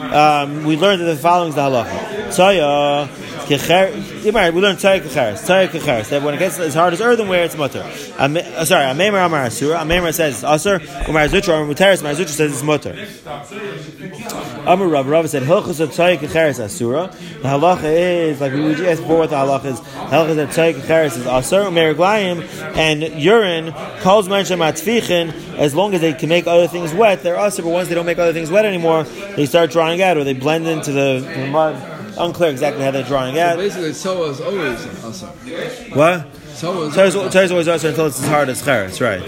Um, 0.00 0.64
we 0.64 0.76
learned 0.76 1.00
that 1.00 1.06
the 1.06 1.16
following 1.16 1.48
is 1.50 1.54
the 1.54 1.62
halacha. 1.62 2.28
Tzaya 2.28 3.08
we 3.50 4.60
learn 4.60 4.76
tzayik 4.76 5.02
kecheres. 5.02 5.42
Tzayik 5.42 5.68
kecheres. 5.70 6.08
That 6.10 6.22
when 6.22 6.34
it 6.34 6.38
gets 6.38 6.58
as 6.58 6.74
hard 6.74 6.92
as 6.92 7.00
earthenware, 7.00 7.44
it's 7.44 7.56
mutter. 7.56 7.82
Uh, 8.16 8.64
sorry, 8.64 8.84
Ameimar 8.84 9.26
Amar 9.26 9.46
Asura. 9.46 9.78
Ameimar 9.78 10.14
says 10.14 10.42
asur. 10.44 10.80
Umar 11.08 11.26
Zutra. 11.26 11.60
Umar 11.60 11.74
Muteres. 11.74 12.00
Umar 12.00 12.14
Zutra 12.14 12.28
says 12.28 12.52
it's 12.52 12.62
mutter. 12.62 12.96
Amar 14.66 14.86
Rav. 14.86 15.08
Rav 15.08 15.28
said 15.28 15.42
hilchos 15.42 15.80
of 15.80 15.90
tzayik 15.90 16.18
kecheres 16.18 16.62
asura. 16.62 17.08
The 17.42 17.48
halacha 17.48 17.84
is 17.84 18.40
like 18.40 18.52
we 18.52 18.86
asked 18.86 19.00
before. 19.00 19.18
What 19.18 19.30
the 19.30 19.36
halacha 19.36 19.64
is? 19.64 19.80
Halacha 19.80 20.28
is 20.30 20.36
that 20.36 20.48
kecheres 20.50 21.16
is 21.16 21.24
asur. 21.24 21.66
Umer 21.66 21.94
glayim 21.94 22.46
and 22.76 23.02
urine 23.20 23.72
calls 24.00 24.28
mention 24.28 24.60
matfichin. 24.60 25.32
As 25.58 25.74
long 25.74 25.92
as 25.94 26.00
they 26.00 26.12
can 26.12 26.28
make 26.28 26.46
other 26.46 26.68
things 26.68 26.94
wet, 26.94 27.24
they're 27.24 27.36
asur. 27.36 27.64
But 27.64 27.70
once 27.70 27.88
they 27.88 27.96
don't 27.96 28.06
make 28.06 28.18
other 28.18 28.32
things 28.32 28.50
wet 28.50 28.64
anymore, 28.64 29.02
they 29.34 29.46
start 29.46 29.72
drying 29.72 30.00
out 30.02 30.16
or 30.16 30.22
they 30.22 30.34
blend 30.34 30.68
into 30.68 30.92
the 30.92 31.48
mud. 31.50 31.89
Unclear 32.20 32.50
exactly 32.50 32.84
how 32.84 32.90
they're 32.90 33.02
drawing 33.04 33.38
out. 33.38 33.52
So 33.52 33.56
basically, 33.56 33.92
so 33.92 34.24
is 34.30 34.40
always 34.40 35.04
awesome. 35.04 35.30
What? 35.96 36.26
So 36.54 36.84
is 36.84 37.50
always 37.50 37.68
awesome 37.68 37.90
until 37.90 38.06
it's 38.06 38.22
as 38.22 38.28
hard 38.28 38.48
as 38.48 38.62
cheres, 38.62 39.00
right? 39.00 39.22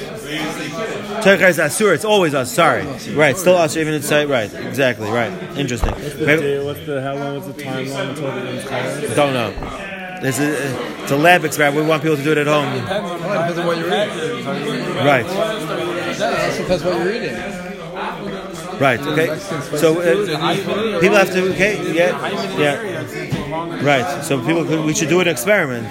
Torah 1.23 1.49
is 1.49 1.59
asur. 1.59 1.95
It's 1.95 2.05
always 2.05 2.35
us. 2.35 2.53
Sorry, 2.53 2.85
right? 3.15 3.37
Still 3.37 3.55
asur 3.55 3.79
even 3.79 3.95
in 3.95 4.03
say 4.03 4.27
right. 4.27 4.53
Exactly 4.53 5.09
right. 5.09 5.33
Interesting. 5.57 5.93
What's 5.93 6.15
the, 6.15 6.27
day, 6.27 6.65
what's 6.65 6.85
the 6.85 7.01
how 7.01 7.15
long 7.15 7.37
was 7.37 7.47
the 7.47 7.55
timeline 7.55 8.11
until 8.11 8.29
it 8.29 8.63
becomes 8.63 9.01
cheres? 9.01 9.17
Don't 9.17 9.33
know. 9.33 9.53
It's 10.25 10.39
a, 10.39 11.03
it's 11.03 11.11
a 11.11 11.17
lab 11.17 11.45
experiment. 11.45 11.83
We 11.83 11.89
want 11.89 12.03
people 12.03 12.17
to 12.17 12.23
do 12.23 12.33
it 12.33 12.39
at 12.39 12.47
home. 12.47 12.73
Depends 12.75 13.59
on 13.59 13.67
what 13.67 13.77
you're 13.79 13.89
eating. 13.89 14.47
Right. 15.05 15.27
That 15.27 16.57
depends 16.59 16.85
what 16.85 16.99
you're 16.99 17.13
eating. 17.13 17.62
Right. 18.83 19.01
Okay. 19.01 19.39
So 19.79 20.01
uh, 20.01 21.01
people 21.01 21.17
have 21.17 21.31
to. 21.31 21.53
Okay. 21.53 21.95
Yeah. 21.95 22.59
Yeah. 22.59 23.85
Right. 23.85 24.25
So 24.25 24.45
people, 24.45 24.65
could, 24.65 24.85
we 24.85 24.93
should 24.93 25.09
do 25.09 25.21
an 25.21 25.29
experiment. 25.29 25.87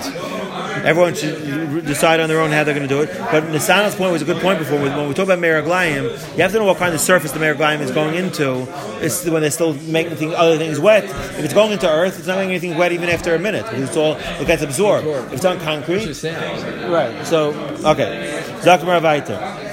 Everyone 0.84 1.16
should 1.16 1.86
decide 1.86 2.20
on 2.20 2.28
their 2.28 2.42
own 2.42 2.52
how 2.52 2.66
they're 2.66 2.76
going 2.76 2.88
to 2.88 2.94
do 2.94 3.02
it. 3.02 3.10
But 3.32 3.44
Nisana's 3.46 3.96
point 3.96 4.12
was 4.12 4.22
a 4.22 4.26
good 4.26 4.42
point 4.42 4.60
before. 4.60 4.78
When 4.82 5.08
we 5.08 5.14
talk 5.14 5.24
about 5.24 5.40
Meraglayim, 5.40 6.04
you 6.36 6.42
have 6.42 6.52
to 6.52 6.60
know 6.60 6.66
what 6.66 6.80
kind 6.80 6.94
of 6.94 7.00
surface 7.00 7.32
the 7.32 7.40
Meraglayim 7.40 7.80
is 7.80 7.92
going 7.92 8.16
into. 8.16 8.68
It's 9.00 9.24
when 9.26 9.42
they're 9.42 9.52
still 9.52 9.74
making 9.74 10.18
things, 10.18 10.34
other 10.34 10.58
things 10.58 10.78
wet. 10.78 11.06
If 11.06 11.46
it's 11.46 11.54
going 11.54 11.72
into 11.72 11.90
earth, 11.90 12.18
it's 12.18 12.28
not 12.28 12.38
making 12.40 12.52
anything 12.52 12.78
wet 12.78 12.92
even 12.92 13.08
after 13.08 13.36
a 13.36 13.40
minute. 13.40 13.66
It's 13.72 13.96
all 13.96 14.18
it 14.18 14.48
gets 14.48 14.64
absorbed. 14.64 15.08
If 15.08 15.34
it's 15.34 15.46
on 15.46 15.60
concrete, 15.60 16.08
right? 16.26 17.26
So 17.26 17.52
okay, 17.86 18.44
Zakmar 18.62 19.00
Vaiter. 19.00 19.71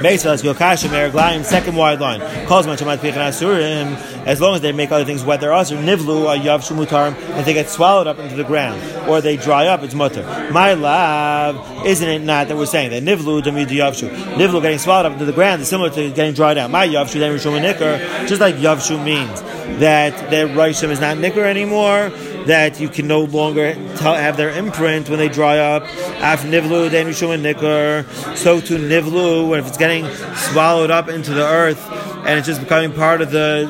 Beisas 0.00 0.42
Yokashim 0.42 0.90
Eraglayim, 0.90 1.44
second 1.44 1.74
wide 1.76 2.00
line. 2.00 2.20
Calls 2.46 2.66
Machamat 2.66 2.98
Pichan 2.98 3.14
Asurim, 3.14 3.96
as 4.26 4.40
long 4.40 4.54
as 4.54 4.60
they 4.60 4.72
make 4.72 4.92
other 4.92 5.04
things 5.04 5.24
wet, 5.24 5.40
they're 5.40 5.52
also 5.52 5.76
Nivlu, 5.76 6.38
Yav 6.38 6.60
Shumutarm, 6.60 7.14
and 7.14 7.46
they 7.46 7.52
get 7.52 7.68
swallowed 7.68 8.06
up 8.06 8.18
into 8.18 8.36
the 8.36 8.44
ground, 8.44 8.80
or 9.08 9.20
they 9.20 9.36
dry 9.36 9.66
up, 9.66 9.82
it's 9.82 9.94
mutter. 9.94 10.22
My 10.52 10.74
love, 10.74 11.86
isn't 11.86 12.08
it 12.08 12.20
not 12.20 12.48
that 12.48 12.56
we're 12.56 12.66
saying 12.66 12.90
that 12.90 13.02
Nivlu, 13.02 13.42
Dami 13.42 13.66
Yavshu, 13.66 14.08
Nivlu 14.34 14.62
getting 14.62 14.78
swallowed 14.78 15.06
up 15.06 15.12
into 15.12 15.24
the 15.24 15.32
ground 15.32 15.62
is 15.62 15.68
similar 15.68 15.90
to 15.90 16.10
getting 16.10 16.34
dried 16.34 16.58
out. 16.58 16.70
My 16.70 16.86
Yavshu, 16.86 17.18
then 17.18 17.36
Rishum 17.36 17.60
Nicker, 17.60 17.98
just 18.26 18.40
like 18.40 18.56
Yavshu 18.56 19.02
means 19.02 19.42
that 19.80 20.30
their 20.30 20.46
Rishum 20.46 20.90
is 20.90 21.00
not 21.00 21.18
Nicker 21.18 21.44
anymore, 21.44 22.10
that 22.46 22.80
you 22.80 22.88
can 22.88 23.06
no 23.06 23.22
longer 23.22 23.72
have 23.72 24.36
their 24.36 24.50
imprint 24.50 25.08
when 25.08 25.18
they 25.18 25.28
dry 25.28 25.58
up. 25.58 25.82
Af 26.22 26.42
nivlu, 26.42 26.90
then 26.90 27.06
rishum 27.06 27.40
nikkur. 27.40 28.36
So 28.36 28.60
to 28.60 28.78
nivlu, 28.78 29.58
if 29.58 29.66
it's 29.66 29.78
getting 29.78 30.06
swallowed 30.34 30.90
up 30.90 31.08
into 31.08 31.34
the 31.34 31.44
earth 31.44 31.84
and 32.26 32.38
it's 32.38 32.46
just 32.46 32.60
becoming 32.60 32.92
part 32.92 33.20
of 33.20 33.30
the 33.30 33.66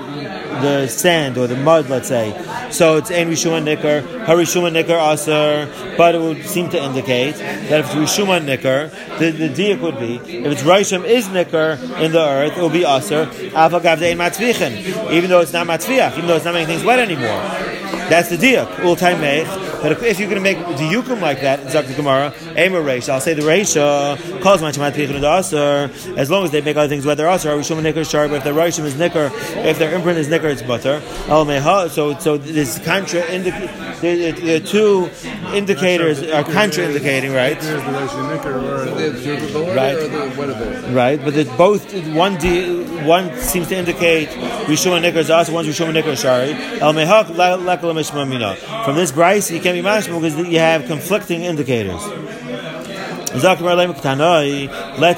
the 0.58 0.88
sand 0.88 1.38
or 1.38 1.46
the 1.46 1.56
mud, 1.56 1.88
let's 1.88 2.08
say. 2.08 2.32
So 2.70 2.96
it's 2.96 3.10
ein 3.10 3.28
rishuma 3.28 3.62
nikkur, 3.62 4.02
harishuma 4.24 4.70
nikkur 4.72 4.98
aser. 5.12 5.68
But 5.96 6.14
it 6.14 6.20
would 6.20 6.44
seem 6.44 6.68
to 6.70 6.82
indicate 6.82 7.36
that 7.36 7.80
if 7.80 7.86
it's 7.86 7.94
rishuma 7.94 8.40
nikkur, 8.40 8.90
the 9.18 9.30
the 9.30 9.48
diak 9.48 9.80
would 9.80 9.98
be 9.98 10.16
if 10.16 10.52
it's 10.52 10.62
rishum 10.62 11.04
is 11.04 11.26
nikkur 11.28 11.78
in 12.00 12.12
the 12.12 12.20
earth, 12.20 12.56
it 12.56 12.60
will 12.60 12.68
be 12.70 12.84
aser. 12.84 13.28
Even 15.10 15.30
though 15.30 15.40
it's 15.40 15.52
not 15.52 15.66
matzviach, 15.66 16.12
even 16.16 16.26
though 16.26 16.36
it's 16.36 16.44
not 16.44 16.54
making 16.54 16.68
things 16.68 16.84
wet 16.84 16.98
anymore. 16.98 17.97
That's 18.08 18.28
the 18.30 18.36
diak. 18.36 18.84
Ul. 18.84 18.96
But 19.82 20.02
if 20.02 20.18
you're 20.18 20.28
going 20.28 20.42
to 20.42 20.54
make 20.54 20.58
diukum 20.58 21.20
like 21.20 21.40
that, 21.42 21.70
Zak 21.70 21.86
the 21.86 21.94
Gemara, 21.94 22.34
Emer 22.56 22.82
Reisha, 22.82 23.10
I'll 23.10 23.20
say 23.20 23.34
the 23.34 23.42
Reisha 23.42 24.40
calls 24.42 24.60
my 24.60 24.72
Chamat 24.72 24.92
Pichun 24.92 25.20
Asr, 25.20 26.16
as 26.16 26.30
long 26.30 26.44
as 26.44 26.50
they 26.50 26.60
make 26.60 26.76
other 26.76 26.88
things 26.88 27.06
whether 27.06 27.26
Asr, 27.26 27.56
Rishum 27.56 27.80
Nicker 27.80 28.04
Shar, 28.04 28.26
but 28.28 28.38
if 28.38 28.44
the 28.44 28.50
Reishim 28.50 28.84
is 28.84 28.96
Nicker, 28.98 29.30
if 29.58 29.78
their 29.78 29.94
imprint 29.94 30.18
is 30.18 30.28
Nicker, 30.28 30.48
it's 30.48 30.62
butter. 30.62 31.00
Al 31.28 31.46
Meha, 31.46 31.88
so, 31.90 32.18
so 32.18 32.36
this 32.36 32.80
contra 32.80 33.24
indicates, 33.30 33.72
the 34.00 34.60
two 34.60 35.08
indicators 35.54 36.22
are 36.22 36.42
contraindicating, 36.42 37.34
right? 37.34 37.58
Right. 39.76 39.96
Right, 40.92 41.24
but 41.24 41.34
the, 41.34 41.44
both, 41.56 41.92
one, 42.14 42.34
one 43.06 43.36
seems 43.38 43.68
to 43.68 43.76
indicate 43.76 44.28
Rishum 44.66 44.92
and 44.92 45.02
Nicker 45.02 45.20
is 45.20 45.50
one's 45.50 45.68
Rishum 45.68 45.86
and 45.86 45.94
Nicker 45.94 46.16
Shari. 46.16 46.52
El 46.80 46.94
Meha, 46.94 47.24
Lekala 47.98 48.84
From 48.84 48.96
this 48.96 49.12
brisa, 49.12 49.52
you 49.52 49.60
can't 49.60 49.76
be 49.76 49.82
mashma 49.82 50.20
because 50.20 50.36
you 50.48 50.58
have 50.58 50.86
conflicting 50.86 51.42
indicators. 51.42 52.02
Let's 53.34 53.42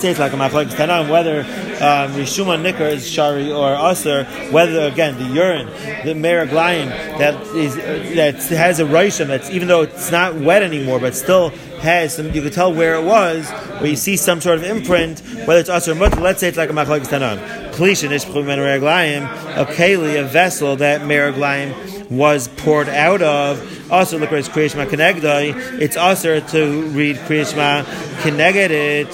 say 0.03 0.11
it's 0.11 0.19
like 0.19 0.33
a 0.33 0.37
tanoi, 0.37 1.11
whether 1.11 1.41
um, 1.41 2.13
rishuma 2.13 2.61
nikar 2.61 2.91
is 2.93 3.09
shari 3.09 3.53
or 3.53 3.73
aser, 3.75 4.25
whether 4.51 4.81
again 4.89 5.17
the 5.17 5.25
urine, 5.27 5.67
the 6.05 6.13
meraglayim 6.15 6.89
that 7.19 7.41
is 7.55 7.77
uh, 7.77 8.13
that 8.17 8.35
has 8.49 8.81
a 8.81 8.85
risham 8.85 9.29
that's 9.29 9.49
even 9.51 9.69
though 9.69 9.83
it's 9.83 10.11
not 10.11 10.35
wet 10.35 10.63
anymore, 10.63 10.99
but 10.99 11.15
still 11.15 11.51
has 11.81 12.17
some. 12.17 12.33
You 12.33 12.43
can 12.43 12.51
tell 12.51 12.75
where 12.75 12.97
it 12.97 13.05
was, 13.05 13.49
where 13.79 13.87
you 13.87 13.97
see 13.97 14.17
some 14.17 14.41
sort 14.41 14.59
of 14.59 14.65
imprint, 14.65 15.21
whether 15.47 15.61
it's 15.61 15.71
aser 15.71 15.93
or 15.93 15.95
mutter. 15.95 16.21
Let's 16.21 16.41
say 16.41 16.49
it's 16.49 16.59
like 16.59 16.71
a 16.71 16.73
machlokes 16.73 17.07
tanoi. 17.07 17.39
Klishin 17.73 18.11
ishpchu 18.11 18.43
meraglayim, 18.45 19.25
a 19.57 19.65
keli, 19.67 20.21
a 20.21 20.25
vessel 20.25 20.75
that 20.77 21.03
meraglayim 21.03 22.00
was 22.11 22.49
poured 22.49 22.89
out 22.89 23.23
of. 23.23 23.91
Also, 23.91 24.19
look 24.19 24.33
at 24.33 24.45
Kriyishma 24.45 24.87
Kenegdai. 24.87 25.81
It's 25.81 25.97
also 25.97 26.41
to 26.41 26.83
read 26.89 27.17
Kriyishma 27.17 27.85
Keneged 28.23 28.71
it. 28.71 29.09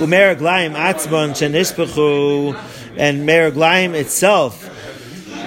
Umeraglaim 0.00 0.74
atzbon 0.74 1.30
shenishpechu, 1.30 2.60
and 2.96 3.28
meraglaim 3.28 3.94
itself 3.94 4.68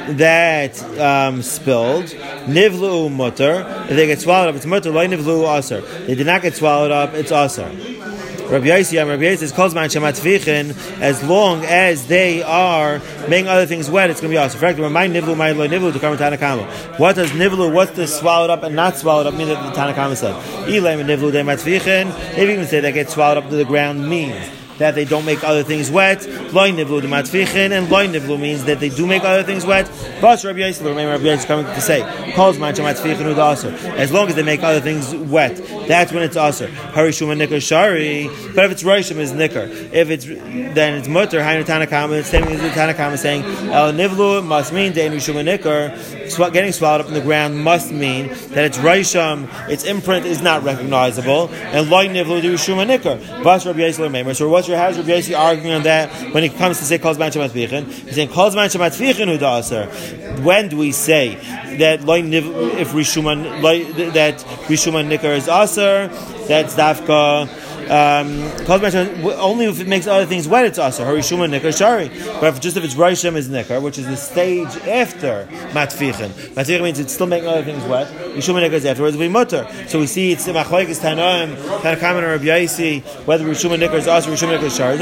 that 0.07 0.81
um, 0.99 1.41
spilled, 1.41 2.05
nivlu 2.45 3.11
mutter. 3.11 3.65
If 3.89 3.95
they 3.95 4.07
get 4.07 4.21
swallowed 4.21 4.49
up, 4.49 4.55
it's 4.55 4.65
mutter. 4.65 4.91
Loy 4.91 5.07
nivlu 5.07 5.57
aser. 5.57 5.81
They 5.81 6.15
did 6.15 6.27
not 6.27 6.41
get 6.41 6.55
swallowed 6.55 6.91
up. 6.91 7.13
It's 7.13 7.31
aser. 7.31 7.69
Rabbi 8.49 8.67
Yossi, 8.67 8.97
Rabbi 8.97 9.23
Yossi 9.23 9.37
says, 9.39 9.51
"Calls 9.51 9.73
man 9.73 9.89
shemat 9.89 11.01
As 11.01 11.23
long 11.23 11.65
as 11.65 12.05
they 12.07 12.43
are 12.43 13.01
making 13.27 13.47
other 13.47 13.65
things 13.65 13.89
wet, 13.89 14.09
it's 14.09 14.21
going 14.21 14.31
to 14.31 14.35
be 14.35 14.37
awesome. 14.37 14.63
In 14.63 14.75
fact, 14.75 14.91
my 14.91 15.07
nivlu, 15.07 15.35
my 15.35 15.51
loy 15.51 15.67
nivlu 15.67 15.91
to 15.93 15.99
come 15.99 16.15
Tanakama. 16.15 16.65
What 16.99 17.15
does 17.15 17.31
nivlu? 17.31 17.73
What's 17.73 17.91
the 17.91 18.07
swallowed 18.07 18.51
up 18.51 18.63
and 18.63 18.75
not 18.75 18.97
swallowed 18.97 19.25
up 19.25 19.33
mean 19.33 19.47
that 19.47 19.73
the 19.73 19.79
Tanakama 19.79 20.15
said? 20.15 20.35
Ilay 20.67 21.03
nivlu 21.03 21.31
de 21.31 21.43
matvichen. 21.43 22.09
If 22.37 22.47
you 22.47 22.55
can 22.55 22.67
say 22.67 22.81
that 22.81 22.93
gets 22.93 23.13
swallowed 23.13 23.37
up 23.37 23.49
to 23.49 23.55
the 23.55 23.65
ground 23.65 24.07
means 24.07 24.35
that 24.77 24.95
they 24.95 25.05
don't 25.05 25.25
make 25.25 25.43
other 25.43 25.63
things 25.63 25.89
wet. 25.91 26.25
Loy 26.53 26.71
nivlu 26.71 27.01
matfichin, 27.01 27.71
and 27.71 27.89
loy 27.89 28.07
nivlu 28.07 28.39
means 28.39 28.65
that 28.65 28.79
they 28.79 28.89
do 28.89 29.07
make 29.07 29.23
other 29.23 29.43
things 29.43 29.65
wet. 29.65 29.89
But 30.21 30.43
Rabbi 30.43 30.59
Yosef, 30.59 30.85
remember 30.85 31.11
Rabbi 31.11 31.23
Yosef 31.23 31.39
is 31.41 31.45
coming 31.45 31.65
to 31.65 31.81
say, 31.81 32.33
calls 32.35 32.57
mancha 32.57 32.81
matfichin 32.81 33.33
udaser. 33.33 33.73
As 33.95 34.11
long 34.11 34.27
as 34.27 34.35
they 34.35 34.43
make 34.43 34.63
other 34.63 34.81
things 34.81 35.13
wet, 35.15 35.55
that's 35.87 36.11
when 36.11 36.23
it's 36.23 36.37
aser. 36.37 36.67
Harishum 36.67 37.31
and 37.31 37.41
nikar 37.41 37.61
shari. 37.61 38.27
But 38.53 38.65
if 38.65 38.71
it's 38.71 38.83
roishim, 38.83 39.17
is 39.17 39.31
nikar. 39.31 39.69
If 39.93 40.09
it's 40.09 40.25
then 40.25 40.95
it's 40.95 41.07
mutter. 41.07 41.39
Hainu 41.39 41.63
tanakama. 41.63 42.19
It's 42.19 42.29
same 42.29 42.43
as 42.43 42.61
the 42.61 42.69
tanakama 42.69 43.17
saying 43.17 43.43
el 43.71 43.93
nivlu 43.93 44.45
must 44.45 44.73
mean 44.73 44.93
dein 44.93 45.11
rishum 45.11 45.37
and 45.37 45.47
nikar. 45.49 46.24
Getting 46.53 46.71
swallowed 46.71 47.01
up 47.01 47.07
in 47.07 47.13
the 47.13 47.21
ground 47.21 47.57
must 47.63 47.91
mean 47.91 48.27
that 48.27 48.65
it's 48.65 48.77
roishim. 48.77 49.47
Its 49.69 49.83
imprint 49.83 50.25
is 50.25 50.41
not 50.41 50.63
recognizable, 50.63 51.49
and 51.49 51.89
loy 51.89 52.07
nivlu 52.07 52.41
de 52.41 52.49
rishum 52.49 52.77
and 52.81 52.91
nikar. 52.91 53.43
But 53.43 53.65
Rabbi 53.65 53.79
Yosef, 53.79 53.99
remember. 53.99 54.33
So 54.33 54.49
what's 54.49 54.67
your 54.67 54.77
how's 54.77 54.97
Rabbi 54.97 55.09
Yossi 55.09 55.37
arguing 55.37 55.73
on 55.73 55.83
that 55.83 56.09
when 56.33 56.43
it 56.43 56.55
comes 56.55 56.79
to 56.79 56.85
say 56.85 56.97
calls 56.97 57.17
man 57.17 57.31
shemat 57.31 57.49
vichin? 57.49 57.85
He's 57.85 58.15
saying 58.15 58.29
calls 58.29 58.55
man 58.55 58.69
shemat 58.69 58.95
vichin 58.97 59.27
who 59.27 59.45
aser. 59.45 59.85
When 60.41 60.69
do 60.69 60.77
we 60.77 60.91
say 60.91 61.35
that 61.77 62.01
if 62.01 62.87
rishuman 62.89 63.61
that 64.13 64.37
rishuman 64.67 65.09
nikar 65.09 65.35
is 65.37 65.47
aser? 65.47 66.09
That's 66.47 66.75
dafka 66.75 67.47
um, 67.89 68.41
only 69.39 69.65
if 69.65 69.79
it 69.79 69.87
makes 69.87 70.07
other 70.07 70.25
things 70.25 70.47
wet, 70.47 70.65
it's 70.65 70.79
also 70.79 71.03
harishuma 71.03 71.49
nikar 71.49 71.77
shari. 71.77 72.09
But 72.39 72.55
if, 72.55 72.61
just 72.61 72.77
if 72.77 72.83
it's 72.83 72.95
roishim 72.95 73.35
is 73.35 73.49
nikar, 73.49 73.81
which 73.81 73.97
is 73.97 74.07
the 74.07 74.17
stage 74.17 74.75
after 74.87 75.47
matfichin. 75.71 76.29
Matfichin 76.55 76.83
means 76.83 76.99
it's 76.99 77.13
still 77.13 77.27
making 77.27 77.49
other 77.49 77.63
things 77.63 77.83
wet. 77.85 78.07
Rishuma 78.35 78.67
nikar 78.67 78.73
is 78.73 78.85
afterwards. 78.85 79.17
We 79.17 79.27
mutter. 79.27 79.67
So 79.87 79.99
we 79.99 80.07
see 80.07 80.31
it's 80.31 80.47
machlekes 80.47 80.99
tanoim, 80.99 81.55
tanakam 81.55 82.17
and 82.17 82.45
Rabbi 82.45 82.99
whether 83.25 83.45
rishuma 83.45 83.77
nikar 83.77 83.95
is 83.95 84.07
also 84.07 84.31
rishuma 84.31 84.57
nikar 84.57 84.75
shari. 84.75 84.97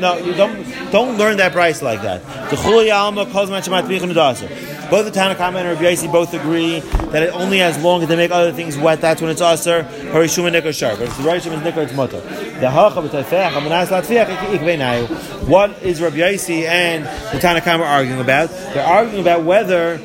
No, 0.00 0.16
you 0.18 0.34
don't 0.34 0.90
don't 0.90 1.18
learn 1.18 1.36
that 1.38 1.52
price 1.52 1.82
like 1.82 2.02
that. 2.02 2.22
The 2.50 2.56
calls 2.56 3.50
udasa. 3.50 4.73
Both 4.90 5.12
the 5.12 5.18
Tanakama 5.18 5.56
and 5.56 5.68
Rabbi 5.68 5.82
Yossi 5.82 6.10
both 6.10 6.34
agree 6.34 6.80
that 6.80 7.22
it 7.22 7.32
only 7.32 7.60
as 7.60 7.82
long 7.82 8.02
as 8.02 8.08
they 8.08 8.16
make 8.16 8.30
other 8.30 8.52
things 8.52 8.76
wet, 8.76 9.00
that's 9.00 9.20
when 9.20 9.30
it's 9.30 9.40
aser. 9.40 9.82
Harishuma 9.82 10.52
nikar 10.52 10.76
shar. 10.76 10.96
But 10.96 11.08
if 11.08 11.16
the 11.16 11.22
Rishim 11.24 11.52
is 11.52 11.60
nikar, 11.60 11.84
it's 11.84 11.92
mutter. 11.92 12.20
The 12.20 12.70
hacha 12.70 13.00
b'tayfeach 13.02 13.52
amanas 13.52 13.88
ikveinayu. 13.88 15.48
What 15.48 15.82
is 15.82 16.00
Rabbi 16.00 16.16
Yossi 16.16 16.64
and 16.64 17.04
the 17.04 17.38
Tanakama 17.44 17.86
arguing 17.86 18.20
about? 18.20 18.50
They're 18.50 18.86
arguing 18.86 19.20
about 19.20 19.44
whether 19.44 20.00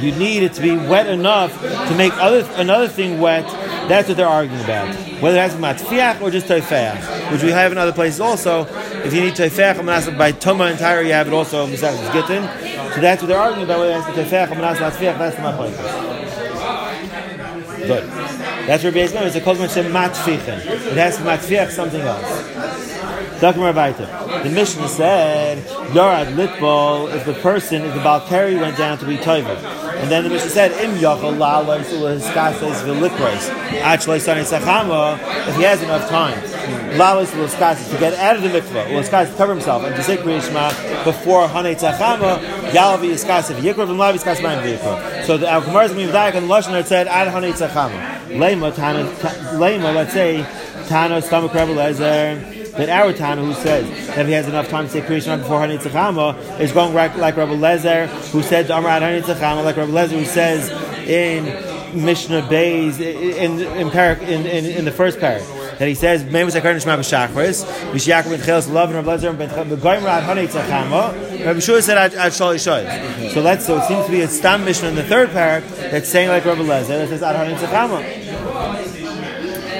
you 0.00 0.12
need 0.12 0.42
it 0.42 0.52
to 0.54 0.60
be 0.60 0.76
wet 0.76 1.06
enough 1.06 1.58
to 1.62 1.94
make 1.96 2.12
other 2.14 2.46
another 2.56 2.88
thing 2.88 3.20
wet. 3.20 3.44
That's 3.88 4.08
what 4.08 4.16
they're 4.16 4.26
arguing 4.26 4.62
about. 4.64 4.94
Whether 5.20 5.38
it 5.38 5.40
has 5.40 5.54
matfiach 5.54 6.20
or 6.20 6.30
just 6.30 6.46
toifeach, 6.46 7.32
which 7.32 7.42
we 7.42 7.50
have 7.50 7.72
in 7.72 7.78
other 7.78 7.92
places 7.92 8.20
also. 8.20 8.66
If 9.04 9.12
you 9.12 9.20
need 9.20 9.34
toifeach 9.34 10.16
by 10.18 10.32
tuma 10.32 10.70
entire, 10.70 11.02
you 11.02 11.12
have 11.12 11.28
it 11.28 11.34
also 11.34 11.64
in 11.66 11.70
Gittin. 11.72 12.42
So 12.94 13.00
that's 13.00 13.20
what 13.22 13.28
they're 13.28 13.38
arguing 13.38 13.64
about 13.64 13.80
whether 13.80 13.92
it 13.92 14.00
has 14.00 14.14
to 14.14 14.22
tefech 14.22 14.52
or 14.52 14.54
manas 14.54 14.78
latfiach. 14.78 15.18
That's 15.18 15.36
the 15.36 15.42
machlokes. 15.42 15.76
Good. 17.86 18.08
That's 18.68 18.82
where 18.82 18.92
base 18.92 19.12
It's 19.12 19.36
a 19.36 19.40
kozman 19.40 19.72
shem 19.72 19.92
matfichen. 19.92 20.58
It 20.64 20.96
has 20.96 21.18
matfiach 21.18 21.70
something 21.70 22.00
else. 22.00 22.44
The 23.40 24.50
mission 24.50 24.88
said, 24.88 25.58
Yarad 25.88 26.34
Litbol, 26.34 27.12
if 27.14 27.26
the 27.26 27.34
person, 27.34 27.82
if 27.82 27.92
the 27.92 28.00
Balkari 28.00 28.58
went 28.60 28.78
down 28.78 28.96
to 28.98 29.06
be 29.06 29.16
Toiva. 29.16 29.56
And 29.96 30.10
then 30.10 30.24
the 30.24 30.30
mission 30.30 30.48
said, 30.48 30.72
Im 30.82 30.96
Yachal 30.96 31.36
La'alai 31.36 31.84
Sula 31.84 32.16
Hiskases 32.16 32.82
Velikros. 32.84 33.50
Actually, 33.80 34.20
Sani 34.20 34.42
Sachama, 34.42 35.18
if 35.48 35.56
he 35.56 35.62
has 35.62 35.82
enough 35.82 36.08
time, 36.08 36.38
La'alai 36.98 37.26
Sula 37.26 37.48
Hiskases, 37.48 37.90
to 37.90 37.98
get 37.98 38.14
out 38.14 38.36
of 38.36 38.42
the 38.42 38.48
mikvah, 38.48 38.86
Hiskases 38.86 39.30
to 39.32 39.36
cover 39.36 39.52
himself, 39.52 39.84
and 39.84 39.94
to 39.96 40.02
say 40.02 40.16
Kriyishma 40.16 41.04
before 41.04 41.46
Hanei 41.48 41.74
Tzachama, 41.74 42.38
Yalavi 42.70 43.10
Hiskases, 43.12 43.60
Yikrav 43.60 43.90
and 43.90 43.98
Lavi 43.98 44.14
Hiskases 44.14 44.40
Mayim 44.40 44.62
V'Yikrav. 44.62 45.24
So 45.24 45.36
the 45.36 45.48
Al 45.48 45.62
Gemara 45.62 45.84
is 45.84 45.92
be 45.92 46.02
and 46.02 46.12
Lashon 46.48 46.84
said, 46.84 47.08
Ad 47.08 47.28
Hanei 47.28 47.52
Tzachama. 47.52 48.28
Lema, 48.28 48.74
Tana, 48.74 49.04
Lema, 49.58 49.94
let's 49.94 50.12
say, 50.12 50.44
Tana, 50.88 51.22
Stomach 51.22 51.54
Rebel 51.54 51.78
Ezer, 51.78 52.54
that 52.76 52.88
our 52.88 53.12
Tana 53.12 53.44
who 53.44 53.54
says 53.54 54.06
that 54.08 54.26
he 54.26 54.32
has 54.32 54.48
enough 54.48 54.68
time 54.68 54.86
to 54.86 54.90
say 54.90 55.00
Kriyishma 55.00 55.38
before 55.38 55.60
Hanitzachama 55.60 56.58
is 56.60 56.72
going 56.72 56.92
right 56.92 57.14
like 57.16 57.36
Rabbi 57.36 57.52
Lezer 57.52 58.08
who 58.32 58.42
said 58.42 58.66
Amrad 58.66 59.00
Hanitzachama, 59.00 59.64
like 59.64 59.76
Rabbi 59.76 59.92
Lezer 59.92 60.18
who 60.18 60.24
says 60.24 60.70
in 61.08 61.44
Mishnah 62.04 62.48
Bays 62.48 62.98
in 63.00 63.60
in, 63.60 63.88
in, 63.88 64.46
in, 64.46 64.64
in 64.66 64.84
the 64.84 64.90
first 64.90 65.18
parak 65.18 65.63
that 65.78 65.88
he 65.88 65.94
says 65.94 66.24
Mei 66.24 66.44
was 66.44 66.54
Akarnish 66.54 66.86
Ma 66.86 66.96
B'Shachris 66.96 67.64
B'Shiakar 67.92 68.30
Ben 68.30 68.40
Chelas 68.40 68.72
Love 68.72 68.94
and 68.94 69.06
Rabbi 69.06 69.22
Lezer 69.22 69.36
Ben 69.36 69.48
Begoyim 69.48 70.04
Rad 70.04 70.24
Hanitzachama 70.24 71.44
Rabbi 71.44 71.58
Shua 71.60 71.82
said 71.82 71.98
Ad 71.98 72.12
Shali 72.32 72.56
Shoy 72.56 73.30
so 73.32 73.40
let's 73.40 73.66
so 73.66 73.78
it 73.78 73.84
seems 73.84 74.04
to 74.06 74.10
be 74.10 74.20
a 74.22 74.28
stam 74.28 74.64
Mishnah 74.64 74.88
in 74.88 74.94
the 74.94 75.02
third 75.02 75.30
parak 75.30 75.62
that's 75.90 76.08
saying 76.08 76.28
like 76.28 76.44
Rabbi 76.44 76.62
Lezer 76.62 76.88
that 76.88 77.08
says 77.08 77.22
Ad 77.22 77.36
Hanitzachama 77.36 78.24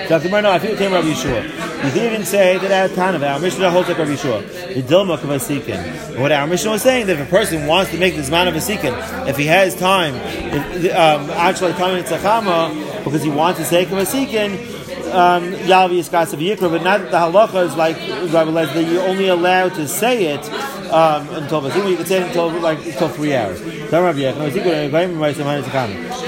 so 0.09 0.19
no, 0.19 0.51
I 0.51 0.59
think 0.59 0.75
it 0.75 0.79
came 0.79 0.93
Rabbi 0.93 1.09
Yeshua. 1.09 1.91
Can 1.93 2.13
even 2.13 2.25
say 2.25 2.59
that 2.59 2.91
our 2.91 2.95
Tana, 2.95 3.25
our 3.27 3.39
Mishnah 3.39 3.71
holds 3.71 3.89
like 3.89 3.99
Rabbi 3.99 4.13
Yeshua. 4.13 4.75
The 4.75 4.83
Dilma 4.83 5.15
of 5.15 5.25
a 5.25 5.37
Sikin. 5.37 6.21
What 6.21 6.31
our 6.31 6.47
Mishnah 6.47 6.71
was 6.71 6.83
saying 6.83 7.07
that 7.07 7.19
if 7.19 7.27
a 7.27 7.31
person 7.31 7.67
wants 7.67 7.91
to 7.91 7.99
make 7.99 8.15
this 8.15 8.31
man 8.31 8.47
of 8.47 8.55
a 8.55 8.59
Sikin, 8.59 9.29
if 9.29 9.37
he 9.37 9.47
has 9.47 9.75
time, 9.75 10.15
um, 10.15 11.31
actually 11.31 11.73
coming 11.75 12.05
to 12.05 12.11
Tzachama, 12.11 13.05
because 13.05 13.23
he 13.23 13.31
wants 13.31 13.59
to 13.61 13.65
say 13.65 13.87
Kavasikin, 13.87 14.84
um, 15.15 15.53
Yalvi 15.53 15.99
Iskasa 16.01 16.37
Yikra, 16.37 16.71
but 16.71 16.83
not 16.83 17.01
the 17.11 17.17
halacha 17.17 17.67
is 17.67 17.77
like 17.77 17.97
Rabbi 18.33 18.51
Les, 18.51 18.73
that 18.75 18.85
you're 18.85 19.07
only 19.09 19.29
allowed 19.29 19.75
to 19.75 19.87
say 19.87 20.35
it 20.35 20.45
um, 20.93 21.29
until 21.31 21.63
Vasima, 21.63 21.91
you 21.91 21.97
can 21.97 22.07
say 22.07 22.21
it 22.21 22.27
until 22.27 22.51
like 22.61 22.85
until 22.85 23.09
three 23.09 23.35
hours. 23.35 23.61
The 23.61 23.97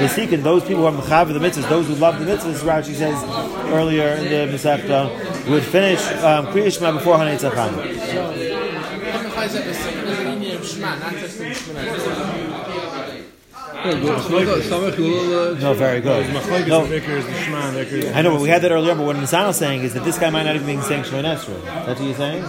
Sikin, 0.09 0.43
those 0.43 0.63
people 0.63 0.83
who 0.83 0.87
are 0.87 1.03
Mechav 1.03 1.33
the 1.33 1.39
mitzvahs, 1.39 1.69
those 1.69 1.87
who 1.89 1.95
love 1.95 2.19
the 2.19 2.25
mitzvahs, 2.25 2.61
Rashi 2.61 2.95
says 2.95 3.23
earlier 3.73 4.09
in 4.15 4.25
the 4.25 4.47
Masechta, 4.57 5.11
would 5.51 5.65
finish 5.65 6.01
um, 6.23 6.47
Kriya 6.47 6.73
Shema 6.73 6.93
before 6.93 7.17
Hanei 7.17 7.39
Tzacham. 7.39 7.75
No, 15.61 15.75
very 15.75 16.01
good. 16.01 16.29
No. 16.33 16.41
I 18.15 18.23
know, 18.23 18.33
but 18.33 18.41
we 18.41 18.49
had 18.49 18.63
that 18.63 18.73
earlier. 18.73 18.95
But 18.95 19.07
what 19.07 19.17
Nisan 19.17 19.49
is 19.49 19.57
saying 19.57 19.83
is 19.83 19.95
that 19.95 20.05
this 20.05 20.19
guy 20.19 20.31
might 20.31 20.45
not 20.45 20.57
even 20.57 20.67
be 20.67 20.83
saying 20.83 21.05
Shemoneh 21.05 21.37
Esrei. 21.37 21.63
That's 21.65 22.01
what 22.01 22.07
you're 22.07 22.17
saying. 22.17 22.43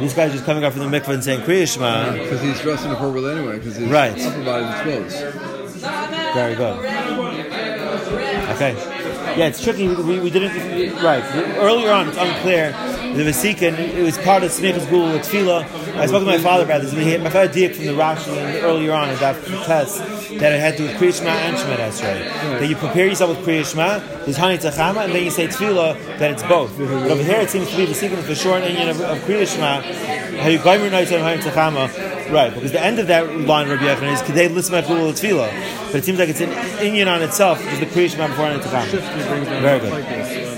This 0.00 0.14
guys 0.14 0.32
just 0.32 0.44
coming 0.44 0.64
out 0.64 0.72
from 0.72 0.90
the 0.90 0.98
mikvah 0.98 1.14
and 1.14 1.24
saying 1.24 1.40
Kriya 1.42 1.72
Shema 1.72 2.12
because 2.12 2.40
he's 2.40 2.60
dressing 2.60 2.90
appropriately 2.90 3.32
anyway. 3.32 3.58
Because 3.58 3.76
his 3.76 3.88
right. 3.88 4.18
upper 4.20 4.44
body 4.44 4.90
is 4.90 5.14
exposed. 5.14 5.82
Very 6.34 6.54
good. 6.54 6.78
Okay. 8.54 8.74
Yeah, 9.36 9.46
it's 9.46 9.62
tricky. 9.62 9.88
We, 9.88 10.20
we 10.20 10.30
didn't 10.30 10.54
right 11.02 11.24
earlier 11.56 11.90
on. 11.90 12.08
It's 12.08 12.18
unclear 12.18 12.72
the 13.14 13.24
Vesikin, 13.24 13.78
it 13.78 14.02
was 14.02 14.16
part 14.18 14.42
of 14.42 14.50
Smichas 14.50 14.86
Geulah 14.86 15.12
with 15.12 15.22
Tefillah. 15.22 15.64
I 15.96 16.06
spoke 16.06 16.20
to 16.20 16.26
my 16.26 16.38
father 16.38 16.64
about 16.64 16.82
this. 16.82 16.92
My 16.94 17.30
father 17.30 17.52
did 17.52 17.76
from 17.76 17.86
the 17.86 17.92
Rashi 17.92 18.62
earlier 18.62 18.92
on 18.92 19.10
in 19.10 19.16
that 19.18 19.44
test 19.66 19.98
that 20.38 20.52
it 20.52 20.60
had 20.60 20.76
to 20.76 20.78
do 20.78 20.84
with 20.84 20.96
Kriya 20.96 21.18
Shema 21.18 21.30
and 21.30 21.56
Shemoneh 21.56 21.88
Esrei. 21.90 22.58
That 22.58 22.68
you 22.68 22.76
prepare 22.76 23.06
yourself 23.06 23.36
with 23.36 23.46
Kriya 23.46 23.70
Shema, 23.70 23.98
there's 24.24 24.38
Hani 24.38 24.58
Tzachama, 24.58 25.04
and 25.04 25.12
then 25.12 25.24
you 25.24 25.30
say 25.30 25.46
Tefillah, 25.46 26.18
that 26.18 26.30
it's 26.30 26.42
both. 26.44 26.76
But 26.78 26.88
over 26.88 27.22
here 27.22 27.40
it 27.40 27.50
seems 27.50 27.70
to 27.70 27.76
be 27.76 27.84
the 27.84 27.94
sequence 27.94 28.22
of 28.22 28.28
the 28.28 28.34
short 28.34 28.62
Indian 28.62 28.88
of, 28.88 29.00
of 29.00 29.18
Kriya 29.18 29.46
Shema, 29.46 29.82
how 30.42 30.48
you 30.48 30.58
Goymer 30.58 30.90
Night 30.90 31.12
and 31.12 31.22
Hani 31.22 31.42
Tzachama, 31.42 32.32
right, 32.32 32.52
because 32.54 32.72
the 32.72 32.80
end 32.80 32.98
of 32.98 33.06
that 33.08 33.30
line, 33.40 33.68
Rabbi 33.68 33.84
Yechon, 33.84 34.12
is 34.12 34.22
Kedei 34.22 34.48
Lisma 34.48 34.86
Gul 34.86 35.12
Tefillah. 35.12 35.50
But 35.86 35.96
it 35.96 36.04
seems 36.04 36.18
like 36.18 36.30
it's 36.30 36.40
an 36.40 36.52
Indian 36.82 37.08
on 37.08 37.22
itself, 37.22 37.58
because 37.58 37.80
the 37.80 37.86
Kriya 37.86 38.10
Shema 38.10 38.28
before 38.28 38.46
Hani 38.46 38.60
Tzachama. 38.60 39.60
Very 39.60 39.80
good. 39.80 40.51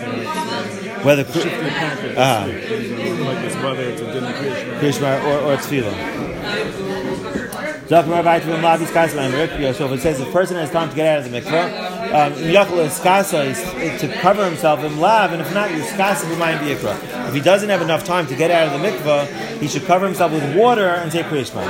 Whether 1.04 1.22
uh-huh. 1.22 2.46
whether 3.62 3.82
it's 3.82 4.00
a 4.00 4.06
din 4.12 4.24
Krishma 4.80 5.22
or, 5.24 5.52
or 5.52 5.56
tefillah. 5.58 5.94
So 9.74 9.86
if 9.86 9.92
it 9.92 10.00
says 10.00 10.18
the 10.18 10.24
person 10.32 10.56
has 10.56 10.70
time 10.70 10.88
to 10.88 10.96
get 10.96 11.06
out 11.06 11.26
of 11.26 11.30
the 11.30 11.40
mikvah, 11.40 11.93
um, 12.14 12.32
is 12.34 14.00
to 14.00 14.18
cover 14.20 14.44
himself 14.44 14.84
in 14.84 14.98
lav, 15.00 15.32
and 15.32 15.42
if 15.42 15.52
not, 15.52 15.68
yiskasa 15.68 16.24
b'mayim 16.30 16.58
b'yikra. 16.58 17.28
If 17.28 17.34
he 17.34 17.40
doesn't 17.40 17.68
have 17.68 17.82
enough 17.82 18.04
time 18.04 18.26
to 18.28 18.36
get 18.36 18.50
out 18.50 18.72
of 18.72 18.80
the 18.80 18.88
mikvah, 18.88 19.58
he 19.58 19.66
should 19.66 19.84
cover 19.84 20.06
himself 20.06 20.32
with 20.32 20.56
water 20.56 20.86
and 20.86 21.10
say 21.10 21.22
kriyishma. 21.24 21.64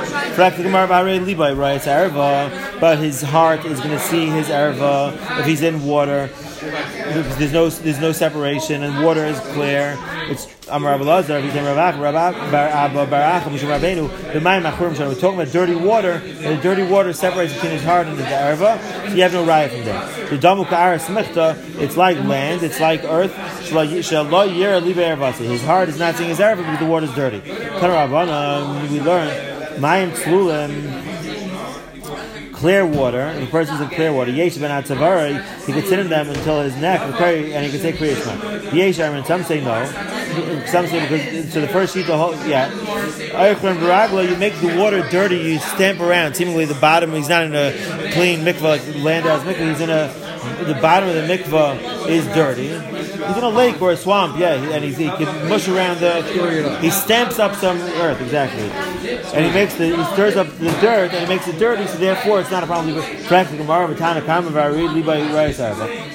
But 2.79 2.99
his 2.99 3.21
heart 3.21 3.65
is 3.65 3.79
going 3.79 3.91
to 3.91 3.99
see 3.99 4.27
his 4.27 4.47
erva 4.47 5.39
if 5.39 5.45
he's 5.45 5.61
in 5.61 5.83
water 5.83 6.29
there's 6.61 7.53
no 7.53 7.69
there's 7.69 7.99
no 7.99 8.11
separation 8.11 8.83
and 8.83 9.03
water 9.03 9.25
is 9.25 9.39
clear. 9.39 9.97
It's 10.29 10.47
Amar 10.67 10.93
Rabbi 10.93 11.03
Lazar, 11.03 11.33
Rabbi 11.35 11.51
Rabak, 11.51 12.51
Rabbi 12.51 13.05
Barach, 13.05 13.43
Mishum 13.43 13.69
Rabbeinu. 13.69 14.09
The 14.33 14.39
Mayim 14.39 14.63
Achurim 14.71 14.97
We're 14.97 15.13
talking 15.13 15.39
about 15.39 15.53
dirty 15.53 15.75
water, 15.75 16.13
and 16.23 16.57
the 16.57 16.61
dirty 16.61 16.81
water 16.81 17.13
separates 17.13 17.53
between 17.53 17.73
his 17.73 17.83
heart 17.83 18.07
and 18.07 18.17
the 18.17 18.23
erva. 18.23 18.79
So 19.07 19.13
you 19.13 19.21
have 19.21 19.33
no 19.33 19.45
raya 19.45 19.69
from 19.69 19.85
there. 19.85 20.01
The 20.29 20.37
Damu 20.39 20.65
Ka'ara 20.67 20.97
Smichta, 20.97 21.55
it's 21.79 21.97
like 21.97 22.17
land, 22.23 22.63
it's 22.63 22.79
like 22.79 23.03
earth. 23.03 23.35
His 23.65 25.63
heart 25.63 25.89
is 25.89 25.99
not 25.99 26.15
seeing 26.15 26.29
his 26.29 26.39
erva 26.39 26.57
because 26.57 26.79
the 26.79 26.85
water 26.85 27.05
is 27.05 27.13
dirty. 27.13 27.41
We 27.41 27.51
learn 29.01 29.29
Mayim 29.79 30.11
Tzlulim 30.11 31.03
clear 32.53 32.85
water, 32.85 33.37
the 33.37 33.45
person's 33.47 33.81
in 33.81 33.89
clear 33.89 34.13
water, 34.13 34.31
Yesh 34.31 34.57
ben 34.57 34.71
Atzavara, 34.71 35.43
he 35.65 35.73
could 35.73 35.85
sit 35.85 35.99
in 35.99 36.07
them 36.07 36.29
until 36.29 36.61
his 36.61 36.73
neck, 36.77 37.01
and 37.01 37.65
he 37.65 37.71
could 37.71 37.81
say 37.81 37.91
Kriya 37.91 38.15
Shema. 38.15 38.73
Yesh, 38.73 38.99
I 38.99 39.13
mean, 39.13 39.25
some 39.25 39.43
say 39.43 39.59
no. 39.61 39.85
Some 40.67 40.85
because, 40.85 41.53
so 41.53 41.61
the 41.61 41.67
first 41.67 41.93
sheet, 41.93 42.07
the 42.07 42.17
whole, 42.17 42.35
yeah. 42.47 42.69
Ayachron 42.69 44.29
you 44.29 44.35
make 44.37 44.53
the 44.59 44.77
water 44.77 45.07
dirty, 45.09 45.37
you 45.37 45.59
stamp 45.59 45.99
around. 45.99 46.35
Seemingly 46.35 46.65
the 46.65 46.75
bottom, 46.75 47.13
he's 47.13 47.29
not 47.29 47.43
in 47.43 47.55
a 47.55 47.71
clean 48.13 48.39
mikvah 48.39 48.61
like 48.61 48.81
Landau's 48.95 49.43
mikvah, 49.43 49.69
he's 49.69 49.81
in 49.81 49.89
a, 49.89 50.13
the 50.65 50.77
bottom 50.81 51.09
of 51.09 51.15
the 51.15 51.21
mikvah 51.21 52.09
is 52.09 52.25
dirty. 52.27 52.94
He's 53.27 53.37
in 53.37 53.43
a 53.43 53.49
lake 53.49 53.81
or 53.81 53.91
a 53.91 53.97
swamp, 53.97 54.37
yeah, 54.37 54.53
and 54.53 54.83
he's, 54.83 54.97
he 54.97 55.07
can 55.07 55.49
mush 55.49 55.67
around 55.67 55.99
the. 55.99 56.21
He 56.79 56.89
stamps 56.89 57.39
up 57.39 57.55
some 57.55 57.77
earth, 57.77 58.21
exactly, 58.21 58.69
and 59.33 59.45
he 59.45 59.51
makes 59.51 59.75
the 59.75 59.95
he 59.95 60.03
stirs 60.13 60.35
up 60.35 60.47
the 60.57 60.71
dirt 60.81 61.13
and 61.13 61.27
he 61.27 61.27
makes 61.27 61.47
it 61.47 61.57
dirty. 61.59 61.85
So 61.87 61.97
therefore, 61.97 62.39
it's 62.41 62.51
not 62.51 62.63
a 62.63 62.67
problem. 62.67 62.95
Practically, 63.25 63.59
Gemara 63.59 63.93
Tanakama 63.95 64.49
Varid 64.49 64.93
Liba 64.93 65.13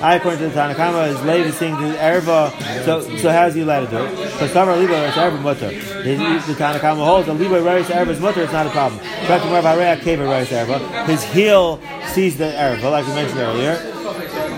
I 0.02 0.14
according 0.14 0.40
to 0.40 0.48
the 0.48 0.54
Tanakama, 0.54 1.08
is 1.08 1.56
seeing 1.56 1.74
the 1.74 1.94
erva. 1.96 2.50
So 2.84 3.16
so 3.16 3.30
how 3.30 3.46
is 3.46 3.54
he 3.54 3.62
allowed 3.62 3.86
to 3.86 3.90
do 3.90 3.98
it? 3.98 4.10
Because 4.32 4.52
Samar 4.52 4.76
Liba 4.76 4.92
Erva 4.92 5.40
mutter. 5.40 5.68
The 5.70 6.54
Tanakama 6.54 7.04
holds 7.04 7.26
the 7.26 7.34
Liba 7.34 7.62
Reis 7.62 7.86
Erva 7.86 8.08
is 8.08 8.20
mutter. 8.20 8.42
It's 8.42 8.52
not 8.52 8.66
a 8.66 8.70
problem. 8.70 9.00
Practically, 9.26 9.60
Gemara 9.60 9.96
Keva 9.96 10.28
Reis 10.28 10.48
Erva. 10.48 11.06
His 11.06 11.22
heel 11.24 11.80
sees 12.12 12.36
the 12.36 12.44
erva, 12.44 12.90
like 12.90 13.06
we 13.06 13.14
mentioned 13.14 13.40
earlier. 13.40 13.99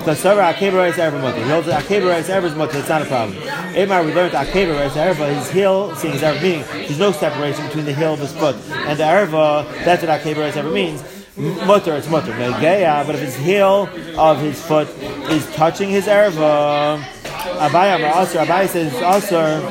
Because 0.02 0.18
Sarah 0.18 0.52
Akeba 0.52 0.78
Reis 0.78 0.96
Erva 0.96 1.20
Mutter. 1.20 1.44
He 1.44 1.48
holds 1.48 1.68
that 1.68 1.84
Akeba 1.84 2.08
Reis 2.08 2.28
Erva's 2.28 2.56
Mutter, 2.56 2.78
it's 2.78 2.88
not 2.88 3.02
a 3.02 3.04
problem. 3.04 3.38
Emar, 3.38 4.04
we 4.04 4.12
learned 4.12 4.34
Akeba 4.34 4.76
Reis 4.76 4.94
Erva, 4.94 5.32
his 5.32 5.48
heel, 5.48 5.94
seeing 5.94 6.14
Erva 6.14 6.42
meaning, 6.42 6.64
there's 6.72 6.98
no 6.98 7.12
separation 7.12 7.64
between 7.66 7.84
the 7.84 7.94
heel 7.94 8.14
of 8.14 8.18
his 8.18 8.32
foot 8.32 8.56
and 8.72 8.98
the 8.98 9.04
Erva, 9.04 9.64
that's 9.84 10.02
what 10.02 10.20
Akeba 10.20 10.38
Reis 10.38 10.56
Erva 10.56 10.74
means. 10.74 11.04
Mutter, 11.36 11.94
it's 11.94 12.10
mutter. 12.10 12.36
But 12.36 13.14
if 13.14 13.20
his 13.20 13.36
heel 13.36 13.88
of 14.18 14.40
his 14.40 14.60
foot 14.60 14.88
is 15.30 15.48
touching 15.54 15.88
his 15.88 16.06
erva, 16.06 17.00
Abai 17.00 17.94
Amar 17.94 18.26
Asr, 18.26 18.68
says 18.68 18.92
Asr, 18.94 19.62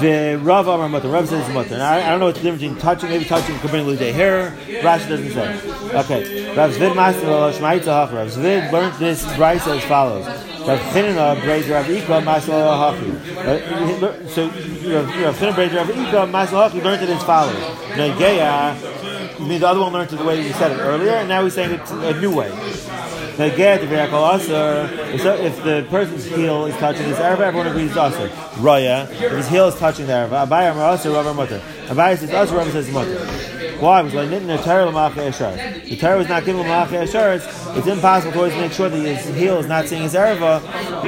the 0.00 0.38
Rav 0.42 0.68
Amar 0.68 0.88
Mutter. 0.88 1.08
Rav 1.08 1.28
says 1.28 1.52
Mutter. 1.52 1.74
And 1.74 1.82
I, 1.82 2.06
I, 2.06 2.10
don't 2.10 2.20
know 2.20 2.26
what's 2.26 2.38
the 2.38 2.44
difference 2.44 2.62
between 2.62 2.78
touching, 2.78 3.08
maybe 3.08 3.24
touching 3.24 3.58
could 3.58 3.70
bring 3.70 3.84
Luday 3.84 4.12
hair. 4.12 4.56
Rashi 4.82 5.08
doesn't 5.08 5.32
say. 5.32 5.60
Okay. 5.92 6.47
Rav 6.58 6.72
Zvid 6.72 6.96
Master 6.96 7.22
Shmaitza 7.56 8.12
Rav 8.12 8.28
Zvid 8.28 8.72
learned 8.72 8.92
this 8.94 9.24
brisa 9.36 9.76
as 9.76 9.84
follows. 9.84 10.26
Rav 10.26 10.80
Chinina 10.90 11.40
braids 11.40 11.68
Rav 11.68 11.88
Ika 11.88 12.20
Master 12.20 12.50
Hachi. 12.50 13.14
Uh, 13.36 14.28
so 14.28 14.46
Rav 14.46 15.38
Chinina 15.38 15.54
braids 15.54 15.72
Rav 15.72 15.88
Ika 15.88 16.26
Master 16.26 16.56
Hachi 16.56 16.82
learned 16.82 17.04
it 17.04 17.10
as 17.10 17.22
follows. 17.22 17.54
Negeya. 17.94 18.74
I 19.40 19.46
mean, 19.46 19.60
the 19.60 19.68
other 19.68 19.78
one 19.78 19.92
learned 19.92 20.12
it 20.12 20.16
the 20.16 20.24
way 20.24 20.40
we 20.40 20.50
said 20.50 20.72
it 20.72 20.80
earlier, 20.80 21.12
and 21.12 21.28
now 21.28 21.44
he's 21.44 21.54
saying 21.54 21.70
it 21.78 21.90
a 21.92 22.20
new 22.20 22.34
way. 22.34 22.50
Get 23.38 23.84
if 23.84 23.92
if 23.92 25.62
the 25.62 25.86
person's 25.88 26.24
heel 26.24 26.66
is 26.66 26.74
touching 26.78 27.04
his 27.04 27.18
erva, 27.18 27.38
everyone 27.38 27.68
agrees 27.68 27.90
it's 27.90 27.96
usher. 27.96 28.28
Raya, 28.56 29.08
if 29.12 29.30
his 29.30 29.46
heel 29.46 29.68
is 29.68 29.76
touching 29.76 30.08
the 30.08 30.12
erva, 30.12 30.44
Abaye 30.44 30.72
Amar 30.72 30.94
usher, 30.94 31.12
Rabbi 31.12 31.32
Mutter. 31.34 31.62
Abaye 31.86 32.18
says 32.18 32.30
usher, 32.30 32.56
Rabbi 32.56 32.70
says 32.70 32.90
mutter. 32.90 33.57
Why? 33.80 34.02
Because 34.02 34.30
like 34.30 34.46
the 34.46 34.56
Torah 34.58 34.86
l'macha 34.86 35.28
eshar. 35.28 35.84
The 35.88 35.96
Torah 35.96 36.18
was 36.18 36.28
not 36.28 36.44
given 36.44 36.62
l'macha 36.62 37.06
eshar. 37.06 37.36
It's, 37.36 37.78
it's 37.78 37.86
impossible 37.86 38.32
to 38.32 38.38
always 38.38 38.54
make 38.56 38.72
sure 38.72 38.88
that 38.88 38.98
his 38.98 39.24
heel 39.36 39.58
is 39.58 39.66
not 39.66 39.86
seeing 39.86 40.02
his 40.02 40.14
erva. 40.14 40.60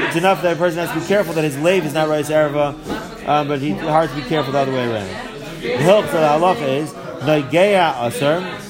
It's 0.07 0.17
enough 0.17 0.41
that 0.43 0.57
a 0.57 0.59
person 0.59 0.79
has 0.79 0.91
to 0.91 1.01
be 1.01 1.07
careful 1.07 1.35
that 1.35 1.43
his 1.43 1.59
lave 1.59 1.85
is 1.85 1.95
not 1.95 2.09
right 2.09 2.25
erva, 2.25 3.27
um, 3.27 3.49
but 3.49 3.61
he 3.61 3.73
hard 3.73 4.11
to 4.11 4.17
be 4.17 4.23
careful 4.23 4.53
the 4.53 4.59
other 4.59 4.73
way 4.73 4.89
around. 4.89 5.09
The 5.61 5.79
hilch 5.79 6.05
of 6.07 6.13
the 6.13 6.19
halacha 6.19 6.69
is 6.69 6.93
noigeya 6.93 7.95
usher. 7.97 8.69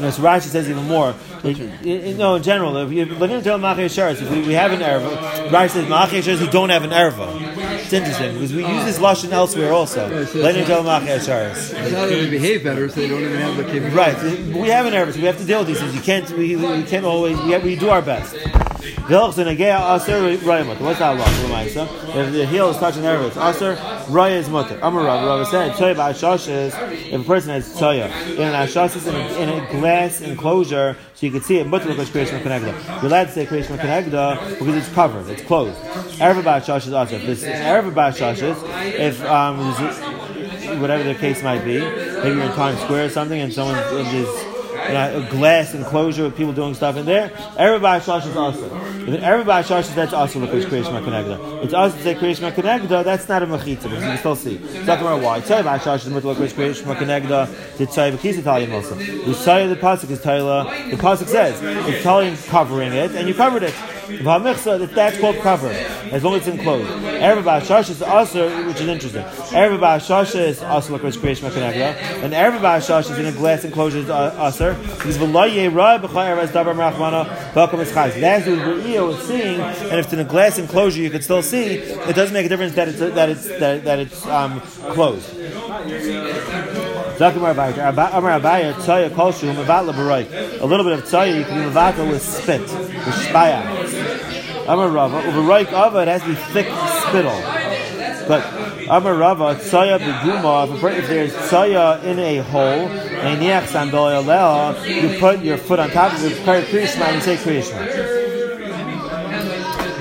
And 0.00 0.14
so 0.14 0.22
Rashi 0.22 0.48
says 0.48 0.68
even 0.68 0.86
more. 0.86 1.14
No, 1.42 2.34
in 2.34 2.42
general, 2.42 2.76
if 2.76 2.92
you're 2.92 3.06
looking 3.06 3.40
but 3.42 3.78
in 3.78 3.84
if 3.84 4.30
we, 4.30 4.42
we 4.42 4.52
have 4.52 4.72
an 4.72 4.80
erva, 4.80 5.48
Rashi 5.48 5.70
says 5.70 5.88
Machir 5.88 6.36
who 6.36 6.46
don't 6.48 6.68
have 6.68 6.84
an 6.84 6.90
erva. 6.90 7.80
It's 7.80 7.92
interesting 7.92 8.34
because 8.34 8.52
we 8.52 8.66
use 8.66 8.84
this 8.84 8.98
lashon 8.98 9.32
elsewhere 9.32 9.72
also. 9.72 10.08
Let 10.34 10.54
him 10.54 10.66
tell 10.66 10.82
Now 10.84 12.06
they 12.06 12.30
behave 12.30 12.62
better, 12.62 12.88
so 12.88 12.96
they 12.96 13.08
don't 13.08 13.22
even 13.22 13.38
have 13.40 13.56
the 13.56 13.64
capability. 13.64 13.96
Right, 13.96 14.56
we 14.62 14.68
have 14.68 14.86
an 14.86 14.92
erva, 14.92 15.12
so 15.12 15.18
we 15.18 15.26
have 15.26 15.38
to 15.38 15.44
deal 15.44 15.60
with 15.60 15.68
these 15.68 15.80
things. 15.80 15.94
You 15.94 16.02
can't, 16.02 16.30
we, 16.30 16.56
we 16.56 16.82
can't 16.84 17.04
always. 17.04 17.40
We, 17.40 17.52
have, 17.52 17.64
we 17.64 17.76
do 17.76 17.90
our 17.90 18.02
best. 18.02 18.36
What's 20.80 20.98
that 20.98 21.18
law? 21.18 22.20
If 22.20 22.32
the 22.32 22.46
heel 22.46 22.70
is 22.70 22.76
touching 22.78 23.02
the 23.02 23.26
it's 23.26 23.36
aser. 23.36 23.76
Raya 24.10 24.38
is 24.38 24.48
mutter. 24.48 24.78
Amar 24.82 25.04
Rav. 25.04 25.24
Rav 25.24 25.46
said, 25.46 25.72
Tzoya 25.72 25.94
ba'ashashes, 25.94 27.12
if 27.12 27.20
a 27.20 27.24
person 27.24 27.50
has 27.50 27.68
tzoya 27.72 28.10
in 28.34 28.42
an 28.42 28.54
ashashes 28.54 29.06
in, 29.06 29.48
in 29.48 29.48
a 29.48 29.70
glass 29.72 30.20
enclosure, 30.20 30.96
so 31.14 31.26
you 31.26 31.32
can 31.32 31.42
see 31.42 31.58
it, 31.58 31.66
mutter 31.66 31.88
because 31.88 32.10
creation 32.10 32.40
connecta. 32.40 32.72
You're 33.02 33.06
allowed 33.06 33.24
to 33.24 33.32
say 33.32 33.46
creation 33.46 33.76
connecta 33.78 34.58
because 34.58 34.74
it's 34.74 34.88
covered, 34.94 35.28
it's 35.28 35.42
closed. 35.42 35.78
Erev 36.18 36.42
ba'ashashes 36.42 36.92
also. 36.92 37.16
If 37.16 37.24
ba'ashashes, 37.94 38.98
if 38.98 39.24
um, 39.24 40.80
whatever 40.80 41.04
the 41.04 41.14
case 41.14 41.42
might 41.42 41.64
be, 41.64 41.80
maybe 41.80 42.36
you're 42.36 42.44
in 42.44 42.52
Times 42.52 42.80
Square 42.80 43.06
or 43.06 43.10
something, 43.10 43.40
and 43.40 43.52
someone 43.52 43.76
is 43.76 44.49
a 44.96 45.28
glass 45.30 45.74
enclosure 45.74 46.24
with 46.24 46.36
people 46.36 46.52
doing 46.52 46.74
stuff 46.74 46.96
in 46.96 47.06
there. 47.06 47.32
Everybody 47.56 48.04
shashes 48.04 48.30
is 48.30 48.36
also. 48.36 48.74
Everybody 49.20 49.66
shashes, 49.66 49.94
that's 49.94 50.12
also 50.12 50.40
because 50.40 50.66
creation 50.66 50.92
connecta. 50.92 51.64
It's 51.64 51.74
also 51.74 51.96
to 51.96 52.02
say 52.02 52.14
creation 52.14 52.50
connecta. 52.52 53.04
That's 53.04 53.28
not 53.28 53.42
a 53.42 53.46
mechitza 53.46 53.84
because 53.84 54.02
you 54.02 54.08
can 54.08 54.18
still 54.18 54.36
see. 54.36 54.58
Talking 54.84 55.06
about 55.06 55.22
why. 55.22 55.40
Tell 55.40 55.60
about 55.60 55.80
shashes 55.80 56.06
is 56.06 56.12
mutal 56.12 56.34
creation 56.34 56.86
connecta. 56.86 57.76
The 57.76 57.86
tzay 57.86 58.12
of 58.12 58.24
Italian 58.24 58.72
also. 58.72 58.94
The 58.94 59.32
tzay 59.32 59.64
of 59.64 59.70
the 59.70 59.76
pasuk 59.76 60.10
is 60.10 60.20
Taila. 60.20 60.90
The 60.90 60.96
pasuk 60.96 61.28
says 61.28 61.60
it's 61.62 62.00
Italian 62.00 62.36
covering 62.48 62.92
it, 62.92 63.12
and 63.12 63.28
you 63.28 63.34
covered 63.34 63.62
it. 63.62 63.74
That's 64.18 65.18
called 65.20 65.36
cover, 65.36 65.68
as 65.68 66.24
long 66.24 66.34
as 66.34 66.46
it's 66.46 66.56
enclosed. 66.56 66.90
Everybody 67.04 67.64
Shasha 67.66 67.90
is 67.90 68.02
also, 68.02 68.66
which 68.66 68.80
is 68.80 68.88
interesting. 68.88 69.24
Everybody 69.56 70.02
Shasha 70.02 70.40
is 70.40 70.62
also 70.62 70.96
like 70.96 71.20
creation 71.20 71.48
connecta, 71.50 71.94
and 72.22 72.34
everybody 72.34 72.82
Shasha 72.82 73.12
is 73.12 73.18
in 73.18 73.26
a 73.26 73.32
glass 73.32 73.64
enclosure 73.64 73.98
is 73.98 74.10
usher. 74.10 74.74
Because 74.74 75.18
v'loye 75.18 75.74
ra 75.74 75.98
b'chayir 75.98 76.38
as 76.38 76.50
davar 76.50 76.74
merachmana 76.74 77.26
b'akum 77.52 77.80
is 77.80 77.92
chayz. 77.92 78.20
That's 78.20 78.46
what 78.46 78.58
is 78.58 79.26
seeing, 79.26 79.60
and 79.60 79.98
if 79.98 80.06
it's 80.06 80.12
in 80.12 80.20
a 80.20 80.24
glass 80.24 80.58
enclosure, 80.58 81.00
you 81.00 81.10
can 81.10 81.22
still 81.22 81.42
see. 81.42 81.64
It 81.64 82.14
doesn't 82.16 82.34
make 82.34 82.46
a 82.46 82.48
difference 82.48 82.74
that 82.74 82.88
it's 82.88 82.98
that 82.98 83.28
it's 83.28 83.46
that, 83.58 83.84
that 83.84 83.98
it's 83.98 84.26
um, 84.26 84.60
closed. 84.92 85.36
A 87.20 87.26
little 90.66 90.84
bit 90.84 90.94
of 90.94 91.04
tzaya 91.04 91.38
you 91.38 91.44
can 91.44 91.58
be 91.58 91.64
mavatal 91.70 92.08
with 92.10 92.22
spit, 92.22 92.62
with 92.62 92.70
shpaya. 92.70 93.60
Amar 94.66 94.88
Rava, 94.88 95.18
over 95.26 95.42
right 95.42 95.68
ava, 95.68 95.98
it 95.98 96.08
has 96.08 96.22
to 96.22 96.28
be 96.28 96.34
thick 96.34 96.66
spittle. 97.08 97.38
But 98.26 98.42
Amar 98.88 99.14
Rava, 99.16 99.54
tsaya 99.56 99.98
beguma, 99.98 100.66
if 100.96 101.08
there's 101.08 101.34
tsaya 101.34 102.00
in 102.04 102.18
a 102.18 102.38
hole, 102.38 102.88
and 102.88 103.42
you 104.86 105.18
put 105.20 105.40
your 105.40 105.58
foot 105.58 105.78
on 105.78 105.90
top 105.90 106.14
of 106.14 106.24
it, 106.24 106.38
Krishma, 106.38 107.02
and 107.02 107.22
say 107.22 107.36
Krishma. 107.36 108.19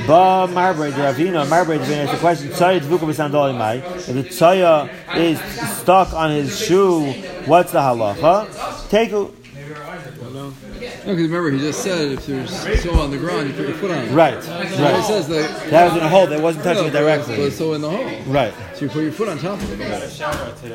Ba 0.07 0.47
Marbreid 0.49 0.93
Ravina, 0.93 1.47
Marbreid 1.47 1.81
Ravina 1.81 2.05
is 2.05 2.11
the 2.11 2.17
question, 2.17 2.49
Tsaya 2.49 2.79
Dvuka 2.79 2.99
B'Sandoli 2.99 3.57
Mai. 3.57 3.75
If 3.75 4.05
the 4.07 4.23
Tsaya 4.23 4.89
is 5.15 5.39
stuck 5.79 6.13
on 6.13 6.31
his 6.31 6.57
shoe, 6.59 7.11
what's 7.45 7.71
the 7.71 7.79
halacha? 7.79 8.89
Take 8.89 9.11
because 11.15 11.29
remember, 11.29 11.51
he 11.51 11.59
just 11.59 11.83
said 11.83 12.11
if 12.11 12.25
there's 12.25 12.81
snow 12.81 12.93
on 12.99 13.11
the 13.11 13.17
ground, 13.17 13.47
you 13.49 13.53
put 13.53 13.67
your 13.67 13.77
foot 13.77 13.91
on 13.91 14.05
it. 14.05 14.11
Right, 14.11 14.41
so 14.43 14.51
right. 14.51 14.99
It 14.99 15.03
says 15.03 15.27
that, 15.27 15.69
that 15.69 15.85
was 15.85 15.97
in 15.97 16.03
a 16.03 16.09
hole, 16.09 16.27
that 16.27 16.41
wasn't 16.41 16.63
touching 16.63 16.83
no, 16.83 16.89
it 16.89 16.93
directly. 16.93 17.35
But 17.37 17.53
so 17.53 17.73
in 17.73 17.81
the 17.81 17.89
hole. 17.89 18.21
Right. 18.31 18.53
So 18.75 18.85
you 18.85 18.91
put 18.91 19.03
your 19.03 19.11
foot 19.11 19.29
on 19.29 19.37
top 19.39 19.61
of 19.61 19.79
it. 19.79 20.09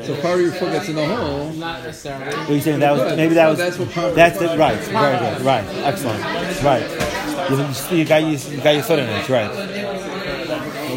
So 0.05 0.21
part 0.21 0.35
of 0.35 0.41
your 0.41 0.51
foot 0.51 0.71
gets 0.71 0.89
in 0.89 0.95
the 0.95 1.05
hole. 1.05 1.51
Not 1.53 1.83
necessarily. 1.83 2.35
Are 2.35 2.51
you 2.51 2.61
saying 2.61 2.79
that 2.79 2.91
was, 2.91 3.15
maybe 3.17 3.33
that 3.35 3.49
was, 3.49 3.57
that's 3.57 3.77
what 3.77 3.91
part 3.91 4.15
that's 4.15 4.41
it, 4.41 4.57
right, 4.57 4.77
very 4.79 5.17
good, 5.17 5.41
right, 5.41 5.65
excellent, 5.83 6.23
right. 6.63 6.83
You, 7.49 7.97
you, 7.97 8.05
got, 8.05 8.23
you, 8.23 8.37
you 8.37 8.61
got 8.61 8.73
your 8.75 8.83
foot 8.83 8.99
in 8.99 9.07
it, 9.07 9.29
right. 9.29 9.51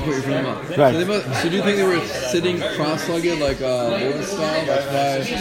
Put 0.09 0.17
your 0.17 0.23
feet 0.25 0.47
up. 0.47 0.79
Right. 0.79 0.95
So, 0.95 1.07
must, 1.07 1.43
so, 1.43 1.49
do 1.51 1.57
you 1.57 1.63
think 1.63 1.77
they 1.77 1.85
were 1.85 2.05
sitting 2.07 2.61
cross-legged 2.61 3.39
like 3.41 3.61
uh, 3.61 3.91
Buddhist 3.91 4.33
style? 4.33 4.67
That's 4.67 4.87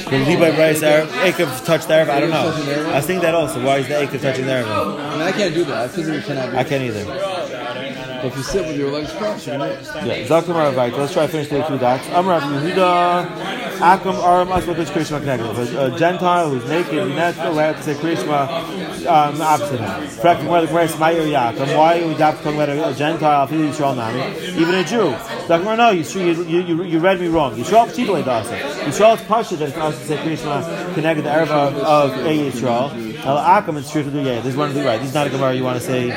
why. 0.05 0.17
The 0.17 0.25
Levi 0.25 0.51
brisa 0.51 1.07
Akav 1.07 1.65
touched 1.65 1.87
the 1.87 1.93
Arab. 1.93 2.09
I 2.09 2.19
don't 2.19 2.29
know. 2.29 2.91
I 2.93 3.01
think 3.01 3.21
that 3.21 3.33
also. 3.33 3.63
Why 3.63 3.77
is 3.77 3.87
the 3.87 3.93
Akav 3.93 4.21
touching 4.21 4.45
the 4.45 4.51
Arab? 4.51 4.67
I 4.67 5.11
mean, 5.11 5.21
I 5.21 5.31
can't 5.31 5.53
do 5.53 5.63
that. 5.65 5.77
I 5.77 5.87
physically 5.87 6.21
cannot 6.21 6.51
do 6.51 6.57
I 6.57 6.63
can't 6.63 6.83
either. 6.83 7.96
If 8.25 8.35
you 8.35 8.43
sit 8.43 8.65
with 8.67 8.77
your 8.77 8.91
legs 8.91 9.11
crossed, 9.13 9.47
you 9.47 9.53
can. 9.53 9.61
Yeah. 9.61 10.27
Zakar 10.27 10.53
Maravite. 10.55 10.97
Let's 10.97 11.13
try 11.13 11.25
to 11.25 11.31
finish 11.31 11.49
the 11.49 11.63
two 11.67 11.77
dots. 11.77 12.05
Amrav 12.07 12.41
Yehuda. 12.41 13.57
Akum 13.77 14.15
Aram 14.23 14.47
Asmakish 14.47 14.87
Krishma 14.87 15.19
connected. 15.19 15.77
A 15.77 15.97
Gentile 15.97 16.49
who's 16.49 16.67
naked, 16.67 17.15
not 17.15 17.37
allowed 17.37 17.73
to 17.73 17.83
say 17.83 17.93
Krishma, 17.93 18.47
um, 19.05 19.39
opposite 19.41 19.79
him. 19.79 20.19
Correcting 20.19 20.47
whether 20.47 20.67
Grace 20.67 20.97
Mayer 20.99 21.21
Yakum. 21.21 21.77
Why 21.77 22.01
are 22.01 22.07
we 22.07 22.15
talking 22.15 22.55
about 22.55 22.69
a, 22.69 22.95
Gentile? 22.95 23.47
Even 23.53 24.75
a 24.75 24.83
Jew. 24.83 25.13
Zakar, 25.47 25.77
no, 25.77 25.91
you, 25.91 26.43
you, 26.43 26.61
you, 26.61 26.83
you 26.83 26.99
read 26.99 27.19
me 27.19 27.27
wrong. 27.27 27.55
Yisrael 27.55 27.87
Ptibale 27.87 28.23
Dasa. 28.23 28.59
Yisrael 28.85 29.15
is 29.15 29.23
Pasha 29.27 29.55
that 29.57 29.69
it's 29.69 29.77
not 29.77 29.93
to 29.93 29.99
say 29.99 30.17
Krishma 30.17 30.93
connected 30.95 31.25
the 31.25 31.29
Arab 31.31 31.49
of, 31.49 32.13
A 32.13 32.49
Yisrael. 32.51 32.91
El 33.25 33.37
Akum, 33.37 33.77
it's 33.77 33.89
strictly, 33.89 34.23
yeah, 34.23 34.39
this 34.41 34.53
is 34.53 34.57
one 34.57 34.69
of 34.69 34.75
the 34.75 34.83
right. 34.83 34.97
This 34.99 35.09
is 35.09 35.13
not 35.13 35.27
a 35.27 35.29
Gemara 35.29 35.53
you 35.53 35.63
want 35.63 35.79
to 35.79 35.85
say, 35.85 36.09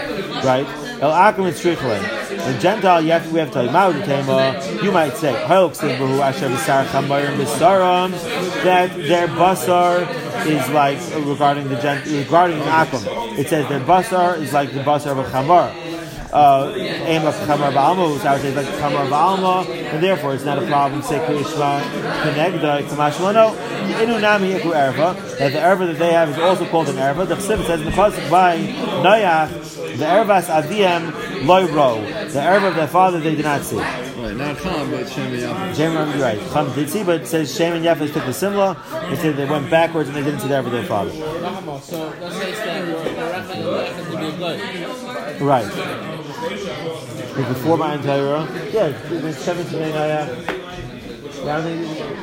right? 0.44 0.66
El 1.00 1.10
Akum, 1.10 1.48
it's 1.48 1.58
strictly. 1.58 1.96
In 1.96 2.60
Gentile, 2.60 3.00
you 3.00 3.12
have 3.12 3.32
we 3.32 3.40
have 3.40 3.50
to 3.52 3.54
tell 3.54 3.64
you, 3.64 4.82
you 4.82 4.92
might 4.92 5.16
say, 5.16 5.32
that 8.64 8.90
their 8.96 9.28
basar 9.28 10.46
is 10.46 10.68
like 10.70 10.98
regarding 11.26 11.68
the 11.68 11.76
gent, 11.80 12.04
regarding 12.06 12.58
akum. 12.58 13.38
It 13.38 13.48
says 13.48 13.66
their 13.68 13.80
basar 13.80 14.38
is 14.38 14.52
like 14.52 14.72
the 14.72 14.80
basar 14.80 15.12
of 15.12 15.18
a 15.18 15.24
chamar. 15.30 15.72
Uh, 16.32 16.72
aim 16.76 17.26
of 17.26 17.34
chamar 17.34 17.72
ba'alma, 17.72 18.14
which 18.14 18.24
I 18.24 18.34
would 18.34 18.42
say 18.42 18.50
is 18.50 18.56
like 18.56 18.66
chamar 18.66 19.08
ba'alma, 19.08 19.66
and 19.68 20.00
therefore 20.02 20.34
it's 20.34 20.44
not 20.44 20.62
a 20.62 20.66
problem. 20.66 21.02
Say 21.02 21.18
kriyishma 21.18 21.82
kenegda 22.22 22.82
kamashmano. 22.84 23.56
Inu 24.00 24.20
nami 24.20 24.54
iku 24.54 24.70
erva. 24.70 25.16
That 25.38 25.52
the 25.52 25.58
erva 25.58 25.86
that 25.88 25.98
they 25.98 26.12
have 26.12 26.28
is 26.30 26.38
also 26.38 26.64
called 26.66 26.88
an 26.88 26.96
erva. 26.96 27.26
The 27.26 27.34
chsiv 27.34 27.66
says 27.66 27.80
in 27.80 27.86
the 27.86 27.92
pasuk 27.92 28.30
by 28.30 28.58
Noach, 28.58 29.50
the 29.98 30.04
ervas 30.04 30.46
aviem 30.46 31.10
loyro. 31.42 32.00
The 32.32 32.38
erva 32.38 32.68
of 32.68 32.76
their 32.76 32.86
father 32.86 33.18
they 33.18 33.34
did 33.34 33.44
not 33.44 33.62
see. 33.62 33.76
Right, 33.76 34.36
not 34.36 34.56
Cham, 34.58 34.90
but 34.90 35.08
Shem 35.08 35.32
and 35.32 35.42
Yafet. 35.42 35.76
Shem, 35.76 36.20
right. 36.20 36.38
Cham 36.52 36.72
did 36.74 36.90
see, 36.90 37.02
but 37.02 37.22
it 37.22 37.26
says 37.26 37.52
Shem 37.54 37.74
and 37.74 37.84
Yafet 37.84 38.12
took 38.12 38.24
the 38.24 38.32
simla. 38.32 38.76
It 39.10 39.16
said 39.16 39.36
they 39.36 39.48
went 39.48 39.68
backwards 39.70 40.08
and 40.10 40.16
they 40.16 40.22
didn't 40.22 40.40
see 40.40 40.48
the 40.48 40.54
erva 40.54 40.66
of 40.66 40.72
their 40.72 40.84
father. 40.84 41.10
So 41.80 42.14
let's 42.20 42.36
say 42.36 42.52
that 42.54 42.80
Right. 45.40 46.19
Before 47.48 47.76
my 47.76 47.94
entire, 47.94 48.46
yeah, 48.70 48.92
it's 49.10 49.38
17 49.38 49.80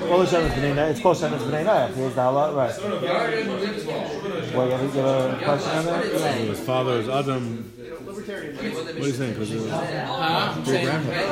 well, 0.08 0.20
the 0.20 0.26
Shemitz 0.26 0.52
B'nai 0.52 0.92
It's 0.92 1.02
called 1.02 1.18
Shemitz 1.18 1.40
B'nai 1.40 1.66
Noach. 1.66 1.94
Here's 1.96 2.14
the 2.14 2.22
halal. 2.22 2.56
Right. 2.56 2.72
What, 4.56 4.66
you 4.66 4.72
have, 4.72 4.96
you 4.96 5.02
have 5.02 5.34
a 5.34 5.44
question 5.44 5.72
on 5.72 5.86
that? 5.86 6.06
His 6.06 6.60
father 6.60 7.00
is 7.00 7.10
Adam. 7.10 7.74
What 8.06 8.18
are 8.18 9.08
you 9.08 9.12
saying? 9.12 9.34
Because 9.34 9.50
he 9.50 9.56
was 9.56 9.66
great 10.66 10.84
grandfather. 10.86 11.28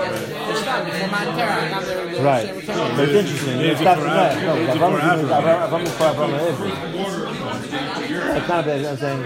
Right. 2.22 2.46
But 2.96 3.10
it's 3.10 3.14
interesting. 3.14 3.60
It's 3.62 3.82
not 3.82 3.98
from 3.98 4.08
that. 4.08 4.42
No, 4.44 4.56
Avram 5.70 5.84
is 5.84 5.92
far 5.94 6.14
from 6.16 6.32
It's 8.36 8.48
not 8.50 8.64
a 8.64 8.68
bad. 8.68 8.86
I'm 8.86 8.98
saying, 8.98 9.22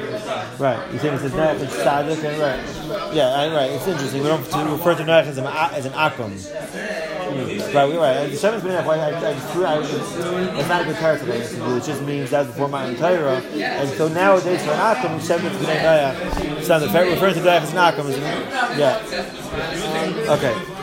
right. 0.60 0.92
You're 0.92 1.00
saying 1.00 1.16
it's 1.16 1.24
a 1.24 1.30
Noach, 1.30 1.60
it's 1.62 1.74
Sadik, 1.74 2.24
and 2.24 2.40
right. 2.40 3.14
Yeah, 3.16 3.54
right. 3.56 3.72
It's 3.72 3.88
interesting. 3.88 4.22
We 4.22 4.28
don't 4.30 4.42
refer 4.72 4.96
to 4.96 5.04
Noach 5.04 5.26
as 5.26 5.38
an, 5.38 5.46
as 5.48 5.86
an 5.86 5.94
Akum. 5.94 6.32
Hmm. 7.30 7.76
Right, 7.76 7.88
we're 7.88 8.00
right. 8.00 8.28
The 8.28 8.36
Shemitz 8.36 8.62
B'nai 8.62 8.82
I, 8.82 8.96
I, 8.96 9.10
I, 9.10 9.30
I, 9.30 10.60
it's 10.60 10.68
not 10.68 10.82
a 10.82 10.86
good 10.86 10.96
character 10.98 11.26
to 11.26 11.56
do. 11.56 11.76
It 11.76 11.84
just 11.84 12.02
means 12.04 12.30
that's 12.32 12.48
before 12.48 12.68
my 12.70 12.94
Torah. 12.96 13.38
And 13.38 13.90
so 13.90 14.08
nowadays 14.08 14.64
for 14.64 14.72
an 14.72 14.96
Akum, 14.96 15.20
Shemitz 15.20 15.58
B'nai 15.58 15.84
Naya, 15.84 16.64
so 16.64 16.80
the 16.80 16.88
referring 16.88 17.36
to 17.36 17.42
that 17.42 17.64
as 17.64 17.72
an 17.72 17.78
Akum 17.78 18.10
isn't 18.10 18.24
it? 18.24 18.78
yeah. 18.78 20.34
Okay. 20.34 20.79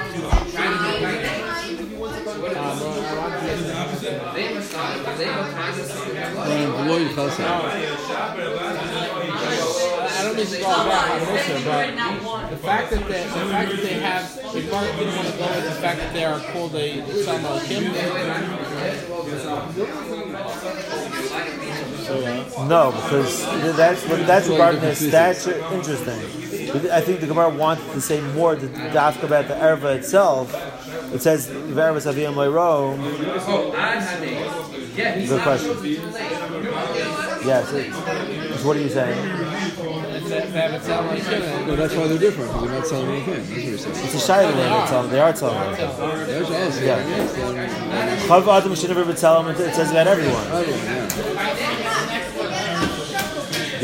I 6.89 6.93
don't 10.23 10.37
mean 10.37 10.47
to 10.47 10.59
go 10.59 10.65
back 10.65 11.11
on 11.11 11.19
Musa, 11.27 11.61
but 11.65 12.51
the 12.51 12.57
fact 12.57 12.91
that 12.91 13.09
they, 13.09 13.23
the 13.25 13.29
fact 13.29 13.71
that 13.71 13.81
they 13.83 13.95
have 13.95 14.35
the 14.53 14.61
Gemara 14.63 14.97
didn't 14.97 15.17
want 15.17 15.29
to 15.29 15.37
go 15.37 15.47
with 15.47 15.65
the 15.65 15.71
fact 15.81 15.99
that 15.99 16.13
they 16.15 16.25
are 16.25 16.39
called 16.39 16.75
a 16.77 17.25
Sama 17.25 17.61
Kim. 17.65 17.93
No, 22.69 22.93
because 22.93 23.45
that's 23.77 24.03
that's 24.05 24.49
regarding 24.49 24.81
their 24.81 24.95
stature. 24.95 25.59
Interesting. 25.73 26.21
I 26.91 27.01
think 27.01 27.21
the 27.21 27.27
Gemara 27.27 27.49
wants 27.51 27.83
to 27.93 28.01
say 28.01 28.21
more 28.33 28.55
to, 28.55 28.67
the 28.67 28.79
dafka 28.91 29.25
about 29.25 29.49
the 29.49 29.55
erva 29.55 29.97
itself. 29.97 30.55
It 31.13 31.23
says 31.23 31.47
"Vervas 31.49 32.07
aviyam 32.07 32.35
leiro." 32.35 32.97
Good 34.97 35.43
question. 35.43 35.77
Yes. 37.45 37.69
so 37.71 38.67
what 38.67 38.77
are 38.77 38.81
you 38.81 38.89
saying? 38.89 39.29
No, 41.67 41.77
that's 41.77 41.95
why 41.95 42.09
they're 42.09 42.19
different, 42.19 42.51
they're 42.61 42.71
not 42.71 42.87
selling 42.87 43.23
anything. 43.23 43.71
That's 43.71 43.87
what. 43.87 44.05
It's 44.05 44.15
a 44.15 44.19
shy 44.19 44.45
way 44.45 44.53
they're 44.53 44.87
selling. 44.87 45.11
They 45.11 45.21
are 45.21 45.37
selling 45.37 45.59
anything. 45.59 46.27
There's 46.27 46.51
us. 46.51 46.81
Yeah. 46.81 46.99
Chav 48.27 48.49
Adam 48.49 48.75
should 48.75 48.91
never 48.91 49.13
tell 49.13 49.43
them. 49.43 49.55
It 49.55 49.75
says 49.75 49.91
about 49.91 50.07
everyone. 50.09 50.47
Everyone, 50.47 50.85
yeah. 50.85 51.36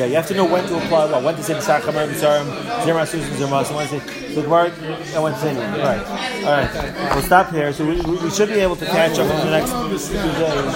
Yeah, 0.02 0.08
you 0.08 0.16
have 0.16 0.26
to 0.26 0.34
know 0.34 0.44
when 0.44 0.66
to 0.66 0.76
apply 0.78 1.04
what. 1.12 1.22
When 1.22 1.36
to 1.36 1.42
say 1.44 1.52
the 1.54 1.60
B'sar 1.60 1.80
Chamer, 1.80 2.08
B'sarim, 2.08 2.44
Zerma 2.82 3.06
Susan, 3.06 3.30
Zerma. 3.34 3.64
So 3.64 3.76
when 3.76 3.86
to 3.86 4.00
say 4.00 4.34
the 4.34 4.42
Gemara, 4.42 4.70
and 5.14 5.22
when 5.22 5.32
to 5.32 5.38
say 5.38 5.54
Right. 5.54 6.04
All 6.44 6.50
right. 6.50 7.14
We'll 7.14 7.22
stop 7.22 7.50
here. 7.52 7.72
So 7.72 7.86
we, 7.86 8.00
we 8.00 8.30
should 8.30 8.48
be 8.48 8.58
able 8.58 8.74
to 8.74 8.86
catch 8.86 9.16
up 9.20 9.30
in 9.30 9.46
the 9.46 9.52
next 9.52 9.70
few 10.08 10.18
days. 10.18 10.74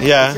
Yeah. 0.00 0.34